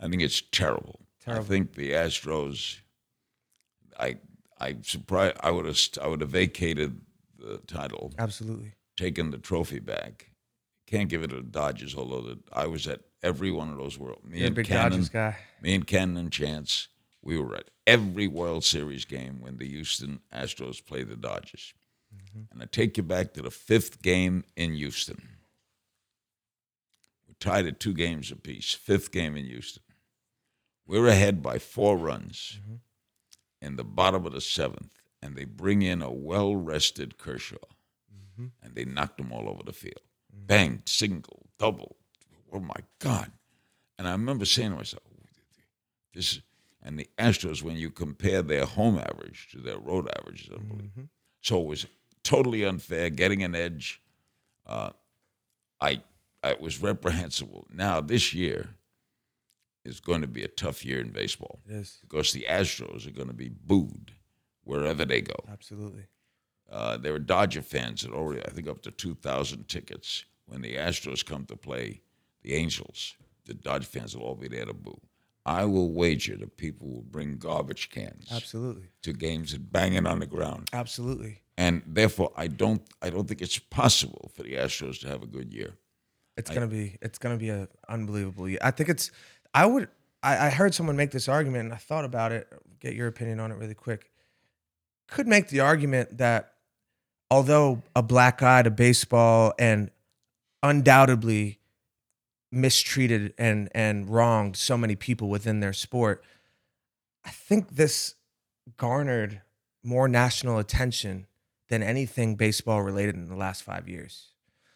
I 0.00 0.08
think 0.08 0.22
it's 0.22 0.42
terrible. 0.52 1.00
Terrible. 1.24 1.44
I 1.44 1.48
think 1.48 1.74
the 1.74 1.92
Astros. 1.92 2.78
I 3.98 4.18
I 4.60 4.76
surprised. 4.82 5.36
I 5.40 5.50
would 5.50 5.66
have 5.66 5.78
I 6.00 6.06
would 6.06 6.20
have 6.20 6.30
vacated 6.30 7.00
the 7.38 7.58
title, 7.66 8.12
Absolutely. 8.18 8.72
taken 8.96 9.30
the 9.30 9.38
trophy 9.38 9.78
back. 9.80 10.30
Can't 10.86 11.08
give 11.08 11.22
it 11.22 11.28
to 11.28 11.36
the 11.36 11.42
Dodgers, 11.42 11.96
although 11.96 12.20
the, 12.20 12.38
I 12.52 12.66
was 12.66 12.86
at 12.86 13.00
every 13.22 13.50
one 13.50 13.70
of 13.70 13.76
those 13.76 13.98
world. 13.98 14.20
Me 14.24 14.38
You're 14.38 14.46
and 14.46 14.56
big 14.56 14.66
Cannon, 14.66 14.92
Dodgers 14.92 15.08
guy. 15.08 15.36
me 15.60 15.74
and 15.74 15.86
Cannon 15.86 16.16
and 16.16 16.32
Chance, 16.32 16.88
we 17.22 17.38
were 17.38 17.56
at 17.56 17.70
every 17.86 18.28
World 18.28 18.64
Series 18.64 19.04
game 19.04 19.40
when 19.40 19.58
the 19.58 19.68
Houston 19.68 20.20
Astros 20.32 20.84
played 20.84 21.08
the 21.08 21.16
Dodgers. 21.16 21.74
Mm-hmm. 22.14 22.52
And 22.52 22.62
I 22.62 22.66
take 22.66 22.96
you 22.96 23.02
back 23.02 23.34
to 23.34 23.42
the 23.42 23.50
fifth 23.50 24.00
game 24.00 24.44
in 24.56 24.74
Houston. 24.74 25.28
We're 27.26 27.34
tied 27.40 27.66
at 27.66 27.80
two 27.80 27.92
games 27.92 28.30
apiece. 28.30 28.72
Fifth 28.72 29.10
game 29.10 29.36
in 29.36 29.46
Houston. 29.46 29.82
We're 30.86 31.08
ahead 31.08 31.42
by 31.42 31.58
four 31.58 31.96
runs 31.96 32.60
mm-hmm. 32.62 32.76
in 33.60 33.74
the 33.74 33.84
bottom 33.84 34.24
of 34.24 34.32
the 34.32 34.40
seventh, 34.40 35.02
and 35.20 35.34
they 35.34 35.44
bring 35.44 35.82
in 35.82 36.00
a 36.00 36.12
well 36.12 36.54
rested 36.54 37.18
Kershaw, 37.18 37.56
mm-hmm. 38.14 38.46
and 38.62 38.74
they 38.76 38.84
knocked 38.84 39.18
him 39.18 39.32
all 39.32 39.48
over 39.48 39.64
the 39.64 39.72
field. 39.72 40.00
Bang, 40.46 40.82
single, 40.86 41.46
double. 41.58 41.96
Oh 42.52 42.60
my 42.60 42.76
God. 42.98 43.32
And 43.98 44.06
I 44.06 44.12
remember 44.12 44.44
saying 44.44 44.70
to 44.70 44.76
myself, 44.76 45.02
this 46.14 46.40
and 46.82 46.98
the 46.98 47.08
Astros, 47.18 47.62
when 47.62 47.76
you 47.76 47.90
compare 47.90 48.42
their 48.42 48.64
home 48.64 48.98
average 48.98 49.48
to 49.50 49.58
their 49.58 49.78
road 49.78 50.08
average, 50.18 50.48
unbelievable. 50.50 51.08
So 51.40 51.60
it 51.60 51.66
was 51.66 51.86
totally 52.22 52.64
unfair, 52.64 53.10
getting 53.10 53.42
an 53.42 53.54
edge. 53.54 54.00
Uh, 54.66 54.90
I, 55.80 56.02
I 56.42 56.50
it 56.50 56.60
was 56.60 56.80
reprehensible. 56.80 57.66
Now 57.72 58.00
this 58.00 58.32
year 58.32 58.68
is 59.84 60.00
going 60.00 60.20
to 60.20 60.26
be 60.26 60.42
a 60.42 60.48
tough 60.48 60.84
year 60.84 61.00
in 61.00 61.10
baseball 61.10 61.60
is 61.68 61.98
because 62.02 62.32
the 62.32 62.46
Astros 62.48 63.06
are 63.06 63.12
going 63.12 63.28
to 63.28 63.34
be 63.34 63.48
booed 63.48 64.12
wherever 64.64 65.04
they 65.04 65.20
go. 65.20 65.36
absolutely. 65.50 66.06
Uh, 66.70 66.96
there 66.96 67.14
are 67.14 67.18
Dodger 67.18 67.62
fans 67.62 68.02
that 68.02 68.12
already, 68.12 68.42
I 68.44 68.50
think, 68.50 68.68
up 68.68 68.82
to 68.82 68.90
2,000 68.90 69.68
tickets. 69.68 70.24
When 70.46 70.62
the 70.62 70.76
Astros 70.76 71.24
come 71.24 71.44
to 71.46 71.56
play 71.56 72.02
the 72.42 72.54
Angels, 72.54 73.16
the 73.46 73.54
Dodger 73.54 73.86
fans 73.86 74.16
will 74.16 74.24
all 74.24 74.34
be 74.34 74.48
there 74.48 74.64
to 74.64 74.74
boo. 74.74 75.00
I 75.44 75.64
will 75.64 75.92
wager 75.92 76.36
that 76.36 76.56
people 76.56 76.88
will 76.88 77.02
bring 77.02 77.38
garbage 77.38 77.90
cans 77.90 78.28
Absolutely. 78.32 78.88
to 79.02 79.12
games 79.12 79.52
and 79.52 79.70
bang 79.70 79.94
it 79.94 80.06
on 80.06 80.18
the 80.18 80.26
ground. 80.26 80.68
Absolutely. 80.72 81.42
And 81.56 81.82
therefore, 81.86 82.32
I 82.36 82.48
don't, 82.48 82.82
I 83.00 83.10
don't 83.10 83.26
think 83.28 83.42
it's 83.42 83.58
possible 83.58 84.30
for 84.34 84.42
the 84.42 84.54
Astros 84.54 85.00
to 85.00 85.08
have 85.08 85.22
a 85.22 85.26
good 85.26 85.52
year. 85.52 85.74
It's 86.36 86.50
gonna 86.50 86.66
be 86.66 86.98
it's 87.00 87.18
gonna 87.18 87.38
be 87.38 87.48
an 87.48 87.66
unbelievable 87.88 88.48
year. 88.48 88.58
I 88.62 88.70
think 88.70 88.90
it's 88.90 89.10
I 89.54 89.64
would 89.64 89.88
I, 90.22 90.46
I 90.46 90.50
heard 90.50 90.74
someone 90.74 90.96
make 90.96 91.10
this 91.10 91.28
argument 91.28 91.64
and 91.64 91.72
I 91.72 91.76
thought 91.76 92.04
about 92.04 92.32
it. 92.32 92.46
Get 92.78 92.94
your 92.94 93.06
opinion 93.08 93.40
on 93.40 93.50
it 93.50 93.54
really 93.54 93.74
quick. 93.74 94.10
Could 95.08 95.26
make 95.26 95.48
the 95.48 95.60
argument 95.60 96.18
that 96.18 96.52
although 97.30 97.82
a 97.94 98.02
black 98.02 98.42
eye 98.42 98.62
to 98.62 98.70
baseball 98.70 99.52
and 99.58 99.90
undoubtedly 100.62 101.58
mistreated 102.52 103.34
and 103.38 103.68
and 103.74 104.08
wronged 104.08 104.56
so 104.56 104.76
many 104.76 104.96
people 104.96 105.28
within 105.28 105.60
their 105.60 105.72
sport, 105.72 106.24
I 107.24 107.30
think 107.30 107.70
this 107.76 108.14
garnered 108.76 109.42
more 109.82 110.08
national 110.08 110.58
attention 110.58 111.26
than 111.68 111.82
anything 111.82 112.36
baseball 112.36 112.82
related 112.82 113.14
in 113.16 113.28
the 113.28 113.36
last 113.36 113.62
five 113.62 113.88
years. 113.88 114.28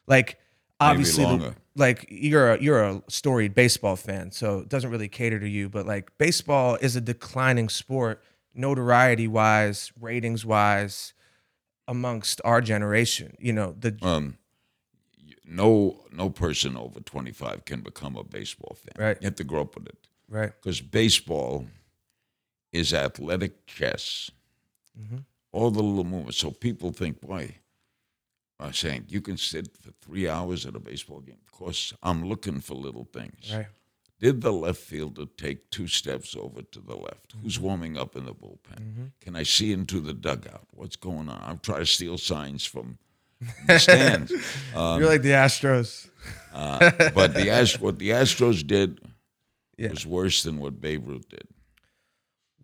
Like 0.06 0.38
obviously, 0.80 1.24
the- 1.24 1.54
like 1.76 2.06
you're 2.10 2.52
a 2.54 2.60
you're 2.60 2.82
a 2.82 3.02
storied 3.08 3.54
baseball 3.54 3.96
fan, 3.96 4.32
so 4.32 4.58
it 4.60 4.68
doesn't 4.68 4.90
really 4.90 5.08
cater 5.08 5.38
to 5.38 5.48
you. 5.48 5.68
But 5.68 5.86
like 5.86 6.10
baseball 6.18 6.76
is 6.80 6.96
a 6.96 7.00
declining 7.00 7.68
sport, 7.68 8.22
notoriety 8.54 9.28
wise, 9.28 9.92
ratings 9.98 10.44
wise, 10.44 11.14
amongst 11.90 12.40
our 12.44 12.60
generation. 12.60 13.36
You 13.38 13.52
know 13.52 13.74
the 13.78 13.96
Um, 14.02 14.38
no, 15.44 16.00
no 16.12 16.30
person 16.30 16.76
over 16.76 17.00
25 17.00 17.64
can 17.64 17.80
become 17.80 18.16
a 18.16 18.22
baseball 18.24 18.76
fan. 18.82 18.94
Right. 19.06 19.18
You 19.20 19.26
have 19.26 19.34
to 19.36 19.44
grow 19.44 19.62
up 19.62 19.74
with 19.74 19.88
it. 19.88 19.98
right, 20.28 20.52
because 20.58 20.80
baseball 20.80 21.66
is 22.72 22.94
athletic 22.94 23.66
chess. 23.66 24.30
Mm-hmm. 24.98 25.18
All 25.52 25.70
the 25.72 25.82
little 25.82 26.04
movements. 26.04 26.38
So 26.38 26.50
people 26.52 26.92
think, 26.92 27.20
boy, 27.20 27.56
I'm 28.60 28.72
saying 28.72 29.06
you 29.08 29.20
can 29.20 29.36
sit 29.36 29.76
for 29.82 29.90
three 30.00 30.28
hours 30.28 30.66
at 30.66 30.76
a 30.76 30.78
baseball 30.78 31.20
game. 31.20 31.40
Of 31.46 31.52
course, 31.52 31.92
I'm 32.02 32.24
looking 32.28 32.60
for 32.60 32.74
little 32.74 33.08
things. 33.12 33.52
right, 33.52 33.66
Did 34.20 34.42
the 34.42 34.52
left 34.52 34.78
fielder 34.80 35.24
take 35.38 35.70
two 35.70 35.86
steps 35.86 36.36
over 36.36 36.60
to 36.62 36.80
the 36.80 36.94
left? 36.96 37.32
Who's 37.42 37.56
Mm-hmm. 37.56 37.64
warming 37.64 37.96
up 37.98 38.14
in 38.16 38.26
the 38.26 38.34
bullpen? 38.34 39.12
Can 39.20 39.34
I 39.34 39.42
see 39.44 39.72
into 39.72 39.98
the 40.00 40.12
dugout? 40.12 40.66
What's 40.74 40.96
going 40.96 41.28
on? 41.30 41.42
I'm 41.42 41.58
trying 41.58 41.80
to 41.80 41.86
steal 41.86 42.18
signs 42.18 42.64
from 42.66 42.98
the 43.66 43.78
stands. 43.78 44.30
you're 44.74 45.06
like 45.06 45.22
the 45.22 45.30
Astros. 45.30 46.08
Uh, 46.52 46.90
but 47.14 47.32
the 47.32 47.48
Ast- 47.48 47.80
what 47.80 47.98
the 47.98 48.10
Astros 48.10 48.66
did 48.66 49.00
Yeah. 49.78 49.88
was 49.90 50.04
worse 50.06 50.42
than 50.42 50.58
what 50.58 50.80
Babe 50.82 51.08
Ruth 51.08 51.28
did. 51.30 51.48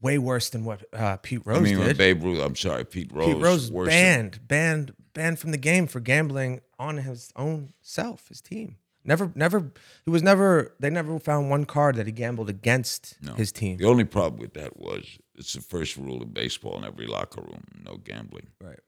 Way 0.02 0.18
worse 0.18 0.50
than 0.50 0.66
what 0.66 0.84
uh, 0.92 1.16
Pete 1.16 1.40
Rose 1.46 1.57
I 1.57 1.61
mean, 1.62 1.78
did. 1.78 1.96
Babe 1.96 2.22
Ruth. 2.22 2.38
I'm 2.44 2.54
sorry, 2.54 2.84
Pete 2.84 3.11
Rose. 3.11 3.32
Pete 3.32 3.42
Rose 3.42 3.70
worse 3.72 3.88
banned, 3.88 4.46
banned, 4.46 4.92
banned 5.14 5.38
from 5.38 5.52
the 5.52 5.57
game 5.59 5.86
for 5.86 6.00
gambling 6.00 6.61
on 6.78 6.98
his 6.98 7.32
own 7.34 7.72
self, 7.80 8.28
his 8.28 8.42
team. 8.42 8.76
Never, 9.07 9.32
never. 9.34 9.70
He 10.04 10.11
was 10.11 10.22
never. 10.22 10.74
They 10.80 10.90
never 10.90 11.18
found 11.18 11.48
one 11.48 11.64
card 11.64 11.96
that 11.96 12.07
he 12.07 12.12
gambled 12.12 12.48
against 12.50 13.16
no. 13.22 13.34
his 13.34 13.52
team. 13.52 13.76
The 13.78 13.86
only 13.86 14.04
problem 14.04 14.40
with 14.40 14.54
that 14.54 14.76
was 14.78 15.18
it's 15.36 15.52
the 15.52 15.61
first 15.61 15.96
rule 15.96 16.22
of 16.22 16.34
baseball 16.34 16.76
in 16.76 16.84
every 16.84 17.07
locker 17.07 17.40
room: 17.40 17.64
no 17.84 17.96
gambling. 17.96 18.48
Right. 18.61 18.80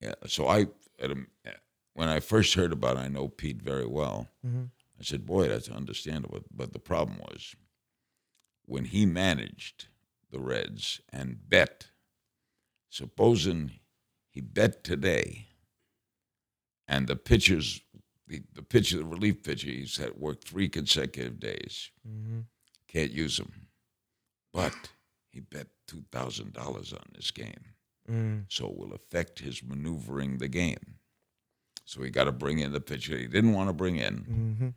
Yeah. 0.00 0.14
So 0.26 0.48
I, 0.48 0.66
a, 1.00 1.14
when 1.94 2.08
I 2.08 2.20
first 2.20 2.54
heard 2.54 2.72
about 2.72 2.96
it, 2.96 3.00
I 3.00 3.08
know 3.08 3.28
Pete 3.28 3.62
very 3.62 3.86
well. 3.86 4.28
Mhm. 4.44 4.70
I 4.98 5.02
said, 5.02 5.24
"Boy, 5.24 5.48
that's 5.48 5.68
understandable." 5.70 6.40
But 6.50 6.72
the 6.72 6.80
problem 6.80 7.18
was 7.18 7.54
when 8.66 8.86
he 8.86 9.06
managed 9.06 9.86
the 10.30 10.40
Reds 10.40 11.00
and 11.12 11.48
bet. 11.48 11.88
Supposing 12.90 13.72
he 14.30 14.40
bet 14.40 14.84
today, 14.84 15.48
and 16.86 17.08
the 17.08 17.16
pitchers, 17.16 17.80
the, 18.26 18.42
the 18.54 18.62
pitcher, 18.62 18.96
the 18.98 19.04
relief 19.04 19.42
pitcher, 19.42 19.68
he's 19.68 19.96
had 19.96 20.14
worked 20.16 20.48
three 20.48 20.68
consecutive 20.68 21.38
days. 21.40 21.90
Mm-hmm. 22.08 22.40
Can't 22.88 23.10
use 23.12 23.38
him, 23.38 23.52
but 24.52 24.72
he 25.30 25.40
bet 25.40 25.66
two 25.88 26.04
thousand 26.12 26.52
dollars 26.52 26.92
on 26.92 27.02
this 27.14 27.30
game 27.30 27.64
Mm. 28.10 28.44
so 28.50 28.66
it 28.68 28.76
will 28.76 28.92
affect 28.92 29.38
his 29.38 29.62
maneuvering 29.62 30.36
the 30.36 30.46
game. 30.48 30.96
So 31.86 32.02
he 32.02 32.10
got 32.10 32.24
to 32.24 32.32
bring 32.32 32.58
in 32.58 32.72
the 32.72 32.80
pitcher 32.80 33.16
he 33.16 33.26
didn't 33.26 33.54
want 33.54 33.70
to 33.70 33.72
bring 33.72 33.96
in. 33.96 34.14
Mm-hmm. 34.18 34.68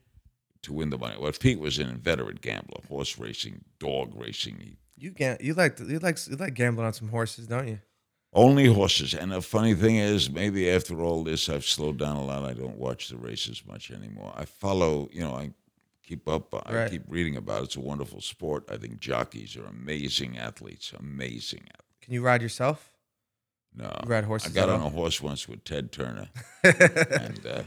to 0.62 0.74
win 0.74 0.90
the 0.90 0.98
money. 0.98 1.18
Well, 1.20 1.32
Pete 1.34 1.60
was 1.60 1.78
an 1.78 1.90
inveterate 1.90 2.40
gambler, 2.42 2.80
horse 2.88 3.18
racing, 3.20 3.66
dog 3.80 4.14
racing. 4.16 4.60
He, 4.62 4.78
You. 4.98 5.14
You 5.42 5.54
like 5.54 5.78
you 5.80 6.00
like 6.00 6.18
you 6.28 6.38
like 6.38 6.54
gambling 6.54 6.88
on 6.88 6.94
some 6.94 7.10
horses, 7.10 7.48
don't 7.48 7.68
you? 7.68 7.80
Only 8.34 8.66
horses. 8.68 9.14
And 9.14 9.32
the 9.32 9.42
funny 9.42 9.74
thing 9.74 9.96
is, 9.96 10.30
maybe 10.30 10.70
after 10.70 11.02
all 11.02 11.24
this, 11.24 11.50
I've 11.50 11.66
slowed 11.66 11.98
down 11.98 12.18
a 12.18 12.24
lot. 12.26 12.44
I 12.44 12.54
don't 12.54 12.78
watch 12.78 13.10
the 13.10 13.18
races 13.18 13.64
much 13.68 13.92
anymore. 13.92 14.34
I 14.36 14.46
follow, 14.46 15.10
you 15.12 15.22
know, 15.22 15.34
I 15.34 15.52
keep 16.04 16.28
up. 16.28 16.54
I 16.68 16.74
Right. 16.74 16.92
keep 16.92 17.04
reading 17.08 17.36
about 17.38 17.62
it. 17.62 17.66
It's 17.66 17.76
a 17.76 17.80
wonderful 17.82 18.22
sport. 18.22 18.66
I 18.70 18.78
think 18.78 19.00
jockeys 19.00 19.56
are 19.58 19.66
amazing 19.66 20.38
athletes. 20.38 20.94
Amazing 20.98 21.62
athletes. 21.74 21.98
Can 22.02 22.14
you 22.14 22.22
ride 22.22 22.42
yourself? 22.42 22.92
No, 23.76 23.96
You 24.04 24.10
ride 24.10 24.24
horses 24.24 24.52
I 24.52 24.56
got 24.60 24.70
on 24.70 24.82
a 24.82 24.90
horse 24.90 25.22
once 25.22 25.48
with 25.48 25.64
Ted 25.64 25.92
Turner, 25.92 26.30
and 26.64 27.46
uh, 27.46 27.64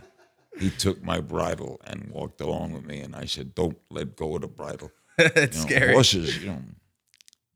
he 0.59 0.69
took 0.71 1.01
my 1.05 1.21
bridle 1.21 1.81
and 1.85 2.11
walked 2.11 2.41
along 2.41 2.73
with 2.73 2.85
me. 2.85 2.99
And 3.01 3.15
I 3.15 3.27
said, 3.27 3.55
"Don't 3.55 3.79
let 3.91 4.17
go 4.17 4.35
of 4.35 4.41
the 4.43 4.49
bridle." 4.49 4.91
it's 5.19 5.59
You 5.59 5.63
know, 5.63 5.69
scary. 5.69 5.93
Horses, 5.93 6.43
you 6.43 6.47
know, 6.51 6.63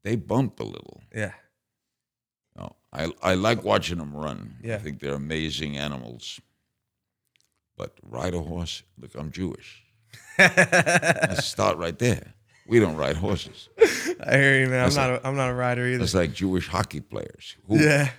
they 0.04 0.14
bump 0.14 0.60
a 0.60 0.62
little. 0.64 1.00
Yeah. 1.12 1.32
I 2.94 3.12
I 3.22 3.34
like 3.34 3.64
watching 3.64 3.98
them 3.98 4.14
run. 4.14 4.56
Yeah. 4.62 4.76
I 4.76 4.78
think 4.78 5.00
they're 5.00 5.14
amazing 5.14 5.76
animals. 5.76 6.40
But 7.76 7.92
ride 8.02 8.34
a 8.34 8.40
horse. 8.40 8.84
Look, 9.00 9.14
I'm 9.16 9.32
Jewish. 9.32 9.82
Let's 10.38 11.44
start 11.44 11.76
right 11.76 11.98
there. 11.98 12.34
We 12.66 12.78
don't 12.80 12.96
ride 12.96 13.16
horses. 13.16 13.68
I 14.24 14.36
hear 14.36 14.60
you, 14.60 14.68
man. 14.68 14.86
I'm 14.86 14.94
not. 14.94 15.10
A, 15.10 15.26
I'm 15.26 15.36
not 15.36 15.50
a 15.50 15.54
rider 15.54 15.86
either. 15.86 16.02
It's 16.04 16.14
like 16.14 16.32
Jewish 16.32 16.68
hockey 16.68 17.00
players. 17.00 17.56
Who, 17.66 17.78
Yeah. 17.78 18.10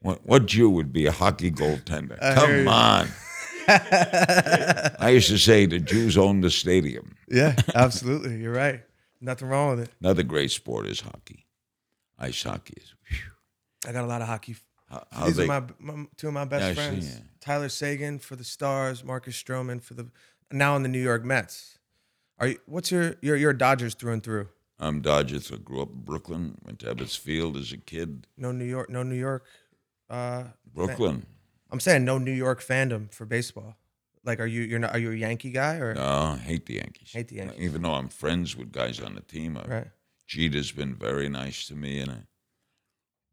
What, 0.00 0.24
what 0.26 0.46
Jew 0.46 0.68
would 0.70 0.92
be 0.92 1.06
a 1.06 1.12
hockey 1.12 1.50
goaltender? 1.50 2.18
hear 2.20 2.34
Come 2.34 2.68
on. 2.68 3.08
I 3.68 5.08
used 5.14 5.28
to 5.30 5.38
say 5.38 5.64
the 5.64 5.78
Jews 5.78 6.18
own 6.18 6.42
the 6.42 6.50
stadium. 6.50 7.16
Yeah. 7.28 7.56
Absolutely. 7.74 8.36
You're 8.36 8.52
right. 8.52 8.82
Nothing 9.22 9.48
wrong 9.48 9.70
with 9.70 9.88
it. 9.88 9.90
Another 10.00 10.22
great 10.22 10.50
sport 10.50 10.86
is 10.86 11.00
hockey. 11.00 11.46
Ice 12.18 12.42
hockey 12.42 12.74
is. 12.76 12.93
I 13.86 13.92
got 13.92 14.04
a 14.04 14.06
lot 14.06 14.22
of 14.22 14.28
hockey. 14.28 14.56
How, 14.88 15.06
how 15.10 15.26
These 15.26 15.40
are 15.40 15.46
my, 15.46 15.62
my 15.78 16.06
two 16.16 16.28
of 16.28 16.34
my 16.34 16.44
best 16.44 16.62
Yeah, 16.62 16.68
I 16.68 16.70
see, 16.72 16.76
friends. 16.90 17.14
yeah. 17.14 17.20
Tyler 17.40 17.68
Seguin 17.68 18.18
for 18.18 18.36
the 18.36 18.44
Stars, 18.44 19.02
Marcus 19.04 19.40
Stroman 19.42 19.82
for 19.82 19.94
the 19.94 20.08
now 20.52 20.76
in 20.76 20.82
the 20.82 20.88
New 20.88 21.02
York 21.02 21.24
Mets. 21.24 21.78
Are 22.38 22.48
you? 22.48 22.58
What's 22.66 22.90
your? 22.90 23.16
You're 23.22 23.36
you're 23.36 23.52
Dodgers 23.52 23.94
through 23.94 24.12
and 24.12 24.22
through. 24.22 24.48
I'm 24.78 25.00
Dodgers. 25.00 25.50
I 25.52 25.56
grew 25.56 25.82
up 25.82 25.90
in 25.90 26.00
Brooklyn. 26.00 26.58
Went 26.64 26.80
to 26.80 26.94
Ebbets 26.94 27.16
Field 27.16 27.56
as 27.56 27.72
a 27.72 27.76
kid. 27.78 28.26
No 28.36 28.52
New 28.52 28.64
York. 28.64 28.90
No 28.90 29.02
New 29.02 29.14
York. 29.14 29.44
Uh, 30.10 30.44
Brooklyn. 30.74 31.26
I'm 31.70 31.80
saying 31.80 32.04
no 32.04 32.18
New 32.18 32.32
York 32.32 32.62
fandom 32.62 33.12
for 33.12 33.24
baseball. 33.24 33.76
Like, 34.24 34.40
are 34.40 34.46
you? 34.46 34.62
You're 34.62 34.78
not. 34.80 34.92
Are 34.94 34.98
you 34.98 35.12
a 35.12 35.16
Yankee 35.16 35.50
guy 35.50 35.76
or? 35.76 35.94
No, 35.94 36.02
I 36.02 36.36
hate 36.36 36.66
the 36.66 36.74
Yankees. 36.74 37.10
Hate 37.12 37.28
the 37.28 37.36
Yankees. 37.36 37.60
Even 37.60 37.82
though 37.82 37.94
I'm 37.94 38.08
friends 38.08 38.56
with 38.56 38.72
guys 38.72 39.00
on 39.00 39.14
the 39.14 39.20
team, 39.22 39.56
I, 39.56 39.66
Right. 39.68 39.86
Jeter's 40.26 40.72
been 40.72 40.94
very 40.94 41.28
nice 41.28 41.66
to 41.68 41.74
me, 41.76 42.00
and 42.00 42.10
I, 42.10 42.16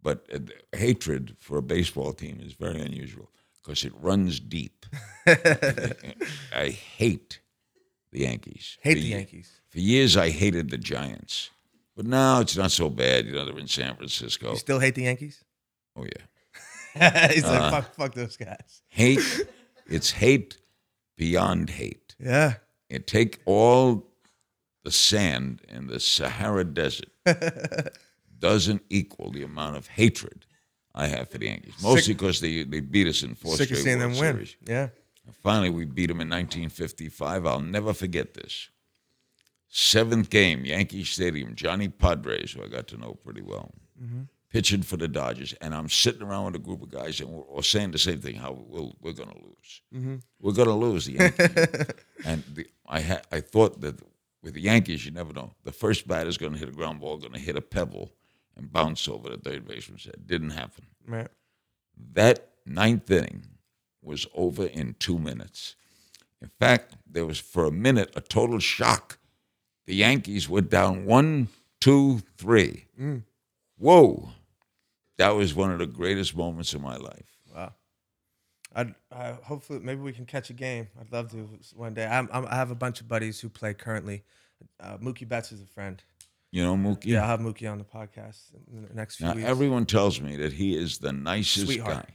but 0.03 0.25
uh, 0.33 0.39
hatred 0.75 1.35
for 1.39 1.57
a 1.57 1.61
baseball 1.61 2.13
team 2.13 2.39
is 2.41 2.53
very 2.53 2.81
unusual 2.81 3.29
because 3.61 3.83
it 3.85 3.93
runs 4.01 4.39
deep. 4.39 4.85
I 5.27 6.69
hate 6.69 7.39
the 8.11 8.19
Yankees. 8.21 8.77
Hate 8.81 8.95
For 8.95 8.99
the 9.01 9.07
Yankees. 9.07 9.61
For 9.69 9.79
years, 9.79 10.17
I 10.17 10.29
hated 10.29 10.69
the 10.69 10.77
Giants, 10.77 11.49
but 11.95 12.05
now 12.05 12.41
it's 12.41 12.57
not 12.57 12.71
so 12.71 12.89
bad. 12.89 13.25
You 13.25 13.33
know, 13.33 13.45
they're 13.45 13.57
in 13.59 13.67
San 13.67 13.95
Francisco. 13.95 14.51
You 14.51 14.57
still 14.57 14.79
hate 14.79 14.95
the 14.95 15.03
Yankees? 15.03 15.43
Oh 15.95 16.03
yeah, 16.05 17.27
He's 17.33 17.43
Uh. 17.45 17.51
like, 17.51 17.71
fuck, 17.71 17.95
fuck 17.95 18.13
those 18.15 18.37
guys. 18.37 18.81
hate. 18.89 19.19
it's 19.87 20.11
hate 20.11 20.57
beyond 21.17 21.69
hate. 21.69 22.15
Yeah. 22.19 22.55
and 22.89 23.05
take 23.07 23.39
all 23.45 24.07
the 24.83 24.91
sand 24.91 25.61
in 25.69 25.87
the 25.87 25.99
Sahara 25.99 26.63
Desert 26.65 27.09
doesn't 28.41 28.81
equal 28.89 29.31
the 29.31 29.43
amount 29.43 29.77
of 29.77 29.87
hatred 29.87 30.45
I 30.93 31.07
have 31.07 31.29
for 31.29 31.37
the 31.37 31.45
Yankees. 31.45 31.75
Mostly 31.81 32.13
because 32.13 32.41
they, 32.41 32.63
they 32.63 32.81
beat 32.81 33.07
us 33.07 33.23
in 33.23 33.35
four 33.35 33.55
Sick 33.55 33.71
of 33.71 33.77
straight 33.77 33.83
seeing 33.85 33.99
World 33.99 34.15
them 34.15 34.19
win. 34.19 34.33
Series. 34.33 34.57
Yeah. 34.67 34.89
And 35.25 35.35
finally, 35.37 35.69
we 35.69 35.85
beat 35.85 36.07
them 36.07 36.19
in 36.19 36.29
1955. 36.29 37.45
I'll 37.45 37.59
never 37.61 37.93
forget 37.93 38.33
this. 38.33 38.69
Seventh 39.69 40.29
game, 40.29 40.65
Yankee 40.65 41.05
Stadium. 41.05 41.55
Johnny 41.55 41.87
Podres, 41.87 42.51
who 42.51 42.63
I 42.63 42.67
got 42.67 42.87
to 42.87 42.97
know 42.97 43.13
pretty 43.23 43.41
well, 43.41 43.71
mm-hmm. 44.01 44.23
pitching 44.49 44.81
for 44.81 44.97
the 44.97 45.07
Dodgers, 45.07 45.53
and 45.61 45.73
I'm 45.73 45.87
sitting 45.87 46.23
around 46.23 46.45
with 46.45 46.55
a 46.55 46.59
group 46.59 46.81
of 46.81 46.89
guys, 46.89 47.21
and 47.21 47.29
we're 47.29 47.43
all 47.43 47.61
saying 47.61 47.91
the 47.91 47.97
same 47.97 48.19
thing: 48.19 48.35
how 48.35 48.51
we'll, 48.67 48.97
we're 48.99 49.13
going 49.13 49.29
to 49.29 49.37
lose. 49.37 49.81
Mm-hmm. 49.95 50.15
We're 50.41 50.51
going 50.51 50.67
to 50.67 50.73
lose 50.73 51.05
the 51.05 51.13
Yankees. 51.13 51.85
and 52.25 52.43
the, 52.53 52.67
I 52.85 52.99
had 52.99 53.25
I 53.31 53.39
thought 53.39 53.79
that 53.79 54.01
with 54.43 54.55
the 54.55 54.61
Yankees, 54.61 55.05
you 55.05 55.11
never 55.11 55.31
know. 55.31 55.51
The 55.63 55.71
first 55.71 56.05
batter's 56.05 56.37
going 56.37 56.53
to 56.53 56.59
hit 56.59 56.67
a 56.67 56.73
ground 56.73 56.99
ball, 56.99 57.17
going 57.17 57.31
to 57.33 57.39
hit 57.39 57.55
a 57.55 57.61
pebble, 57.61 58.11
and 58.55 58.71
bounce 58.71 59.07
over 59.07 59.29
the 59.29 59.37
third 59.37 59.67
baseman 59.67 59.99
head. 59.99 60.25
Didn't 60.25 60.51
happen. 60.51 60.85
Right. 61.07 61.29
That 62.13 62.49
ninth 62.65 63.09
inning 63.09 63.47
was 64.01 64.27
over 64.33 64.65
in 64.65 64.95
two 64.99 65.17
minutes. 65.19 65.75
In 66.41 66.49
fact, 66.59 66.95
there 67.09 67.25
was 67.25 67.39
for 67.39 67.65
a 67.65 67.71
minute 67.71 68.11
a 68.15 68.21
total 68.21 68.59
shock. 68.59 69.19
The 69.85 69.95
Yankees 69.95 70.49
were 70.49 70.61
down 70.61 71.05
one, 71.05 71.49
two, 71.79 72.21
three. 72.37 72.85
Whoa. 73.77 74.29
That 75.17 75.35
was 75.35 75.53
one 75.53 75.71
of 75.71 75.79
the 75.79 75.85
greatest 75.85 76.35
moments 76.35 76.73
of 76.73 76.81
my 76.81 76.97
life. 76.97 77.37
Wow. 77.53 77.73
I'd, 78.73 78.95
I 79.11 79.33
hopefully 79.43 79.79
maybe 79.83 80.01
we 80.01 80.13
can 80.13 80.25
catch 80.25 80.49
a 80.49 80.53
game. 80.53 80.87
I'd 80.99 81.11
love 81.11 81.31
to 81.31 81.49
one 81.75 81.93
day. 81.93 82.05
I'm, 82.07 82.29
I'm, 82.31 82.45
I 82.45 82.55
have 82.55 82.71
a 82.71 82.75
bunch 82.75 83.01
of 83.01 83.07
buddies 83.07 83.39
who 83.39 83.49
play 83.49 83.73
currently. 83.73 84.23
Uh, 84.79 84.97
Mookie 84.97 85.27
Betts 85.27 85.51
is 85.51 85.61
a 85.61 85.65
friend. 85.65 86.01
You 86.51 86.63
know, 86.63 86.75
Mookie? 86.75 87.05
Yeah, 87.05 87.21
I'll 87.21 87.27
have 87.27 87.39
Mookie 87.39 87.71
on 87.71 87.77
the 87.77 87.83
podcast 87.85 88.37
in 88.73 88.83
the 88.83 88.93
next 88.93 89.15
few 89.17 89.27
Now, 89.27 89.35
weeks. 89.35 89.47
everyone 89.47 89.85
tells 89.85 90.19
me 90.19 90.35
that 90.37 90.51
he 90.53 90.75
is 90.75 90.97
the 90.97 91.13
nicest 91.13 91.67
Sweetheart. 91.67 92.07
guy. 92.07 92.13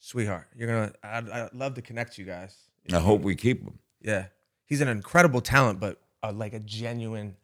Sweetheart, 0.00 0.48
you're 0.54 0.68
gonna. 0.68 0.92
I'd, 1.02 1.28
I'd 1.30 1.54
love 1.54 1.74
to 1.74 1.82
connect 1.82 2.18
you 2.18 2.26
guys. 2.26 2.54
I 2.92 2.98
hope 3.00 3.22
we 3.22 3.34
keep 3.34 3.62
him. 3.62 3.78
Yeah, 4.02 4.26
he's 4.66 4.82
an 4.82 4.88
incredible 4.88 5.40
talent, 5.40 5.80
but 5.80 5.98
uh, 6.22 6.32
like 6.32 6.52
a 6.52 6.60
genuine. 6.60 7.36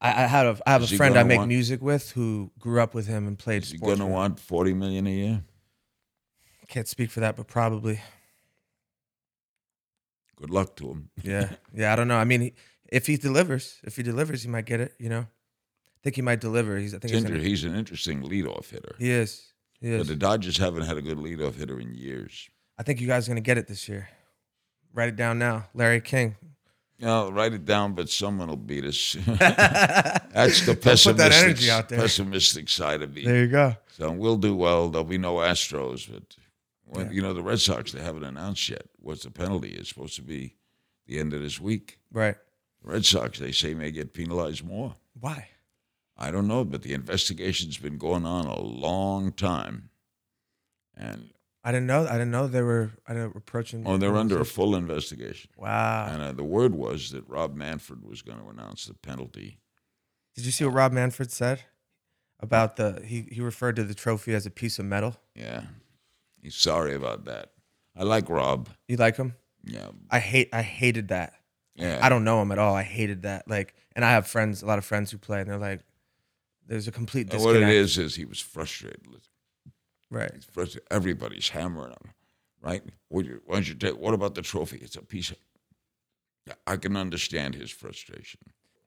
I, 0.00 0.24
I 0.24 0.26
had 0.26 0.46
a 0.46 0.58
I 0.66 0.72
have 0.72 0.82
Is 0.82 0.88
a 0.88 0.94
he 0.94 0.96
friend 0.96 1.14
I 1.14 1.18
gonna 1.20 1.28
make 1.28 1.38
want- 1.38 1.48
music 1.48 1.80
with 1.80 2.10
who 2.10 2.50
grew 2.58 2.80
up 2.80 2.92
with 2.94 3.06
him 3.06 3.28
and 3.28 3.38
played 3.38 3.62
Is 3.62 3.70
he 3.70 3.76
sports. 3.78 3.88
going 3.88 3.98
to 4.00 4.04
with 4.06 4.10
him. 4.12 4.18
want 4.18 4.40
40 4.40 4.72
million 4.74 5.06
a 5.06 5.10
year? 5.10 5.44
Can't 6.66 6.88
speak 6.88 7.10
for 7.10 7.20
that, 7.20 7.36
but 7.36 7.46
probably. 7.46 8.00
Good 10.36 10.50
luck 10.50 10.74
to 10.76 10.88
him. 10.90 11.10
Yeah, 11.22 11.50
yeah. 11.74 11.92
I 11.92 11.96
don't 11.96 12.08
know. 12.08 12.16
I 12.18 12.24
mean, 12.24 12.40
he, 12.40 12.54
if 12.90 13.06
he 13.06 13.16
delivers, 13.16 13.78
if 13.84 13.96
he 13.96 14.02
delivers, 14.02 14.42
he 14.42 14.48
might 14.48 14.66
get 14.66 14.80
it. 14.80 14.92
You 14.98 15.08
know, 15.08 15.20
I 15.20 15.26
think 16.02 16.16
he 16.16 16.22
might 16.22 16.40
deliver. 16.40 16.76
He's. 16.78 16.94
I 16.94 16.98
think 16.98 17.12
he's. 17.14 17.22
Ginger, 17.22 17.38
he's 17.38 17.64
an 17.64 17.74
interesting 17.74 18.22
leadoff 18.22 18.70
hitter. 18.70 18.94
he 18.98 19.10
is. 19.10 19.52
He 19.80 19.90
But 19.92 20.00
is. 20.02 20.08
the 20.08 20.16
Dodgers 20.16 20.58
haven't 20.58 20.82
had 20.82 20.96
a 20.96 21.02
good 21.02 21.18
leadoff 21.18 21.54
hitter 21.56 21.78
in 21.80 21.94
years. 21.94 22.48
I 22.78 22.82
think 22.82 23.00
you 23.00 23.06
guys 23.06 23.28
are 23.28 23.30
gonna 23.32 23.40
get 23.40 23.58
it 23.58 23.66
this 23.68 23.88
year. 23.88 24.08
Write 24.92 25.08
it 25.10 25.16
down 25.16 25.38
now, 25.38 25.68
Larry 25.74 26.00
King. 26.00 26.36
No, 27.00 27.30
write 27.30 27.52
it 27.52 27.64
down, 27.64 27.92
but 27.94 28.08
someone 28.10 28.48
will 28.48 28.56
beat 28.56 28.84
us. 28.84 29.16
That's 29.26 30.66
the 30.66 30.74
put 30.74 30.82
that 30.82 30.82
pessimistic, 30.82 31.44
energy 31.44 31.70
out 31.70 31.88
there. 31.88 32.00
pessimistic 32.00 32.68
side 32.68 33.02
of 33.02 33.14
me. 33.14 33.24
There 33.24 33.42
you 33.42 33.46
go. 33.48 33.76
So 33.90 34.10
we'll 34.10 34.36
do 34.36 34.56
well. 34.56 34.88
There'll 34.88 35.04
be 35.04 35.18
no 35.18 35.36
Astros, 35.36 36.10
but 36.12 36.36
when, 36.86 37.12
you 37.12 37.22
know 37.22 37.34
the 37.34 37.42
Red 37.42 37.60
Sox 37.60 37.92
they 37.92 38.00
haven't 38.02 38.24
announced 38.24 38.68
yet 38.68 38.82
what 38.98 39.20
the 39.22 39.30
penalty 39.30 39.68
is. 39.70 39.88
Supposed 39.88 40.16
to 40.16 40.22
be 40.22 40.56
the 41.06 41.18
end 41.20 41.32
of 41.34 41.40
this 41.40 41.60
week. 41.60 41.98
Right. 42.12 42.36
The 42.82 42.90
Red 42.92 43.04
Sox 43.04 43.38
they 43.38 43.52
say 43.52 43.74
may 43.74 43.92
get 43.92 44.12
penalized 44.12 44.64
more. 44.64 44.96
Why? 45.20 45.48
I 46.18 46.30
don't 46.30 46.48
know, 46.48 46.64
but 46.64 46.82
the 46.82 46.94
investigation's 46.94 47.78
been 47.78 47.96
going 47.96 48.26
on 48.26 48.46
a 48.46 48.60
long 48.60 49.30
time, 49.32 49.90
and 50.96 51.30
I 51.62 51.70
didn't 51.70 51.86
know. 51.86 52.06
I 52.06 52.12
didn't 52.12 52.32
know 52.32 52.46
they 52.48 52.62
were. 52.62 52.90
I 53.06 53.12
didn't 53.14 53.36
approaching. 53.36 53.84
oh, 53.86 53.96
they're 53.96 54.16
under 54.16 54.40
a 54.40 54.44
full 54.44 54.74
investigation. 54.74 55.50
Wow. 55.56 56.08
And 56.10 56.22
uh, 56.22 56.32
the 56.32 56.44
word 56.44 56.74
was 56.74 57.10
that 57.10 57.28
Rob 57.28 57.54
Manfred 57.54 58.04
was 58.04 58.22
going 58.22 58.38
to 58.40 58.48
announce 58.48 58.86
the 58.86 58.94
penalty. 58.94 59.60
Did 60.34 60.44
you 60.44 60.50
see 60.50 60.64
what 60.64 60.74
Rob 60.74 60.92
Manfred 60.92 61.30
said 61.30 61.62
about 62.40 62.76
the? 62.76 63.02
He 63.04 63.28
he 63.30 63.40
referred 63.40 63.76
to 63.76 63.84
the 63.84 63.94
trophy 63.94 64.34
as 64.34 64.44
a 64.46 64.50
piece 64.50 64.78
of 64.78 64.86
metal. 64.86 65.16
Yeah, 65.36 65.62
he's 66.42 66.56
sorry 66.56 66.94
about 66.94 67.26
that. 67.26 67.52
I 67.96 68.02
like 68.02 68.28
Rob. 68.28 68.68
You 68.88 68.96
like 68.96 69.16
him? 69.16 69.34
Yeah, 69.64 69.88
I 70.10 70.18
hate. 70.18 70.48
I 70.52 70.62
hated 70.62 71.08
that. 71.08 71.34
yeah. 71.76 72.00
I 72.02 72.08
don't 72.08 72.24
know 72.24 72.40
him 72.42 72.50
at 72.52 72.58
all. 72.58 72.74
I 72.74 72.82
hated 72.84 73.22
that. 73.22 73.48
Like, 73.48 73.74
and 73.94 74.04
I 74.04 74.10
have 74.12 74.26
friends, 74.26 74.62
a 74.62 74.66
lot 74.66 74.78
of 74.78 74.84
friends 74.84 75.10
who 75.10 75.18
play, 75.18 75.40
and 75.40 75.50
they're 75.50 75.58
like, 75.58 75.80
"There's 76.68 76.86
a 76.86 76.92
complete 76.92 77.32
And 77.32 77.42
what 77.42 77.56
it 77.56 77.68
is 77.68 77.98
is 77.98 78.14
he 78.14 78.24
was 78.24 78.40
frustrated. 78.40 79.00
right? 80.10 80.30
He's 80.34 80.44
frustrated. 80.44 80.86
Everybody's 80.90 81.48
hammering 81.48 81.90
him, 81.92 82.12
right? 82.62 82.82
What 83.08 83.24
you, 83.26 83.40
why 83.46 83.54
don't 83.56 83.68
you 83.68 83.74
take? 83.74 83.96
What 83.98 84.14
about 84.14 84.34
the 84.34 84.42
trophy? 84.42 84.78
It's 84.78 84.96
a 84.96 85.02
piece 85.02 85.30
of. 85.30 85.36
I 86.66 86.76
can 86.76 86.96
understand 86.96 87.54
his 87.54 87.70
frustration. 87.70 88.40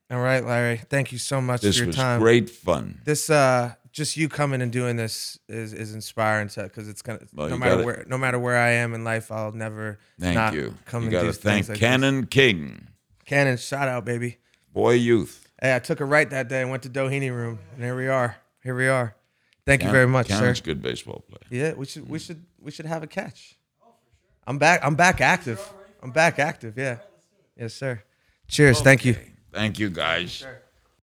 All 0.09 0.19
right, 0.19 0.43
Larry. 0.45 0.77
Thank 0.89 1.11
you 1.11 1.17
so 1.19 1.39
much 1.39 1.61
This 1.61 1.77
for 1.77 1.84
your 1.84 1.88
was 1.88 1.95
time. 1.95 2.19
great 2.19 2.49
fun. 2.49 3.01
This 3.05 3.29
uh, 3.29 3.75
just 3.91 4.17
you 4.17 4.27
coming 4.29 4.61
and 4.61 4.71
doing 4.71 4.95
this 4.97 5.38
is 5.47 5.73
is 5.73 5.93
inspiring 5.93 6.49
to 6.49 6.63
because 6.63 6.89
it's 6.89 7.01
gonna 7.01 7.19
Well, 7.34 7.49
no 7.49 7.57
matter 7.57 7.75
gotta- 7.75 7.86
where 7.86 8.05
no 8.07 8.17
matter 8.17 8.39
where 8.39 8.57
I 8.57 8.71
am 8.71 8.93
in 8.93 9.03
life, 9.03 9.32
I'll 9.32 9.51
never 9.53 9.99
Thank 10.19 10.36
not 10.36 10.53
you. 10.53 10.75
come 10.86 11.03
you 11.03 11.07
and 11.09 11.11
got 11.13 11.21
do 11.21 11.32
thank 11.32 11.67
like 11.69 11.77
this. 11.77 11.79
Cannon 11.79 12.25
King. 12.25 12.88
Cannon, 13.25 13.57
shout 13.57 13.88
out, 13.88 14.03
baby. 14.03 14.38
Boy 14.73 14.93
Youth. 14.95 15.51
Hey, 15.62 15.76
I 15.76 15.80
took 15.80 15.99
a 15.99 16.05
right 16.05 16.28
that 16.32 16.47
day 16.49 16.62
and 16.62 16.72
went 16.72 16.82
to 16.84 16.89
Doheny 16.89 17.32
Room, 17.32 17.59
and 17.76 17.84
here 17.84 17.95
we 17.95 18.07
are. 18.07 18.36
Here 18.64 18.76
we 18.76 18.88
are. 18.88 19.16
Thank 19.64 19.84
you 19.84 19.91
very 19.91 20.07
much, 20.07 20.28
Cannon's 20.28 20.57
sir. 20.57 20.64
good 20.64 20.82
baseball 20.82 21.24
player. 21.30 21.45
Yeah, 21.51 21.74
we 21.74 21.86
should 21.86 22.09
we 22.09 22.18
should 22.18 22.43
we 22.59 22.72
should 22.72 22.88
have 22.88 23.03
a 23.03 23.07
catch. 23.07 23.59
Oh 23.80 23.86
for 23.86 24.12
sure. 24.12 24.32
I'm 24.47 24.57
back. 24.57 24.80
I'm 24.84 24.95
back 24.95 25.22
active. 25.22 25.62
I'm 26.01 26.09
back 26.09 26.39
active. 26.39 26.78
Yeah. 26.78 26.97
Yes, 27.55 27.76
sir. 27.76 28.01
Cheers. 28.47 28.82
Thank 28.82 29.05
you. 29.05 29.16
Thank 29.53 29.78
you, 29.78 29.91
guys. 29.91 30.43